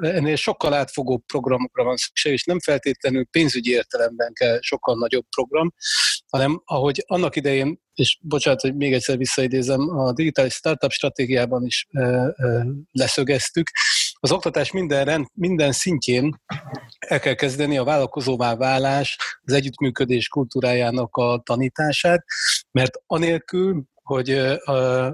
ennél 0.00 0.36
sokkal 0.36 0.74
átfogóbb 0.74 1.22
programokra 1.26 1.84
van 1.84 1.96
szükség, 1.96 2.32
és 2.32 2.44
nem 2.44 2.60
feltétlenül 2.60 3.26
pénzügyi 3.30 3.70
értelemben 3.70 4.32
kell 4.32 4.58
sokkal 4.60 4.96
nagyobb 4.96 5.24
program, 5.36 5.74
hanem 6.30 6.62
ahogy 6.64 7.04
annak 7.06 7.36
idején, 7.36 7.82
és 7.94 8.18
bocsánat, 8.22 8.60
hogy 8.60 8.76
még 8.76 8.92
egyszer 8.92 9.16
visszaidézem, 9.16 9.80
a 9.88 10.12
digitális 10.12 10.54
startup 10.54 10.90
stratégiában 10.90 11.64
is 11.64 11.86
leszögeztük, 12.92 13.70
az 14.24 14.32
oktatás 14.32 14.72
minden, 14.72 15.04
rend, 15.04 15.26
minden 15.32 15.72
szintjén 15.72 16.40
el 16.98 17.20
kell 17.20 17.34
kezdeni 17.34 17.78
a 17.78 17.84
vállalkozóvá 17.84 18.56
válás, 18.56 19.16
az 19.42 19.52
együttműködés 19.52 20.28
kultúrájának 20.28 21.16
a 21.16 21.40
tanítását, 21.44 22.24
mert 22.74 23.02
anélkül, 23.06 23.82
hogy 24.02 24.30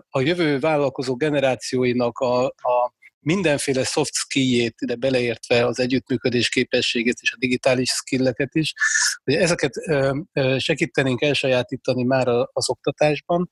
a 0.09 0.21
jövő 0.21 0.59
vállalkozó 0.59 1.17
generációinak 1.17 2.19
a, 2.19 2.45
a 2.47 2.95
mindenféle 3.21 3.85
soft 3.85 4.15
skiljét, 4.15 4.75
ide 4.79 4.95
beleértve 4.95 5.67
az 5.67 5.81
együttműködés 5.81 6.49
képességét 6.49 7.19
és 7.21 7.33
a 7.33 7.37
digitális 7.39 7.91
skilleket 7.91 8.55
is, 8.55 8.75
hogy 9.25 9.35
ezeket 9.35 9.73
segítenénk 10.59 11.23
elsajátítani 11.23 12.03
már 12.03 12.29
az 12.29 12.71
oktatásban. 12.71 13.51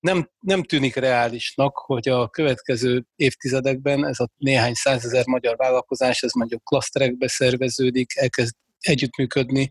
Nem, 0.00 0.30
nem 0.40 0.62
tűnik 0.62 0.94
reálisnak, 0.94 1.76
hogy 1.76 2.08
a 2.08 2.28
következő 2.28 3.04
évtizedekben 3.16 4.06
ez 4.06 4.20
a 4.20 4.28
néhány 4.36 4.74
százezer 4.74 5.26
magyar 5.26 5.56
vállalkozás, 5.56 6.22
ez 6.22 6.32
mondjuk 6.32 6.64
klaszterekbe 6.64 7.28
szerveződik, 7.28 8.16
elkezd 8.16 8.54
együttműködni, 8.80 9.68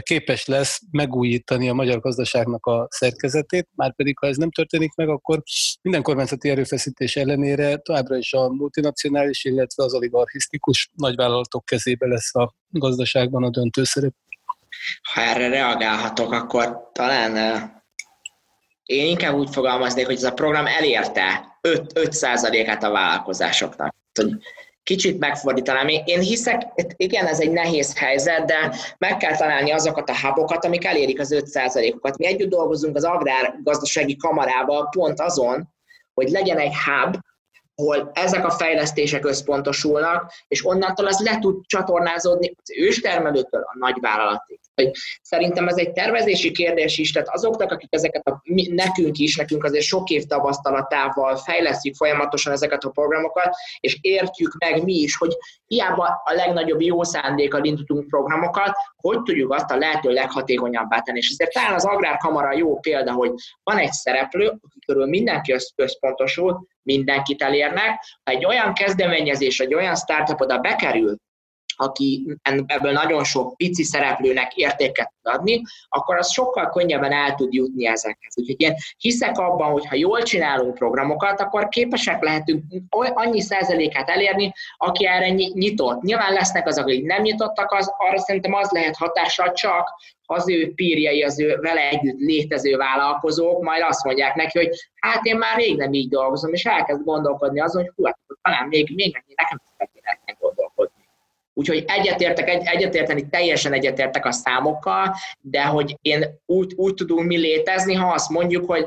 képes 0.00 0.46
lesz 0.46 0.80
megújítani 0.90 1.68
a 1.68 1.74
magyar 1.74 2.00
gazdaságnak 2.00 2.66
a 2.66 2.86
szerkezetét, 2.90 3.68
már 3.76 3.94
pedig 3.94 4.18
ha 4.18 4.26
ez 4.26 4.36
nem 4.36 4.50
történik 4.50 4.94
meg, 4.94 5.08
akkor 5.08 5.42
minden 5.82 6.02
kormányzati 6.02 6.48
erőfeszítés 6.48 7.16
ellenére 7.16 7.76
továbbra 7.76 8.16
is 8.16 8.32
a 8.32 8.48
multinacionális, 8.48 9.44
illetve 9.44 9.84
az 9.84 9.94
oligarchisztikus 9.94 10.90
nagyvállalatok 10.94 11.64
kezébe 11.64 12.06
lesz 12.06 12.34
a 12.34 12.54
gazdaságban 12.68 13.44
a 13.44 13.50
döntő 13.50 13.84
szerep. 13.84 14.14
Ha 15.12 15.20
erre 15.20 15.48
reagálhatok, 15.48 16.32
akkor 16.32 16.90
talán 16.92 17.34
én 18.84 19.06
inkább 19.06 19.34
úgy 19.34 19.50
fogalmaznék, 19.52 20.06
hogy 20.06 20.14
ez 20.14 20.24
a 20.24 20.32
program 20.32 20.66
elérte 20.66 21.58
5, 21.60 21.92
5%-át 21.94 22.82
a 22.82 22.90
vállalkozásoknak. 22.90 23.94
Kicsit 24.90 25.18
megfordítanám. 25.18 25.88
Én 25.88 26.20
hiszek, 26.20 26.62
igen, 26.96 27.26
ez 27.26 27.40
egy 27.40 27.50
nehéz 27.50 27.98
helyzet, 27.98 28.44
de 28.44 28.74
meg 28.98 29.16
kell 29.16 29.36
találni 29.36 29.70
azokat 29.70 30.10
a 30.10 30.18
hubokat, 30.22 30.64
amik 30.64 30.84
elérik 30.84 31.20
az 31.20 31.34
5%-okat. 31.34 32.18
Mi 32.18 32.26
együtt 32.26 32.48
dolgozunk 32.48 32.96
az 32.96 33.04
agrárgazdasági 33.04 34.16
kamarával 34.16 34.88
pont 34.88 35.20
azon, 35.20 35.68
hogy 36.14 36.28
legyen 36.28 36.58
egy 36.58 36.72
hub, 36.84 37.16
ahol 37.74 38.10
ezek 38.14 38.46
a 38.46 38.50
fejlesztések 38.50 39.24
összpontosulnak, 39.24 40.32
és 40.48 40.66
onnantól 40.66 41.06
az 41.06 41.18
le 41.18 41.38
tud 41.38 41.66
csatornázódni 41.66 42.52
az 42.62 42.70
őstermelőtől 42.78 43.60
a 43.60 43.76
nagyvállalatig. 43.78 44.59
Szerintem 45.22 45.68
ez 45.68 45.76
egy 45.76 45.92
tervezési 45.92 46.52
kérdés 46.52 46.98
is, 46.98 47.12
tehát 47.12 47.28
azoknak, 47.28 47.72
akik 47.72 47.94
ezeket 47.94 48.26
a, 48.26 48.42
nekünk 48.70 49.18
is, 49.18 49.36
nekünk 49.36 49.64
azért 49.64 49.84
sok 49.84 50.10
év 50.10 50.24
tapasztalatával 50.24 51.36
fejlesztjük 51.36 51.94
folyamatosan 51.94 52.52
ezeket 52.52 52.84
a 52.84 52.90
programokat, 52.90 53.54
és 53.80 53.98
értjük 54.00 54.56
meg 54.58 54.84
mi 54.84 54.94
is, 54.94 55.16
hogy 55.16 55.36
hiába 55.66 56.22
a 56.24 56.32
legnagyobb 56.32 56.80
jó 56.80 57.02
szándékkal 57.02 57.64
indítunk 57.64 58.08
programokat, 58.08 58.72
hogy 58.96 59.22
tudjuk 59.22 59.52
azt 59.52 59.70
a 59.70 59.76
lehető 59.76 60.10
leghatékonyabbá 60.10 61.00
tenni. 61.00 61.18
És 61.18 61.28
ezért 61.28 61.52
talán 61.52 61.74
az 61.74 61.84
Agrárkamara 61.84 62.56
jó 62.56 62.78
példa, 62.78 63.12
hogy 63.12 63.32
van 63.62 63.78
egy 63.78 63.92
szereplő, 63.92 64.46
aki 64.46 64.78
körül 64.86 65.06
mindenki 65.06 65.54
összpontosul, 65.74 66.66
mindenkit 66.82 67.42
elérnek. 67.42 68.00
Ha 68.24 68.32
egy 68.32 68.44
olyan 68.44 68.74
kezdeményezés, 68.74 69.60
egy 69.60 69.74
olyan 69.74 69.96
startup 69.96 70.40
oda 70.40 70.58
bekerül, 70.58 71.16
aki 71.80 72.36
ebből 72.66 72.92
nagyon 72.92 73.24
sok 73.24 73.56
pici 73.56 73.82
szereplőnek 73.82 74.56
értéket 74.56 75.12
tud 75.22 75.34
adni, 75.34 75.62
akkor 75.88 76.16
az 76.16 76.32
sokkal 76.32 76.70
könnyebben 76.70 77.12
el 77.12 77.34
tud 77.34 77.52
jutni 77.52 77.86
ezekhez. 77.86 78.38
Úgyhogy 78.38 78.60
én 78.60 78.74
hiszek 78.98 79.38
abban, 79.38 79.70
hogy 79.70 79.86
ha 79.86 79.94
jól 79.94 80.22
csinálunk 80.22 80.74
programokat, 80.74 81.40
akkor 81.40 81.68
képesek 81.68 82.22
lehetünk 82.22 82.62
annyi 83.12 83.40
százalékát 83.40 84.08
elérni, 84.08 84.52
aki 84.76 85.06
erre 85.06 85.28
nyitott. 85.30 86.02
Nyilván 86.02 86.32
lesznek 86.32 86.66
azok, 86.66 86.84
akik 86.84 87.04
nem 87.04 87.22
nyitottak, 87.22 87.72
az, 87.72 87.92
arra 87.98 88.18
szerintem 88.18 88.54
az 88.54 88.70
lehet 88.70 88.96
hatással 88.96 89.52
csak, 89.52 89.88
az 90.32 90.48
ő 90.48 90.74
pírjai, 90.74 91.22
az 91.22 91.40
ő 91.40 91.58
vele 91.60 91.88
együtt 91.88 92.18
létező 92.18 92.76
vállalkozók 92.76 93.62
majd 93.62 93.82
azt 93.82 94.04
mondják 94.04 94.34
neki, 94.34 94.58
hogy 94.58 94.70
hát 94.94 95.24
én 95.24 95.36
már 95.36 95.56
rég 95.56 95.76
nem 95.76 95.92
így 95.92 96.08
dolgozom, 96.08 96.52
és 96.52 96.64
elkezd 96.64 97.04
gondolkodni 97.04 97.60
azon, 97.60 97.82
hogy 97.82 97.92
hú, 97.96 98.04
hát 98.04 98.18
talán 98.42 98.68
még, 98.68 98.94
még 98.94 99.12
nekem 99.12 99.26
kéne 99.26 99.48
gondolkodni. 99.48 99.89
Úgyhogy 101.60 101.84
egyetértek, 101.86 102.48
egy, 102.48 102.62
egyetérteni, 102.64 103.28
teljesen 103.28 103.72
egyetértek 103.72 104.26
a 104.26 104.32
számokkal, 104.32 105.16
de 105.40 105.64
hogy 105.64 105.98
én 106.02 106.40
úgy, 106.46 106.72
úgy 106.76 106.94
tudunk 106.94 107.26
mi 107.26 107.36
létezni, 107.36 107.94
ha 107.94 108.12
azt 108.12 108.30
mondjuk, 108.30 108.66
hogy 108.66 108.86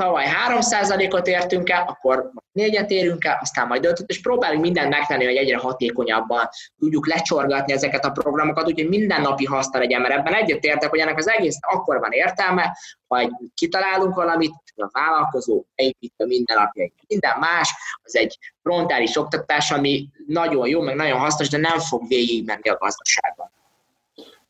tavaly 0.00 0.26
3%-ot 0.48 1.26
értünk 1.26 1.70
el, 1.70 1.84
akkor 1.86 2.30
négyet 2.52 2.90
érünk 2.90 3.24
el, 3.24 3.38
aztán 3.40 3.66
majd 3.66 3.84
ötöt, 3.84 4.08
és 4.08 4.20
próbálunk 4.20 4.62
mindent 4.62 4.88
megtenni, 4.88 5.24
hogy 5.24 5.36
egyre 5.36 5.56
hatékonyabban 5.56 6.48
tudjuk 6.78 7.06
lecsorgatni 7.08 7.72
ezeket 7.72 8.04
a 8.04 8.10
programokat, 8.10 8.66
úgyhogy 8.66 8.88
minden 8.88 9.20
napi 9.20 9.44
haszna 9.44 9.78
legyen, 9.78 10.00
mert 10.00 10.14
ebben 10.14 10.34
egyetértek, 10.34 10.90
hogy 10.90 10.98
ennek 10.98 11.18
az 11.18 11.28
egész 11.28 11.58
akkor 11.60 11.98
van 11.98 12.12
értelme, 12.12 12.76
ha 13.06 13.18
egy, 13.18 13.30
kitalálunk 13.54 14.14
valamit, 14.14 14.52
a 14.74 14.88
vállalkozó 14.92 15.64
épít 15.74 16.14
a 16.16 16.24
mindennapjait. 16.24 16.94
Minden 17.08 17.38
más, 17.38 17.74
az 18.02 18.16
egy 18.16 18.38
frontális 18.62 19.16
oktatás, 19.16 19.70
ami 19.70 20.08
nagyon 20.26 20.68
jó, 20.68 20.80
meg 20.80 20.94
nagyon 20.94 21.18
hasznos, 21.18 21.48
de 21.48 21.58
nem 21.58 21.78
fog 21.78 22.08
végigmenni 22.08 22.68
a 22.68 22.76
gazdaságban. 22.76 23.50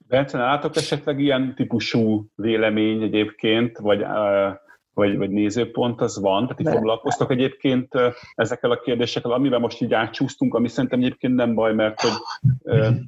Bence, 0.08 0.38
látok 0.38 0.76
esetleg 0.76 1.20
ilyen 1.20 1.54
típusú 1.54 2.26
vélemény 2.34 3.02
egyébként, 3.02 3.78
vagy 3.78 4.02
uh 4.02 4.68
vagy, 5.00 5.16
vagy 5.16 5.30
nézőpont 5.30 6.00
az 6.00 6.20
van, 6.20 6.42
tehát 6.42 6.60
itt 6.60 6.68
foglalkoztok 6.68 7.30
egyébként 7.30 7.88
ezekkel 8.34 8.70
a 8.70 8.80
kérdésekkel, 8.80 9.32
amivel 9.32 9.58
most 9.58 9.80
így 9.80 9.94
átcsúsztunk, 9.94 10.54
ami 10.54 10.68
szerintem 10.68 11.00
egyébként 11.00 11.34
nem 11.34 11.54
baj, 11.54 11.74
mert 11.74 12.00
hogy 12.00 12.10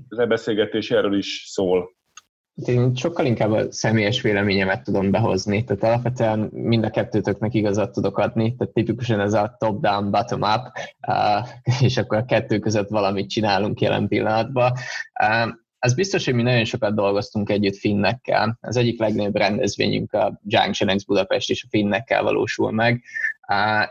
ez 0.09 0.19
a 0.19 0.27
beszélgetés 0.27 0.91
erről 0.91 1.17
is 1.17 1.45
szól. 1.47 1.91
Én 2.55 2.95
sokkal 2.95 3.27
inkább 3.27 3.51
a 3.51 3.73
személyes 3.73 4.21
véleményemet 4.21 4.83
tudom 4.83 5.11
behozni, 5.11 5.65
tehát 5.65 5.83
alapvetően 5.83 6.49
mind 6.53 6.85
a 6.85 6.91
kettőtöknek 6.91 7.55
igazat 7.55 7.93
tudok 7.93 8.19
adni, 8.19 8.55
tehát 8.57 8.75
tipikusan 8.75 9.21
ez 9.21 9.33
a 9.33 9.57
top-down, 9.59 10.11
bottom-up, 10.11 10.61
és 11.81 11.97
akkor 11.97 12.19
a 12.19 12.25
kettő 12.25 12.59
között 12.59 12.89
valamit 12.89 13.31
csinálunk 13.31 13.81
jelen 13.81 14.09
pillanatban. 14.09 14.73
Az 15.85 15.95
biztos, 15.95 16.25
hogy 16.25 16.35
mi 16.35 16.43
nagyon 16.43 16.65
sokat 16.65 16.95
dolgoztunk 16.95 17.51
együtt 17.51 17.77
finnekkel. 17.77 18.59
Az 18.61 18.77
egyik 18.77 19.01
legnagyobb 19.01 19.37
rendezvényünk 19.37 20.13
a 20.13 20.41
Junction 20.45 20.97
X 20.97 21.05
Budapest 21.05 21.51
és 21.51 21.65
a 21.65 21.69
finnekkel 21.71 22.23
valósul 22.23 22.73
meg. 22.73 23.03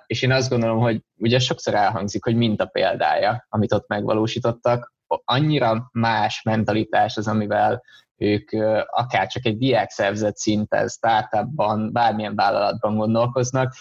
És 0.05 0.21
én 0.21 0.31
azt 0.31 0.49
gondolom, 0.49 0.79
hogy 0.79 1.03
ugye 1.17 1.39
sokszor 1.39 1.73
elhangzik, 1.73 2.23
hogy 2.23 2.35
mint 2.35 2.61
a 2.61 2.65
példája, 2.65 3.45
amit 3.49 3.73
ott 3.73 3.87
megvalósítottak, 3.87 4.93
annyira 5.25 5.89
más 5.91 6.41
mentalitás 6.43 7.17
az, 7.17 7.27
amivel 7.27 7.83
ők 8.17 8.51
akár 8.85 9.27
csak 9.27 9.45
egy 9.45 9.57
diákszervezet 9.57 10.37
szinten, 10.37 10.87
startupban, 10.87 11.91
bármilyen 11.91 12.35
vállalatban 12.35 12.95
gondolkoznak, 12.95 13.75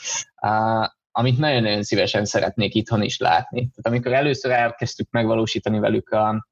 amit 1.12 1.38
nagyon-nagyon 1.38 1.82
szívesen 1.82 2.24
szeretnék 2.24 2.74
itthon 2.74 3.02
is 3.02 3.18
látni. 3.18 3.58
Tehát 3.58 3.86
amikor 3.86 4.12
először 4.12 4.50
elkezdtük 4.50 5.10
megvalósítani 5.10 5.78
velük 5.78 6.10
a, 6.10 6.48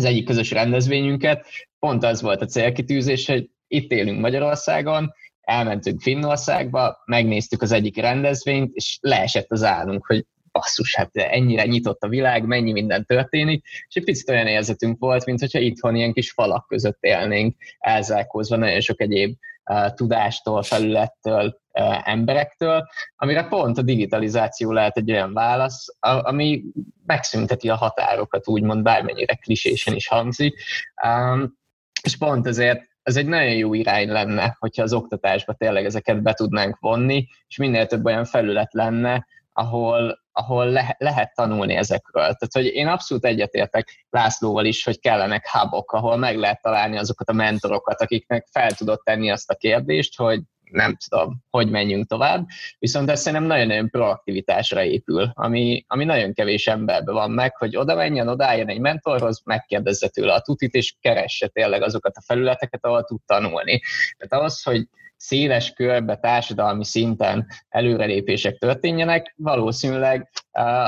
az 0.00 0.06
egyik 0.06 0.24
közös 0.24 0.50
rendezvényünket, 0.50 1.46
pont 1.78 2.04
az 2.04 2.22
volt 2.22 2.42
a 2.42 2.46
célkitűzés, 2.46 3.26
hogy 3.26 3.50
itt 3.66 3.90
élünk 3.90 4.20
Magyarországon, 4.20 5.12
elmentünk 5.40 6.00
Finnországba, 6.00 7.02
megnéztük 7.04 7.62
az 7.62 7.72
egyik 7.72 7.96
rendezvényt, 7.96 8.74
és 8.74 8.98
leesett 9.00 9.50
az 9.50 9.62
állunk, 9.62 10.06
hogy 10.06 10.26
basszus, 10.52 10.94
hát 10.94 11.10
ennyire 11.16 11.64
nyitott 11.64 12.02
a 12.02 12.08
világ, 12.08 12.46
mennyi 12.46 12.72
minden 12.72 13.04
történik, 13.04 13.64
és 13.88 13.94
egy 13.94 14.04
picit 14.04 14.28
olyan 14.28 14.46
érzetünk 14.46 14.98
volt, 14.98 15.24
mint 15.24 15.40
hogyha 15.40 15.58
itthon 15.58 15.94
ilyen 15.94 16.12
kis 16.12 16.30
falak 16.30 16.66
között 16.68 16.98
élnénk, 17.00 17.56
elzárkózva 17.78 18.56
nagyon 18.56 18.80
sok 18.80 19.00
egyéb 19.00 19.36
uh, 19.64 19.94
tudástól, 19.94 20.62
felülettől, 20.62 21.60
emberektől, 22.02 22.88
amire 23.16 23.44
pont 23.44 23.78
a 23.78 23.82
digitalizáció 23.82 24.72
lehet 24.72 24.96
egy 24.96 25.10
olyan 25.10 25.32
válasz, 25.32 25.86
ami 26.00 26.62
megszünteti 27.06 27.68
a 27.68 27.74
határokat, 27.74 28.48
úgymond 28.48 28.82
bármennyire 28.82 29.34
klisésen 29.34 29.94
is 29.94 30.08
hangzik, 30.08 30.62
és 32.02 32.16
pont 32.18 32.46
ezért 32.46 32.88
ez 33.02 33.16
egy 33.16 33.26
nagyon 33.26 33.54
jó 33.54 33.74
irány 33.74 34.08
lenne, 34.08 34.56
hogyha 34.58 34.82
az 34.82 34.92
oktatásba 34.92 35.52
tényleg 35.52 35.84
ezeket 35.84 36.22
be 36.22 36.32
tudnánk 36.32 36.76
vonni, 36.80 37.28
és 37.46 37.56
minél 37.56 37.86
több 37.86 38.04
olyan 38.04 38.24
felület 38.24 38.72
lenne, 38.72 39.26
ahol, 39.52 40.20
ahol 40.32 40.66
le, 40.66 40.94
lehet 40.98 41.34
tanulni 41.34 41.74
ezekről. 41.74 42.22
Tehát, 42.22 42.52
hogy 42.52 42.66
én 42.66 42.86
abszolút 42.86 43.24
egyetértek 43.24 44.06
Lászlóval 44.10 44.64
is, 44.64 44.84
hogy 44.84 45.00
kellenek 45.00 45.48
hubok, 45.48 45.92
ahol 45.92 46.16
meg 46.16 46.36
lehet 46.36 46.62
találni 46.62 46.98
azokat 46.98 47.28
a 47.28 47.32
mentorokat, 47.32 48.00
akiknek 48.00 48.46
fel 48.50 48.72
tudott 48.72 49.04
tenni 49.04 49.30
azt 49.30 49.50
a 49.50 49.54
kérdést, 49.54 50.16
hogy 50.16 50.40
nem 50.70 50.96
tudom, 51.08 51.44
hogy 51.50 51.70
menjünk 51.70 52.06
tovább, 52.06 52.46
viszont 52.78 53.10
ez 53.10 53.20
szerintem 53.20 53.48
nagyon-nagyon 53.48 53.90
proaktivitásra 53.90 54.84
épül, 54.84 55.30
ami, 55.34 55.84
ami 55.88 56.04
nagyon 56.04 56.32
kevés 56.32 56.66
emberben 56.66 57.14
van 57.14 57.30
meg, 57.30 57.56
hogy 57.56 57.76
oda 57.76 57.94
menjen, 57.94 58.28
odálljon 58.28 58.68
egy 58.68 58.80
mentorhoz, 58.80 59.42
megkérdezze 59.44 60.08
tőle 60.08 60.32
a 60.32 60.40
tutit, 60.40 60.74
és 60.74 60.94
keresse 61.00 61.46
tényleg 61.46 61.82
azokat 61.82 62.16
a 62.16 62.22
felületeket, 62.22 62.84
ahol 62.84 63.04
tud 63.04 63.20
tanulni. 63.26 63.80
Tehát 64.16 64.32
ahhoz, 64.32 64.62
hogy 64.62 64.88
széles 65.20 65.72
körbe 65.72 66.16
társadalmi 66.16 66.84
szinten 66.84 67.46
előrelépések 67.68 68.58
történjenek, 68.58 69.34
valószínűleg 69.36 70.30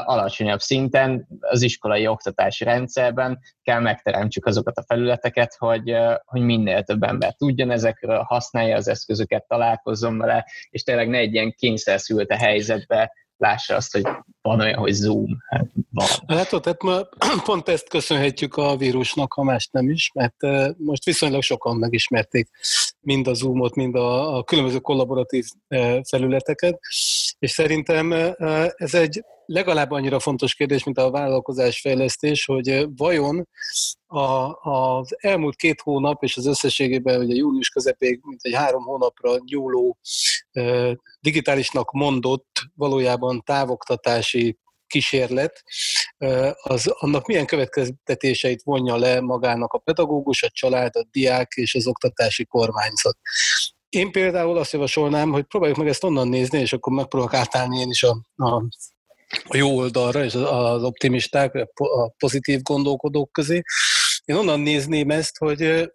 alacsonyabb 0.04 0.60
szinten 0.60 1.28
az 1.40 1.62
iskolai 1.62 2.06
oktatási 2.06 2.64
rendszerben 2.64 3.38
kell 3.62 3.80
megteremtsük 3.80 4.46
azokat 4.46 4.78
a 4.78 4.84
felületeket, 4.86 5.56
hogy, 5.58 5.96
hogy 6.24 6.40
minél 6.40 6.82
több 6.82 7.02
ember 7.02 7.34
tudjon 7.34 7.70
ezekről, 7.70 8.22
használja 8.22 8.76
az 8.76 8.88
eszközöket, 8.88 9.46
találkozzon 9.48 10.18
vele, 10.18 10.46
és 10.70 10.82
tényleg 10.82 11.08
ne 11.08 11.18
egy 11.18 11.34
ilyen 11.34 11.54
kényszerszült 11.56 12.30
a 12.30 12.36
helyzetbe 12.36 13.12
lássa 13.36 13.74
azt, 13.74 13.92
hogy 13.92 14.06
van 14.42 14.60
olyan, 14.60 14.78
hogy 14.78 14.92
Zoom. 14.92 15.38
Hát 15.48 15.66
van. 15.90 16.06
Hát, 16.26 16.48
tehát 16.48 16.82
ma 16.82 17.08
pont 17.44 17.68
ezt 17.68 17.88
köszönhetjük 17.88 18.56
a 18.56 18.76
vírusnak, 18.76 19.32
ha 19.32 19.42
más 19.42 19.68
nem 19.72 19.90
is, 19.90 20.10
mert 20.14 20.36
most 20.76 21.04
viszonylag 21.04 21.42
sokan 21.42 21.76
megismerték 21.76 22.48
mind 23.00 23.26
a 23.26 23.34
Zoomot, 23.34 23.74
mind 23.74 23.94
a, 23.94 24.36
a 24.36 24.44
különböző 24.44 24.78
kollaboratív 24.78 25.46
felületeket, 26.08 26.78
és 27.38 27.50
szerintem 27.50 28.12
ez 28.76 28.94
egy 28.94 29.24
legalább 29.46 29.90
annyira 29.90 30.18
fontos 30.18 30.54
kérdés, 30.54 30.84
mint 30.84 30.98
a 30.98 31.10
vállalkozás 31.10 31.80
fejlesztés, 31.80 32.44
hogy 32.44 32.86
vajon 32.96 33.48
a, 34.06 34.52
az 34.70 35.16
elmúlt 35.20 35.56
két 35.56 35.80
hónap 35.80 36.22
és 36.22 36.36
az 36.36 36.46
összességében 36.46 37.20
ugye 37.20 37.34
június 37.34 37.68
közepéig, 37.68 38.20
mint 38.22 38.40
egy 38.42 38.54
három 38.54 38.82
hónapra 38.82 39.34
nyúló 39.44 39.98
digitálisnak 41.20 41.90
mondott 41.90 42.62
valójában 42.74 43.42
távoktatási 43.44 44.58
kísérlet, 44.86 45.62
az 46.62 46.86
annak 46.86 47.26
milyen 47.26 47.46
következtetéseit 47.46 48.62
vonja 48.62 48.96
le 48.96 49.20
magának 49.20 49.72
a 49.72 49.78
pedagógus, 49.78 50.42
a 50.42 50.48
család, 50.48 50.96
a 50.96 51.06
diák 51.10 51.52
és 51.54 51.74
az 51.74 51.86
oktatási 51.86 52.44
kormányzat. 52.44 53.18
Én 53.88 54.12
például 54.12 54.58
azt 54.58 54.72
javasolnám, 54.72 55.30
hogy 55.30 55.44
próbáljuk 55.44 55.78
meg 55.78 55.88
ezt 55.88 56.04
onnan 56.04 56.28
nézni, 56.28 56.58
és 56.58 56.72
akkor 56.72 56.92
megpróbálok 56.92 57.34
átállni 57.34 57.78
én 57.78 57.90
is 57.90 58.02
a, 58.02 58.20
a 58.36 58.62
a 59.44 59.56
jó 59.56 59.76
oldalra, 59.76 60.24
és 60.24 60.34
az 60.34 60.82
optimisták, 60.82 61.54
a 61.74 62.08
pozitív 62.08 62.62
gondolkodók 62.62 63.32
közé. 63.32 63.62
Én 64.24 64.36
onnan 64.36 64.60
nézném 64.60 65.10
ezt, 65.10 65.38
hogy 65.38 65.90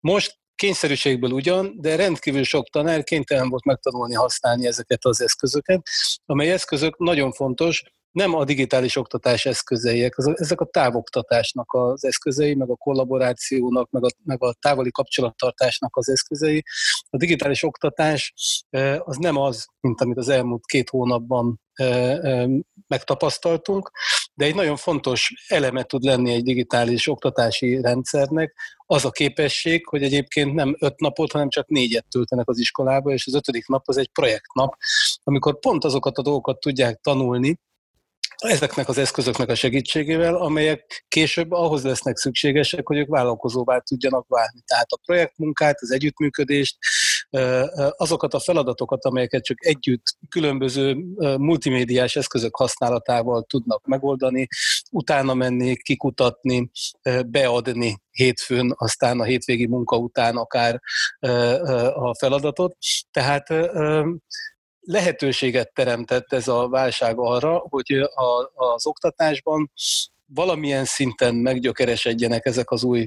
most 0.00 0.38
kényszerűségből 0.54 1.30
ugyan, 1.30 1.74
de 1.78 1.96
rendkívül 1.96 2.44
sok 2.44 2.68
tanár 2.68 3.02
kénytelen 3.02 3.48
volt 3.48 3.64
megtanulni 3.64 4.14
használni 4.14 4.66
ezeket 4.66 5.04
az 5.04 5.20
eszközöket, 5.20 5.82
amely 6.26 6.50
eszközök 6.50 6.98
nagyon 6.98 7.32
fontos, 7.32 7.82
nem 8.10 8.34
a 8.34 8.44
digitális 8.44 8.96
oktatás 8.96 9.46
eszközeiek, 9.46 10.14
ezek 10.16 10.60
a 10.60 10.64
távoktatásnak 10.64 11.72
az 11.72 12.04
eszközei, 12.04 12.54
meg 12.54 12.70
a 12.70 12.76
kollaborációnak, 12.76 13.90
meg 13.90 14.04
a, 14.04 14.08
meg 14.24 14.42
a 14.42 14.52
távoli 14.60 14.90
kapcsolattartásnak 14.90 15.96
az 15.96 16.08
eszközei. 16.08 16.62
A 17.10 17.16
digitális 17.16 17.62
oktatás 17.62 18.32
az 18.98 19.16
nem 19.16 19.36
az, 19.36 19.66
mint 19.80 20.00
amit 20.00 20.16
az 20.16 20.28
elmúlt 20.28 20.66
két 20.66 20.88
hónapban 20.88 21.60
megtapasztaltunk, 22.86 23.90
de 24.34 24.44
egy 24.44 24.54
nagyon 24.54 24.76
fontos 24.76 25.44
eleme 25.48 25.82
tud 25.82 26.02
lenni 26.02 26.32
egy 26.32 26.42
digitális 26.42 27.08
oktatási 27.08 27.80
rendszernek, 27.80 28.56
az 28.86 29.04
a 29.04 29.10
képesség, 29.10 29.86
hogy 29.86 30.02
egyébként 30.02 30.54
nem 30.54 30.76
öt 30.78 31.00
napot, 31.00 31.32
hanem 31.32 31.48
csak 31.48 31.68
négyet 31.68 32.06
töltenek 32.10 32.48
az 32.48 32.58
iskolába, 32.58 33.12
és 33.12 33.26
az 33.26 33.34
ötödik 33.34 33.66
nap 33.66 33.82
az 33.86 33.96
egy 33.96 34.08
projektnap, 34.08 34.76
amikor 35.22 35.58
pont 35.58 35.84
azokat 35.84 36.18
a 36.18 36.22
dolgokat 36.22 36.60
tudják 36.60 37.00
tanulni, 37.00 37.58
ezeknek 38.40 38.88
az 38.88 38.98
eszközöknek 38.98 39.48
a 39.48 39.54
segítségével, 39.54 40.34
amelyek 40.34 41.04
később 41.08 41.52
ahhoz 41.52 41.84
lesznek 41.84 42.16
szükségesek, 42.16 42.86
hogy 42.86 42.96
ők 42.96 43.08
vállalkozóvá 43.08 43.78
tudjanak 43.78 44.28
válni. 44.28 44.60
Tehát 44.66 44.90
a 44.90 45.00
projektmunkát, 45.04 45.80
az 45.80 45.92
együttműködést, 45.92 46.76
azokat 47.96 48.34
a 48.34 48.40
feladatokat, 48.40 49.04
amelyeket 49.04 49.44
csak 49.44 49.66
együtt 49.66 50.02
különböző 50.28 50.94
multimédiás 51.38 52.16
eszközök 52.16 52.56
használatával 52.56 53.42
tudnak 53.42 53.86
megoldani, 53.86 54.48
utána 54.90 55.34
menni, 55.34 55.76
kikutatni, 55.76 56.70
beadni 57.26 58.02
hétfőn, 58.10 58.74
aztán 58.76 59.20
a 59.20 59.24
hétvégi 59.24 59.66
munka 59.66 59.96
után 59.96 60.36
akár 60.36 60.80
a 61.94 62.14
feladatot. 62.18 62.76
Tehát 63.10 63.48
lehetőséget 64.80 65.72
teremtett 65.74 66.32
ez 66.32 66.48
a 66.48 66.68
válság 66.68 67.18
arra, 67.18 67.66
hogy 67.68 68.08
az 68.54 68.86
oktatásban 68.86 69.72
valamilyen 70.34 70.84
szinten 70.84 71.34
meggyökeresedjenek 71.34 72.46
ezek 72.46 72.70
az 72.70 72.84
új 72.84 73.04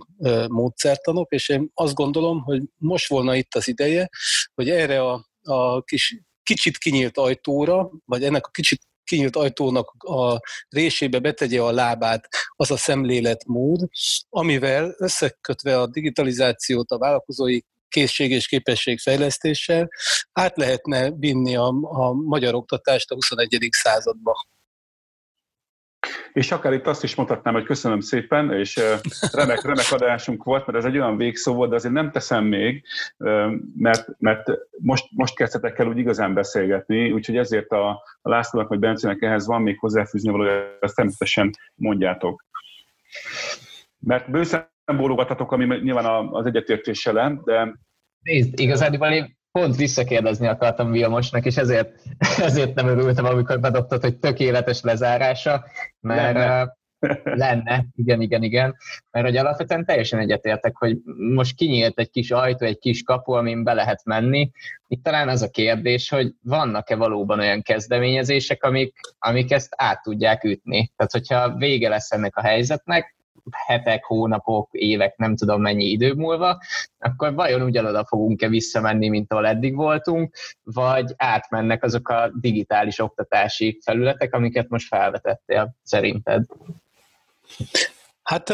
módszertanok, 0.47 1.31
és 1.31 1.49
én 1.49 1.69
azt 1.73 1.93
gondolom, 1.93 2.41
hogy 2.41 2.61
most 2.77 3.07
volna 3.07 3.35
itt 3.35 3.55
az 3.55 3.67
ideje, 3.67 4.09
hogy 4.53 4.69
erre 4.69 5.01
a, 5.01 5.25
a 5.41 5.81
kis, 5.81 6.17
kicsit 6.43 6.77
kinyílt 6.77 7.17
ajtóra, 7.17 7.91
vagy 8.05 8.23
ennek 8.23 8.45
a 8.45 8.49
kicsit 8.49 8.81
kinyílt 9.03 9.35
ajtónak 9.35 9.89
a 9.97 10.39
résébe 10.69 11.19
betegye 11.19 11.61
a 11.61 11.71
lábát 11.71 12.27
az 12.55 12.71
a 12.71 12.77
szemléletmód, 12.77 13.87
amivel 14.29 14.95
összekötve 14.97 15.79
a 15.79 15.87
digitalizációt, 15.87 16.91
a 16.91 16.97
vállalkozói 16.97 17.59
készség 17.87 18.31
és 18.31 18.47
képesség 18.47 18.99
fejlesztéssel 18.99 19.89
át 20.31 20.57
lehetne 20.57 21.11
vinni 21.11 21.55
a, 21.55 21.67
a 21.81 22.13
magyar 22.13 22.55
oktatást 22.55 23.11
a 23.11 23.15
21. 23.15 23.67
századba. 23.71 24.47
És 26.33 26.51
akár 26.51 26.73
itt 26.73 26.87
azt 26.87 27.03
is 27.03 27.15
mondhatnám, 27.15 27.53
hogy 27.53 27.63
köszönöm 27.63 27.99
szépen, 27.99 28.53
és 28.53 28.79
remek, 29.31 29.61
remek 29.61 29.91
adásunk 29.91 30.43
volt, 30.43 30.65
mert 30.65 30.77
ez 30.77 30.85
egy 30.85 30.97
olyan 30.97 31.17
végszó 31.17 31.53
volt, 31.53 31.69
de 31.69 31.75
azért 31.75 31.93
nem 31.93 32.11
teszem 32.11 32.45
még, 32.45 32.85
mert, 33.77 34.07
mert 34.17 34.51
most, 34.81 35.05
most 35.11 35.35
kezdhetek 35.35 35.79
el 35.79 35.87
úgy 35.87 35.97
igazán 35.97 36.33
beszélgetni, 36.33 37.11
úgyhogy 37.11 37.37
ezért 37.37 37.71
a, 37.71 37.89
a 38.21 38.29
Lászlónak 38.29 38.69
vagy 38.69 38.79
Bencének 38.79 39.21
ehhez 39.21 39.45
van 39.45 39.61
még 39.61 39.79
hozzáfűzni 39.79 40.31
való, 40.31 40.49
ezt 40.79 40.95
természetesen 40.95 41.51
mondjátok. 41.75 42.45
Mert 43.99 44.31
bőszen 44.31 44.67
bólogattatok, 44.85 45.51
ami 45.51 45.65
nyilván 45.65 46.27
az 46.31 46.45
egyetértés 46.45 47.05
jelen, 47.05 47.41
de... 47.45 47.75
Nézd, 48.21 48.59
igazából 48.59 49.07
én 49.07 49.37
pont 49.59 49.75
visszakérdezni 49.75 50.47
akartam 50.47 50.91
Vilmosnak, 50.91 51.45
és 51.45 51.57
ezért, 51.57 52.01
ezért 52.47 52.75
nem 52.75 52.87
örültem, 52.87 53.25
amikor 53.25 53.59
bedobtad, 53.59 54.01
hogy 54.01 54.17
tökéletes 54.17 54.81
lezárása, 54.81 55.65
mert 55.99 56.33
lenne. 56.33 56.75
lenne, 57.23 57.85
igen, 57.95 58.21
igen, 58.21 58.43
igen, 58.43 58.75
mert 59.11 59.25
hogy 59.25 59.37
alapvetően 59.37 59.85
teljesen 59.85 60.19
egyetértek, 60.19 60.77
hogy 60.77 60.97
most 61.33 61.55
kinyílt 61.55 61.99
egy 61.99 62.09
kis 62.09 62.31
ajtó, 62.31 62.65
egy 62.65 62.79
kis 62.79 63.03
kapu, 63.03 63.31
amin 63.31 63.63
be 63.63 63.73
lehet 63.73 64.05
menni. 64.05 64.51
Itt 64.87 65.03
talán 65.03 65.29
az 65.29 65.41
a 65.41 65.49
kérdés, 65.49 66.09
hogy 66.09 66.33
vannak-e 66.41 66.95
valóban 66.95 67.39
olyan 67.39 67.61
kezdeményezések, 67.61 68.63
amik, 68.63 68.95
amik 69.19 69.51
ezt 69.51 69.73
át 69.75 70.01
tudják 70.01 70.43
ütni. 70.43 70.91
Tehát, 70.95 71.11
hogyha 71.11 71.55
vége 71.55 71.89
lesz 71.89 72.11
ennek 72.11 72.35
a 72.35 72.41
helyzetnek, 72.41 73.15
hetek, 73.51 74.03
hónapok, 74.03 74.69
évek, 74.71 75.17
nem 75.17 75.35
tudom 75.35 75.61
mennyi 75.61 75.85
idő 75.85 76.13
múlva, 76.13 76.57
akkor 76.99 77.33
vajon 77.33 77.61
ugyanoda 77.61 78.05
fogunk-e 78.05 78.47
visszamenni, 78.47 79.09
mint 79.09 79.31
ahol 79.31 79.47
eddig 79.47 79.75
voltunk, 79.75 80.35
vagy 80.63 81.13
átmennek 81.17 81.83
azok 81.83 82.09
a 82.09 82.31
digitális 82.39 82.99
oktatási 82.99 83.79
felületek, 83.83 84.33
amiket 84.33 84.69
most 84.69 84.87
felvetettél, 84.87 85.75
szerinted? 85.83 86.45
Hát 88.23 88.53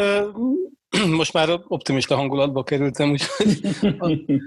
most 1.20 1.32
már 1.32 1.48
optimista 1.68 2.16
hangulatba 2.16 2.62
kerültem, 2.62 3.10
úgyhogy 3.10 3.60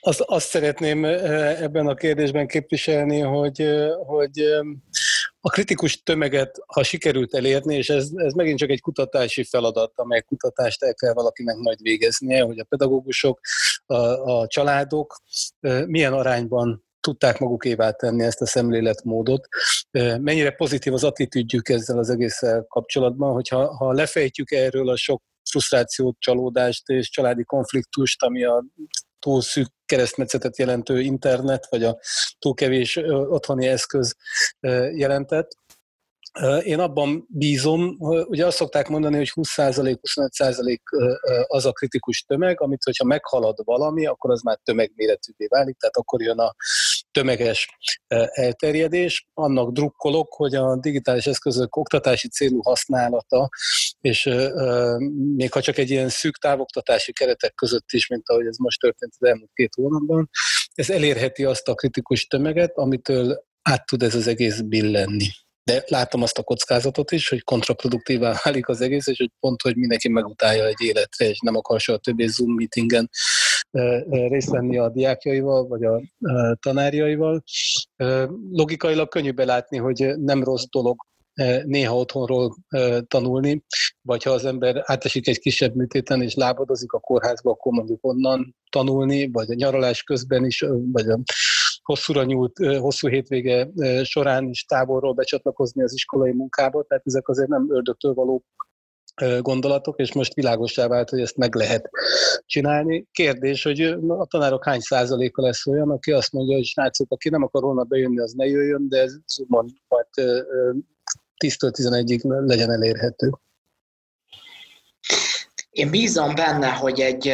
azt, 0.00 0.20
azt 0.20 0.48
szeretném 0.48 1.04
ebben 1.04 1.86
a 1.86 1.94
kérdésben 1.94 2.46
képviselni, 2.46 3.20
hogy, 3.20 3.64
hogy 4.06 4.44
a 5.46 5.50
kritikus 5.50 6.02
tömeget, 6.02 6.58
ha 6.66 6.82
sikerült 6.82 7.34
elérni, 7.34 7.74
és 7.74 7.88
ez, 7.88 8.10
ez 8.14 8.32
megint 8.32 8.58
csak 8.58 8.70
egy 8.70 8.80
kutatási 8.80 9.44
feladat, 9.44 9.92
amely 9.94 10.22
kutatást 10.22 10.82
el 10.82 10.94
kell 10.94 11.12
valakinek 11.12 11.56
majd 11.56 11.82
végeznie, 11.82 12.42
hogy 12.42 12.58
a 12.58 12.64
pedagógusok, 12.64 13.40
a, 13.86 13.94
a 14.38 14.46
családok 14.46 15.16
milyen 15.86 16.12
arányban 16.12 16.84
tudták 17.00 17.38
magukévá 17.38 17.90
tenni 17.90 18.24
ezt 18.24 18.40
a 18.40 18.46
szemléletmódot. 18.46 19.48
Mennyire 20.20 20.50
pozitív 20.50 20.92
az 20.92 21.04
attitűdjük 21.04 21.68
ezzel 21.68 21.98
az 21.98 22.10
egésszel 22.10 22.64
kapcsolatban, 22.68 23.32
hogyha 23.32 23.76
ha 23.76 23.92
lefejtjük 23.92 24.50
erről 24.50 24.88
a 24.88 24.96
sok 24.96 25.22
frusztrációt, 25.50 26.16
csalódást 26.18 26.88
és 26.88 27.10
családi 27.10 27.44
konfliktust, 27.44 28.22
ami 28.22 28.44
a 28.44 28.64
túl 29.18 29.42
szűk 29.42 29.68
keresztmetszetet 29.86 30.58
jelentő 30.58 31.00
internet, 31.00 31.66
vagy 31.70 31.84
a 31.84 31.98
túl 32.38 32.54
kevés 32.54 32.96
otthoni 33.06 33.66
eszköz 33.66 34.16
jelentett. 34.94 35.48
Én 36.62 36.78
abban 36.78 37.26
bízom, 37.28 37.96
ugye 37.98 38.46
azt 38.46 38.56
szokták 38.56 38.88
mondani, 38.88 39.16
hogy 39.16 39.30
20%, 39.34 39.98
25% 40.02 40.76
az 41.46 41.66
a 41.66 41.72
kritikus 41.72 42.22
tömeg, 42.22 42.60
amit 42.60 42.82
hogyha 42.82 43.04
meghalad 43.04 43.58
valami, 43.64 44.06
akkor 44.06 44.30
az 44.30 44.42
már 44.42 44.58
tömegméretűvé 44.62 45.46
válik, 45.48 45.76
tehát 45.76 45.96
akkor 45.96 46.22
jön 46.22 46.38
a 46.38 46.54
tömeges 47.16 47.68
elterjedés. 48.32 49.26
Annak 49.34 49.72
drukkolok, 49.72 50.34
hogy 50.34 50.54
a 50.54 50.76
digitális 50.76 51.26
eszközök 51.26 51.76
oktatási 51.76 52.28
célú 52.28 52.60
használata, 52.62 53.48
és 54.00 54.30
még 55.36 55.52
ha 55.52 55.60
csak 55.60 55.78
egy 55.78 55.90
ilyen 55.90 56.08
szűk 56.08 56.36
távoktatási 56.36 57.12
keretek 57.12 57.54
között 57.54 57.92
is, 57.92 58.08
mint 58.08 58.28
ahogy 58.28 58.46
ez 58.46 58.56
most 58.56 58.80
történt 58.80 59.12
az 59.18 59.28
elmúlt 59.28 59.50
két 59.54 59.74
hónapban, 59.74 60.28
ez 60.74 60.90
elérheti 60.90 61.44
azt 61.44 61.68
a 61.68 61.74
kritikus 61.74 62.26
tömeget, 62.26 62.72
amitől 62.74 63.44
át 63.62 63.86
tud 63.86 64.02
ez 64.02 64.14
az 64.14 64.26
egész 64.26 64.60
billenni 64.60 65.28
de 65.70 65.84
látom 65.86 66.22
azt 66.22 66.38
a 66.38 66.42
kockázatot 66.42 67.10
is, 67.10 67.28
hogy 67.28 67.44
kontraproduktívá 67.44 68.40
válik 68.42 68.68
az 68.68 68.80
egész, 68.80 69.06
és 69.06 69.18
hogy 69.18 69.30
pont, 69.40 69.62
hogy 69.62 69.76
mindenki 69.76 70.08
megutálja 70.08 70.66
egy 70.66 70.80
életre, 70.80 71.28
és 71.28 71.38
nem 71.40 71.56
akar 71.56 71.80
soha 71.80 71.98
többé 71.98 72.26
Zoom 72.26 72.54
meetingen 72.54 73.10
részt 74.08 74.50
venni 74.50 74.78
a 74.78 74.88
diákjaival, 74.88 75.66
vagy 75.66 75.84
a 75.84 76.02
tanárjaival. 76.60 77.42
Logikailag 78.50 79.08
könnyű 79.08 79.32
belátni, 79.32 79.78
hogy 79.78 80.12
nem 80.18 80.44
rossz 80.44 80.64
dolog 80.70 80.96
néha 81.64 81.96
otthonról 81.96 82.56
tanulni, 83.06 83.64
vagy 84.02 84.22
ha 84.22 84.30
az 84.30 84.44
ember 84.44 84.82
átesik 84.84 85.28
egy 85.28 85.38
kisebb 85.38 85.74
műtéten 85.74 86.22
és 86.22 86.34
lábadozik 86.34 86.92
a 86.92 87.00
kórházba, 87.00 87.50
akkor 87.50 87.72
mondjuk 87.72 88.04
onnan 88.04 88.56
tanulni, 88.70 89.30
vagy 89.30 89.50
a 89.50 89.54
nyaralás 89.54 90.02
közben 90.02 90.44
is, 90.44 90.64
vagy 90.92 91.08
a 91.08 91.18
hosszúra 91.82 92.24
nyúlt, 92.24 92.56
hosszú 92.78 93.08
hétvége 93.08 93.68
során 94.04 94.48
is 94.48 94.64
távolról 94.64 95.12
becsatlakozni 95.12 95.82
az 95.82 95.92
iskolai 95.94 96.32
munkába, 96.32 96.82
tehát 96.82 97.06
ezek 97.06 97.28
azért 97.28 97.48
nem 97.48 97.66
ördögtől 97.70 98.14
való 98.14 98.44
gondolatok, 99.40 99.98
és 99.98 100.12
most 100.12 100.34
világosá 100.34 100.86
vált, 100.86 101.10
hogy 101.10 101.20
ezt 101.20 101.36
meg 101.36 101.54
lehet 101.54 101.90
csinálni. 102.46 103.06
Kérdés, 103.12 103.62
hogy 103.62 103.80
a 104.08 104.26
tanárok 104.26 104.64
hány 104.64 104.80
százaléka 104.80 105.42
lesz 105.42 105.66
olyan, 105.66 105.90
aki 105.90 106.12
azt 106.12 106.32
mondja, 106.32 106.56
hogy 106.56 106.64
srácok, 106.64 107.06
aki 107.10 107.28
nem 107.28 107.42
akar 107.42 107.62
volna 107.62 107.82
bejönni, 107.82 108.18
az 108.18 108.32
ne 108.32 108.46
jöjjön, 108.46 108.88
de 108.88 109.00
ez 109.00 109.14
majd 109.46 109.68
10-től 111.44 111.70
11-ig 111.78 112.46
legyen 112.46 112.70
elérhető. 112.70 113.30
Én 115.70 115.90
bízom 115.90 116.34
benne, 116.34 116.68
hogy 116.68 117.00
egy, 117.00 117.32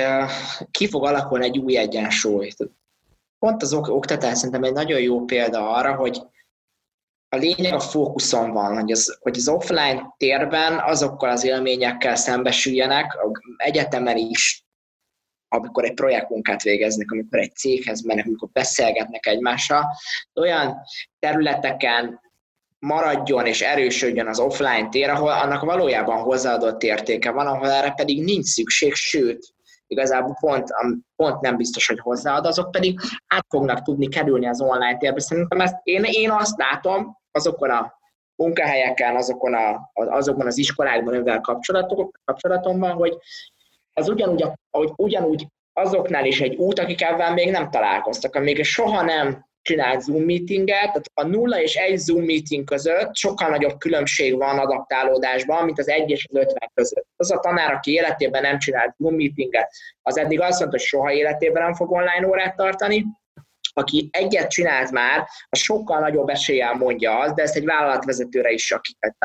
ki 0.71 0.89
fog 0.89 1.05
alakulni 1.05 1.45
egy 1.45 1.59
új 1.59 1.77
egyensúly. 1.77 2.51
Pont 3.39 3.63
az 3.63 3.73
oktatás 3.73 4.37
szerintem 4.37 4.65
egy 4.65 4.73
nagyon 4.73 5.01
jó 5.01 5.25
példa 5.25 5.71
arra, 5.71 5.95
hogy 5.95 6.23
a 7.35 7.37
lényeg 7.37 7.73
a 7.73 7.81
fókuszon 7.81 8.53
van, 8.53 8.81
hogy 8.81 8.93
az, 8.93 9.19
hogy 9.21 9.37
az 9.37 9.49
offline 9.49 10.15
térben 10.17 10.79
azokkal 10.79 11.31
az 11.31 11.45
élményekkel 11.45 12.15
szembesüljenek, 12.15 13.19
egyetemen 13.57 14.17
is, 14.17 14.65
amikor 15.49 15.85
egy 15.85 15.95
projektmunkát 15.95 16.63
végeznek, 16.63 17.11
amikor 17.11 17.39
egy 17.39 17.55
céghez 17.55 18.03
mennek, 18.03 18.27
amikor 18.27 18.49
beszélgetnek 18.53 19.27
egymással, 19.27 19.85
olyan 20.35 20.77
területeken 21.19 22.21
maradjon 22.79 23.47
és 23.47 23.61
erősödjön 23.61 24.27
az 24.27 24.39
offline 24.39 24.89
tér, 24.89 25.09
ahol 25.09 25.31
annak 25.31 25.65
valójában 25.65 26.23
hozzáadott 26.23 26.83
értéke 26.83 27.31
van, 27.31 27.47
ahol 27.47 27.71
erre 27.71 27.91
pedig 27.91 28.25
nincs 28.25 28.47
szükség, 28.47 28.95
sőt, 28.95 29.55
igazából 29.87 30.37
pont, 30.41 30.69
pont 31.17 31.41
nem 31.41 31.57
biztos, 31.57 31.87
hogy 31.87 31.99
hozzáad, 31.99 32.47
azok 32.47 32.71
pedig 32.71 33.01
át 33.27 33.47
fognak 33.49 33.83
tudni 33.83 34.09
kerülni 34.09 34.47
az 34.47 34.61
online 34.61 34.97
térbe. 34.97 35.21
Szerintem 35.21 35.61
ezt, 35.61 35.77
én, 35.83 36.05
én 36.05 36.31
azt 36.31 36.57
látom 36.57 37.21
azokon 37.33 37.71
a 37.71 38.01
munkahelyeken, 38.35 39.17
azokon, 39.17 39.55
a, 39.55 39.91
azokon 39.93 40.47
az 40.47 40.59
iskolákban, 40.59 41.15
amivel 41.15 41.41
kapcsolatok, 41.41 42.21
kapcsolatomban, 42.25 42.93
hogy 42.93 43.17
ez 43.93 44.09
ugyanúgy, 44.09 44.45
hogy 44.71 44.93
ugyanúgy 44.97 45.47
azoknál 45.73 46.27
is 46.27 46.41
egy 46.41 46.55
út, 46.55 46.79
akik 46.79 47.03
ebben 47.03 47.33
még 47.33 47.51
nem 47.51 47.71
találkoztak, 47.71 48.35
amíg 48.35 48.65
soha 48.65 49.03
nem 49.03 49.51
csinált 49.63 50.01
Zoom 50.01 50.23
meetinget, 50.23 50.81
tehát 50.81 51.11
a 51.15 51.27
nulla 51.27 51.61
és 51.61 51.75
egy 51.75 51.99
Zoom 51.99 52.25
meeting 52.25 52.65
között 52.65 53.17
sokkal 53.17 53.49
nagyobb 53.49 53.79
különbség 53.79 54.37
van 54.37 54.59
adaptálódásban, 54.59 55.65
mint 55.65 55.79
az 55.79 55.89
egy 55.89 56.11
és 56.11 56.27
az 56.31 56.37
ötven 56.37 56.71
között. 56.75 57.07
Az 57.17 57.33
a 57.33 57.39
tanár, 57.39 57.73
aki 57.73 57.93
életében 57.93 58.43
nem 58.43 58.59
csinált 58.59 58.95
Zoom 58.99 59.15
meetinget, 59.15 59.73
az 60.03 60.19
eddig 60.19 60.41
azt 60.41 60.59
mondta, 60.59 60.79
hogy 60.79 60.87
soha 60.87 61.13
életében 61.13 61.63
nem 61.63 61.75
fog 61.75 61.91
online 61.91 62.29
órát 62.29 62.57
tartani, 62.57 63.05
aki 63.73 64.09
egyet 64.13 64.51
csinált 64.51 64.91
már, 64.91 65.29
az 65.49 65.59
sokkal 65.59 66.01
nagyobb 66.01 66.29
eséllyel 66.29 66.75
mondja 66.75 67.19
azt, 67.19 67.35
de 67.35 67.43
ezt 67.43 67.57
egy 67.57 67.65
vállalatvezetőre 67.65 68.51
is, 68.51 68.71
akiket 68.71 69.17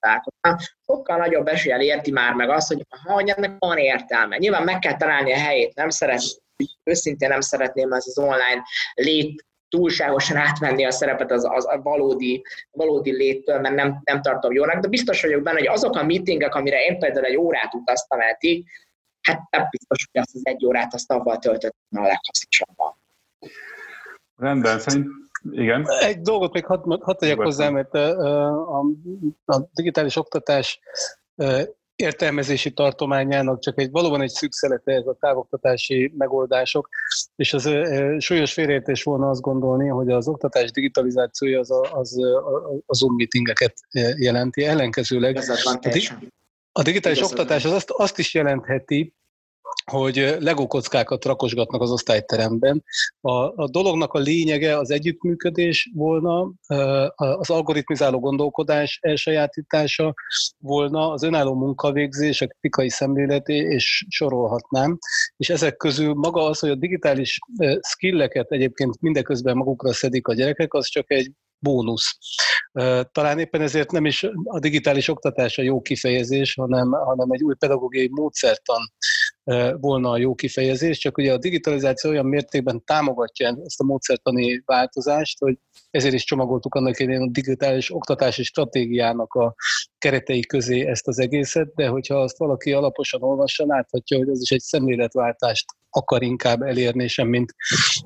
találkoztam, 0.00 0.56
sokkal 0.86 1.16
nagyobb 1.16 1.46
eséllyel 1.46 1.80
érti 1.80 2.10
már 2.10 2.34
meg 2.34 2.50
azt, 2.50 2.68
hogy, 2.68 2.86
ha, 3.04 3.12
hogy 3.12 3.28
ennek 3.28 3.54
van 3.58 3.78
értelme. 3.78 4.36
Nyilván 4.36 4.64
meg 4.64 4.78
kell 4.78 4.96
találni 4.96 5.32
a 5.32 5.38
helyét, 5.38 5.74
nem 5.74 5.88
szeret, 5.88 6.22
őszintén 6.82 7.28
nem 7.28 7.40
szeretném 7.40 7.92
ez 7.92 8.04
az 8.06 8.18
online 8.18 8.62
lét 8.94 9.44
túlságosan 9.68 10.36
átvenni 10.36 10.84
a 10.84 10.90
szerepet 10.90 11.30
az, 11.30 11.44
az 11.50 11.66
a 11.66 11.80
valódi, 11.82 12.42
valódi 12.70 13.12
léttől, 13.12 13.60
mert 13.60 13.74
nem, 13.74 14.00
nem 14.04 14.22
tartom 14.22 14.52
jónak, 14.52 14.80
de 14.80 14.88
biztos 14.88 15.22
vagyok 15.22 15.42
benne, 15.42 15.58
hogy 15.58 15.66
azok 15.66 15.96
a 15.96 16.04
meetingek, 16.04 16.54
amire 16.54 16.84
én 16.84 16.98
például 16.98 17.26
egy 17.26 17.36
órát 17.36 17.74
utaztam 17.74 18.20
eddig, 18.20 18.66
hát 19.20 19.40
nem 19.50 19.66
biztos, 19.70 20.08
hogy 20.12 20.20
azt 20.20 20.34
az 20.34 20.40
egy 20.44 20.66
órát 20.66 20.94
azt 20.94 21.10
avval 21.10 21.38
töltöttem 21.38 22.02
a 22.02 22.06
leghasznosabban. 22.06 22.94
Rendben, 24.40 24.78
szerint 24.78 25.06
igen. 25.50 25.86
Egy 26.00 26.20
dolgot 26.20 26.52
még 26.52 26.64
hadd 26.64 27.02
had 27.02 27.16
tegyek 27.16 27.38
hozzá, 27.38 27.68
mert 27.68 27.94
a, 27.94 28.78
a, 29.44 29.68
digitális 29.72 30.16
oktatás 30.16 30.80
értelmezési 31.96 32.72
tartományának 32.72 33.60
csak 33.60 33.80
egy 33.80 33.90
valóban 33.90 34.22
egy 34.22 34.30
szűkszelete 34.30 34.92
ez 34.92 35.06
a 35.06 35.16
távoktatási 35.20 36.12
megoldások, 36.16 36.88
és 37.36 37.52
az 37.52 37.66
e, 37.66 38.18
súlyos 38.18 38.52
félreértés 38.52 39.02
volna 39.02 39.28
azt 39.28 39.40
gondolni, 39.40 39.88
hogy 39.88 40.10
az 40.10 40.28
oktatás 40.28 40.70
digitalizációja 40.70 41.58
az 41.58 41.70
a, 41.70 41.80
az, 41.92 42.18
a, 42.18 42.80
a 42.86 42.94
Zoom 42.94 43.14
meetingeket 43.14 43.74
jelenti. 44.16 44.64
Ellenkezőleg 44.64 45.36
a, 45.36 45.78
a 46.72 46.82
digitális 46.82 47.22
oktatás 47.22 47.64
az 47.64 47.72
azt, 47.72 47.90
azt 47.90 48.18
is 48.18 48.34
jelentheti, 48.34 49.14
hogy 49.90 50.36
Lego 50.38 50.66
kockákat 50.66 51.24
rakosgatnak 51.24 51.80
az 51.80 51.90
osztályteremben. 51.90 52.84
A, 53.20 53.62
a 53.62 53.68
dolognak 53.70 54.12
a 54.12 54.18
lényege 54.18 54.78
az 54.78 54.90
együttműködés 54.90 55.90
volna, 55.94 56.52
az 57.14 57.50
algoritmizáló 57.50 58.18
gondolkodás 58.18 58.98
elsajátítása 59.02 60.14
volna, 60.58 61.10
az 61.10 61.22
önálló 61.22 61.54
munkavégzés, 61.54 62.40
a 62.40 62.46
kritikai 62.46 62.90
szemléleti, 62.90 63.54
és 63.54 64.04
sorolhatnám. 64.08 64.98
És 65.36 65.50
ezek 65.50 65.76
közül 65.76 66.14
maga 66.14 66.44
az, 66.44 66.58
hogy 66.58 66.70
a 66.70 66.74
digitális 66.74 67.38
skilleket 67.80 68.50
egyébként 68.50 69.00
mindeközben 69.00 69.56
magukra 69.56 69.92
szedik 69.92 70.28
a 70.28 70.34
gyerekek, 70.34 70.74
az 70.74 70.86
csak 70.86 71.10
egy 71.10 71.32
bónusz. 71.58 72.18
Talán 73.12 73.38
éppen 73.38 73.60
ezért 73.60 73.90
nem 73.90 74.06
is 74.06 74.26
a 74.44 74.58
digitális 74.58 75.08
oktatás 75.08 75.58
a 75.58 75.62
jó 75.62 75.80
kifejezés, 75.80 76.54
hanem, 76.54 76.90
hanem 76.90 77.30
egy 77.30 77.42
új 77.42 77.54
pedagógiai 77.54 78.08
módszertan 78.12 78.92
volna 79.80 80.10
a 80.10 80.18
jó 80.18 80.34
kifejezés, 80.34 80.98
csak 80.98 81.18
ugye 81.18 81.32
a 81.32 81.38
digitalizáció 81.38 82.10
olyan 82.10 82.26
mértékben 82.26 82.84
támogatja 82.84 83.56
ezt 83.64 83.80
a 83.80 83.84
módszertani 83.84 84.62
változást, 84.64 85.38
hogy 85.38 85.58
ezért 85.90 86.14
is 86.14 86.24
csomagoltuk 86.24 86.74
annak 86.74 86.98
idején 86.98 87.22
a 87.22 87.30
digitális 87.30 87.94
oktatási 87.94 88.42
stratégiának 88.42 89.32
a 89.34 89.54
keretei 89.98 90.40
közé 90.40 90.86
ezt 90.86 91.08
az 91.08 91.18
egészet, 91.18 91.74
de 91.74 91.88
hogyha 91.88 92.20
azt 92.20 92.38
valaki 92.38 92.72
alaposan 92.72 93.22
olvassa, 93.22 93.66
láthatja, 93.66 94.18
hogy 94.18 94.28
az 94.28 94.40
is 94.40 94.50
egy 94.50 94.60
szemléletváltást 94.60 95.64
akar 95.90 96.22
inkább 96.22 96.62
elérni, 96.62 97.08
sem 97.08 97.28
mint 97.28 97.54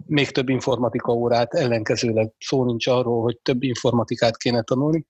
még 0.06 0.30
több 0.30 0.48
informatika 0.48 1.12
órát, 1.12 1.54
ellenkezőleg 1.54 2.32
szó 2.38 2.64
nincs 2.64 2.86
arról, 2.86 3.22
hogy 3.22 3.38
több 3.42 3.62
informatikát 3.62 4.36
kéne 4.36 4.62
tanulni, 4.62 5.06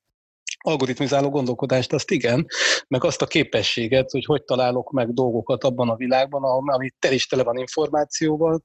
algoritmizáló 0.66 1.30
gondolkodást, 1.30 1.92
azt 1.92 2.10
igen, 2.10 2.46
meg 2.88 3.04
azt 3.04 3.22
a 3.22 3.26
képességet, 3.26 4.10
hogy 4.10 4.24
hogy 4.24 4.44
találok 4.44 4.90
meg 4.90 5.12
dolgokat 5.12 5.64
abban 5.64 5.88
a 5.88 5.96
világban, 5.96 6.42
ami 6.66 6.90
tel 6.98 7.12
is 7.12 7.26
tele 7.26 7.42
van 7.42 7.58
információval. 7.58 8.62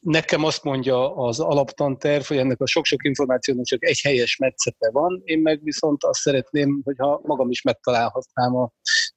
Nekem 0.00 0.44
azt 0.44 0.64
mondja 0.64 1.14
az 1.14 1.40
alaptanterv, 1.40 2.24
hogy 2.24 2.36
ennek 2.36 2.60
a 2.60 2.66
sok-sok 2.66 3.04
információnak 3.04 3.64
csak 3.64 3.84
egy 3.84 4.00
helyes 4.00 4.36
metszete 4.36 4.90
van, 4.90 5.22
én 5.24 5.38
meg 5.38 5.62
viszont 5.62 6.04
azt 6.04 6.20
szeretném, 6.20 6.80
hogyha 6.84 7.20
magam 7.22 7.50
is 7.50 7.62
megtalálhatnám 7.62 8.56
a 8.56 8.70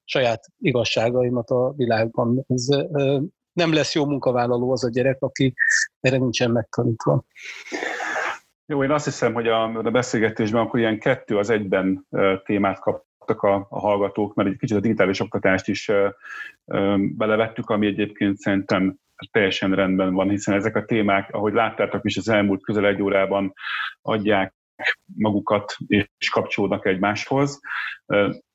saját 0.04 0.46
igazságaimat 0.60 1.50
a 1.50 1.74
világban. 1.76 2.46
Ez 2.48 2.66
nem 3.54 3.74
lesz 3.74 3.96
jó 3.96 4.06
munkavállaló 4.06 4.72
az 4.72 4.84
a 4.84 4.90
gyerek, 4.90 5.22
aki 5.22 5.54
erre 6.00 6.18
nincsen 6.18 6.52
megtanítva. 6.52 7.24
Jó, 8.70 8.84
én 8.84 8.92
azt 8.92 9.06
hiszem, 9.06 9.34
hogy 9.34 9.48
a, 9.48 9.64
a 9.64 9.92
beszélgetésben 9.92 10.62
akkor 10.62 10.80
ilyen 10.80 11.00
kettő 11.00 11.38
az 11.38 11.50
egyben 11.50 12.08
témát 12.44 12.80
kaptak 12.80 13.42
a, 13.42 13.68
a 13.70 13.80
hallgatók, 13.80 14.34
mert 14.34 14.50
egy 14.50 14.58
kicsit 14.58 14.78
a 14.78 14.80
digitális 14.80 15.20
oktatást 15.20 15.68
is 15.68 15.92
belevettük, 17.00 17.70
ami 17.70 17.88
egyébként 17.88 18.38
szerintem 18.38 18.96
teljesen 19.32 19.76
rendben 19.76 20.14
van, 20.14 20.30
hiszen 20.30 20.56
ezek 20.56 20.76
a 20.76 20.86
témák, 20.86 21.34
ahogy 21.34 21.54
láttátok 21.54 22.06
is 22.06 22.18
az 22.18 22.30
elmúlt 22.30 22.64
közel 22.64 22.88
egy 22.88 23.02
órában 23.02 23.54
adják 24.02 24.54
magukat 25.16 25.76
és 25.88 26.30
kapcsolódnak 26.32 26.86
egymáshoz. 26.86 27.60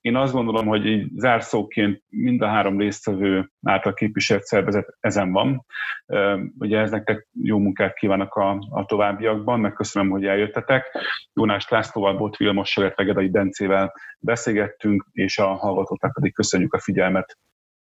Én 0.00 0.16
azt 0.16 0.32
gondolom, 0.32 0.66
hogy 0.66 0.86
így 0.86 1.10
zárszóként 1.14 2.02
mind 2.08 2.42
a 2.42 2.46
három 2.46 2.78
résztvevő 2.78 3.50
által 3.62 3.94
képviselt 3.94 4.44
szervezet 4.44 4.96
ezen 5.00 5.32
van. 5.32 5.66
Ugye 6.58 6.78
ez 6.78 6.90
nektek 6.90 7.28
jó 7.42 7.58
munkát 7.58 7.94
kívánok 7.94 8.34
a, 8.34 8.66
a 8.70 8.84
továbbiakban, 8.84 9.60
megköszönöm, 9.60 10.10
hogy 10.10 10.24
eljöttetek. 10.24 10.96
Jónás 11.32 11.68
Lászlóval, 11.68 12.16
Bot 12.16 12.36
Vilmossal, 12.36 12.84
illetve 12.84 13.04
Gedai 13.04 13.30
Dencével 13.30 13.92
beszélgettünk, 14.18 15.06
és 15.12 15.38
a 15.38 15.54
hallgatóknak 15.54 16.12
pedig 16.12 16.34
köszönjük 16.34 16.74
a 16.74 16.80
figyelmet. 16.80 17.38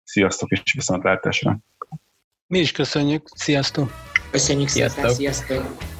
Sziasztok 0.04 0.50
és 0.52 0.74
viszontlátásra! 0.74 1.58
Mi 2.48 2.60
is 2.60 2.72
köszönjük, 2.72 3.28
sziasztok! 3.28 3.92
Köszönjük 4.32 4.68
szépen, 4.68 5.10
sziasztok! 5.10 5.95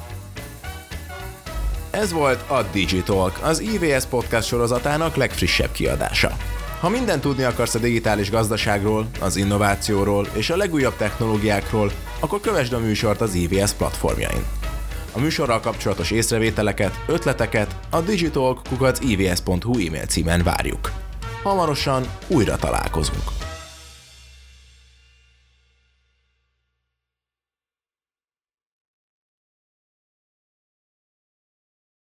Ez 1.96 2.12
volt 2.12 2.50
a 2.50 2.62
Digitalk, 2.72 3.38
az 3.42 3.60
IVS 3.60 4.04
podcast 4.04 4.48
sorozatának 4.48 5.16
legfrissebb 5.16 5.72
kiadása. 5.72 6.36
Ha 6.80 6.88
minden 6.88 7.20
tudni 7.20 7.42
akarsz 7.42 7.74
a 7.74 7.78
digitális 7.78 8.30
gazdaságról, 8.30 9.06
az 9.20 9.36
innovációról 9.36 10.26
és 10.32 10.50
a 10.50 10.56
legújabb 10.56 10.96
technológiákról, 10.96 11.90
akkor 12.20 12.40
kövesd 12.40 12.72
a 12.72 12.78
műsort 12.78 13.20
az 13.20 13.34
IVS 13.34 13.72
platformjain. 13.72 14.44
A 15.12 15.18
műsorral 15.18 15.60
kapcsolatos 15.60 16.10
észrevételeket, 16.10 17.00
ötleteket 17.06 17.76
a 17.90 18.00
digitalk.ivs.hu 18.00 19.86
e-mail 19.86 20.06
címen 20.06 20.42
várjuk. 20.42 20.92
Hamarosan 21.42 22.06
újra 22.28 22.56
találkozunk. 22.56 23.45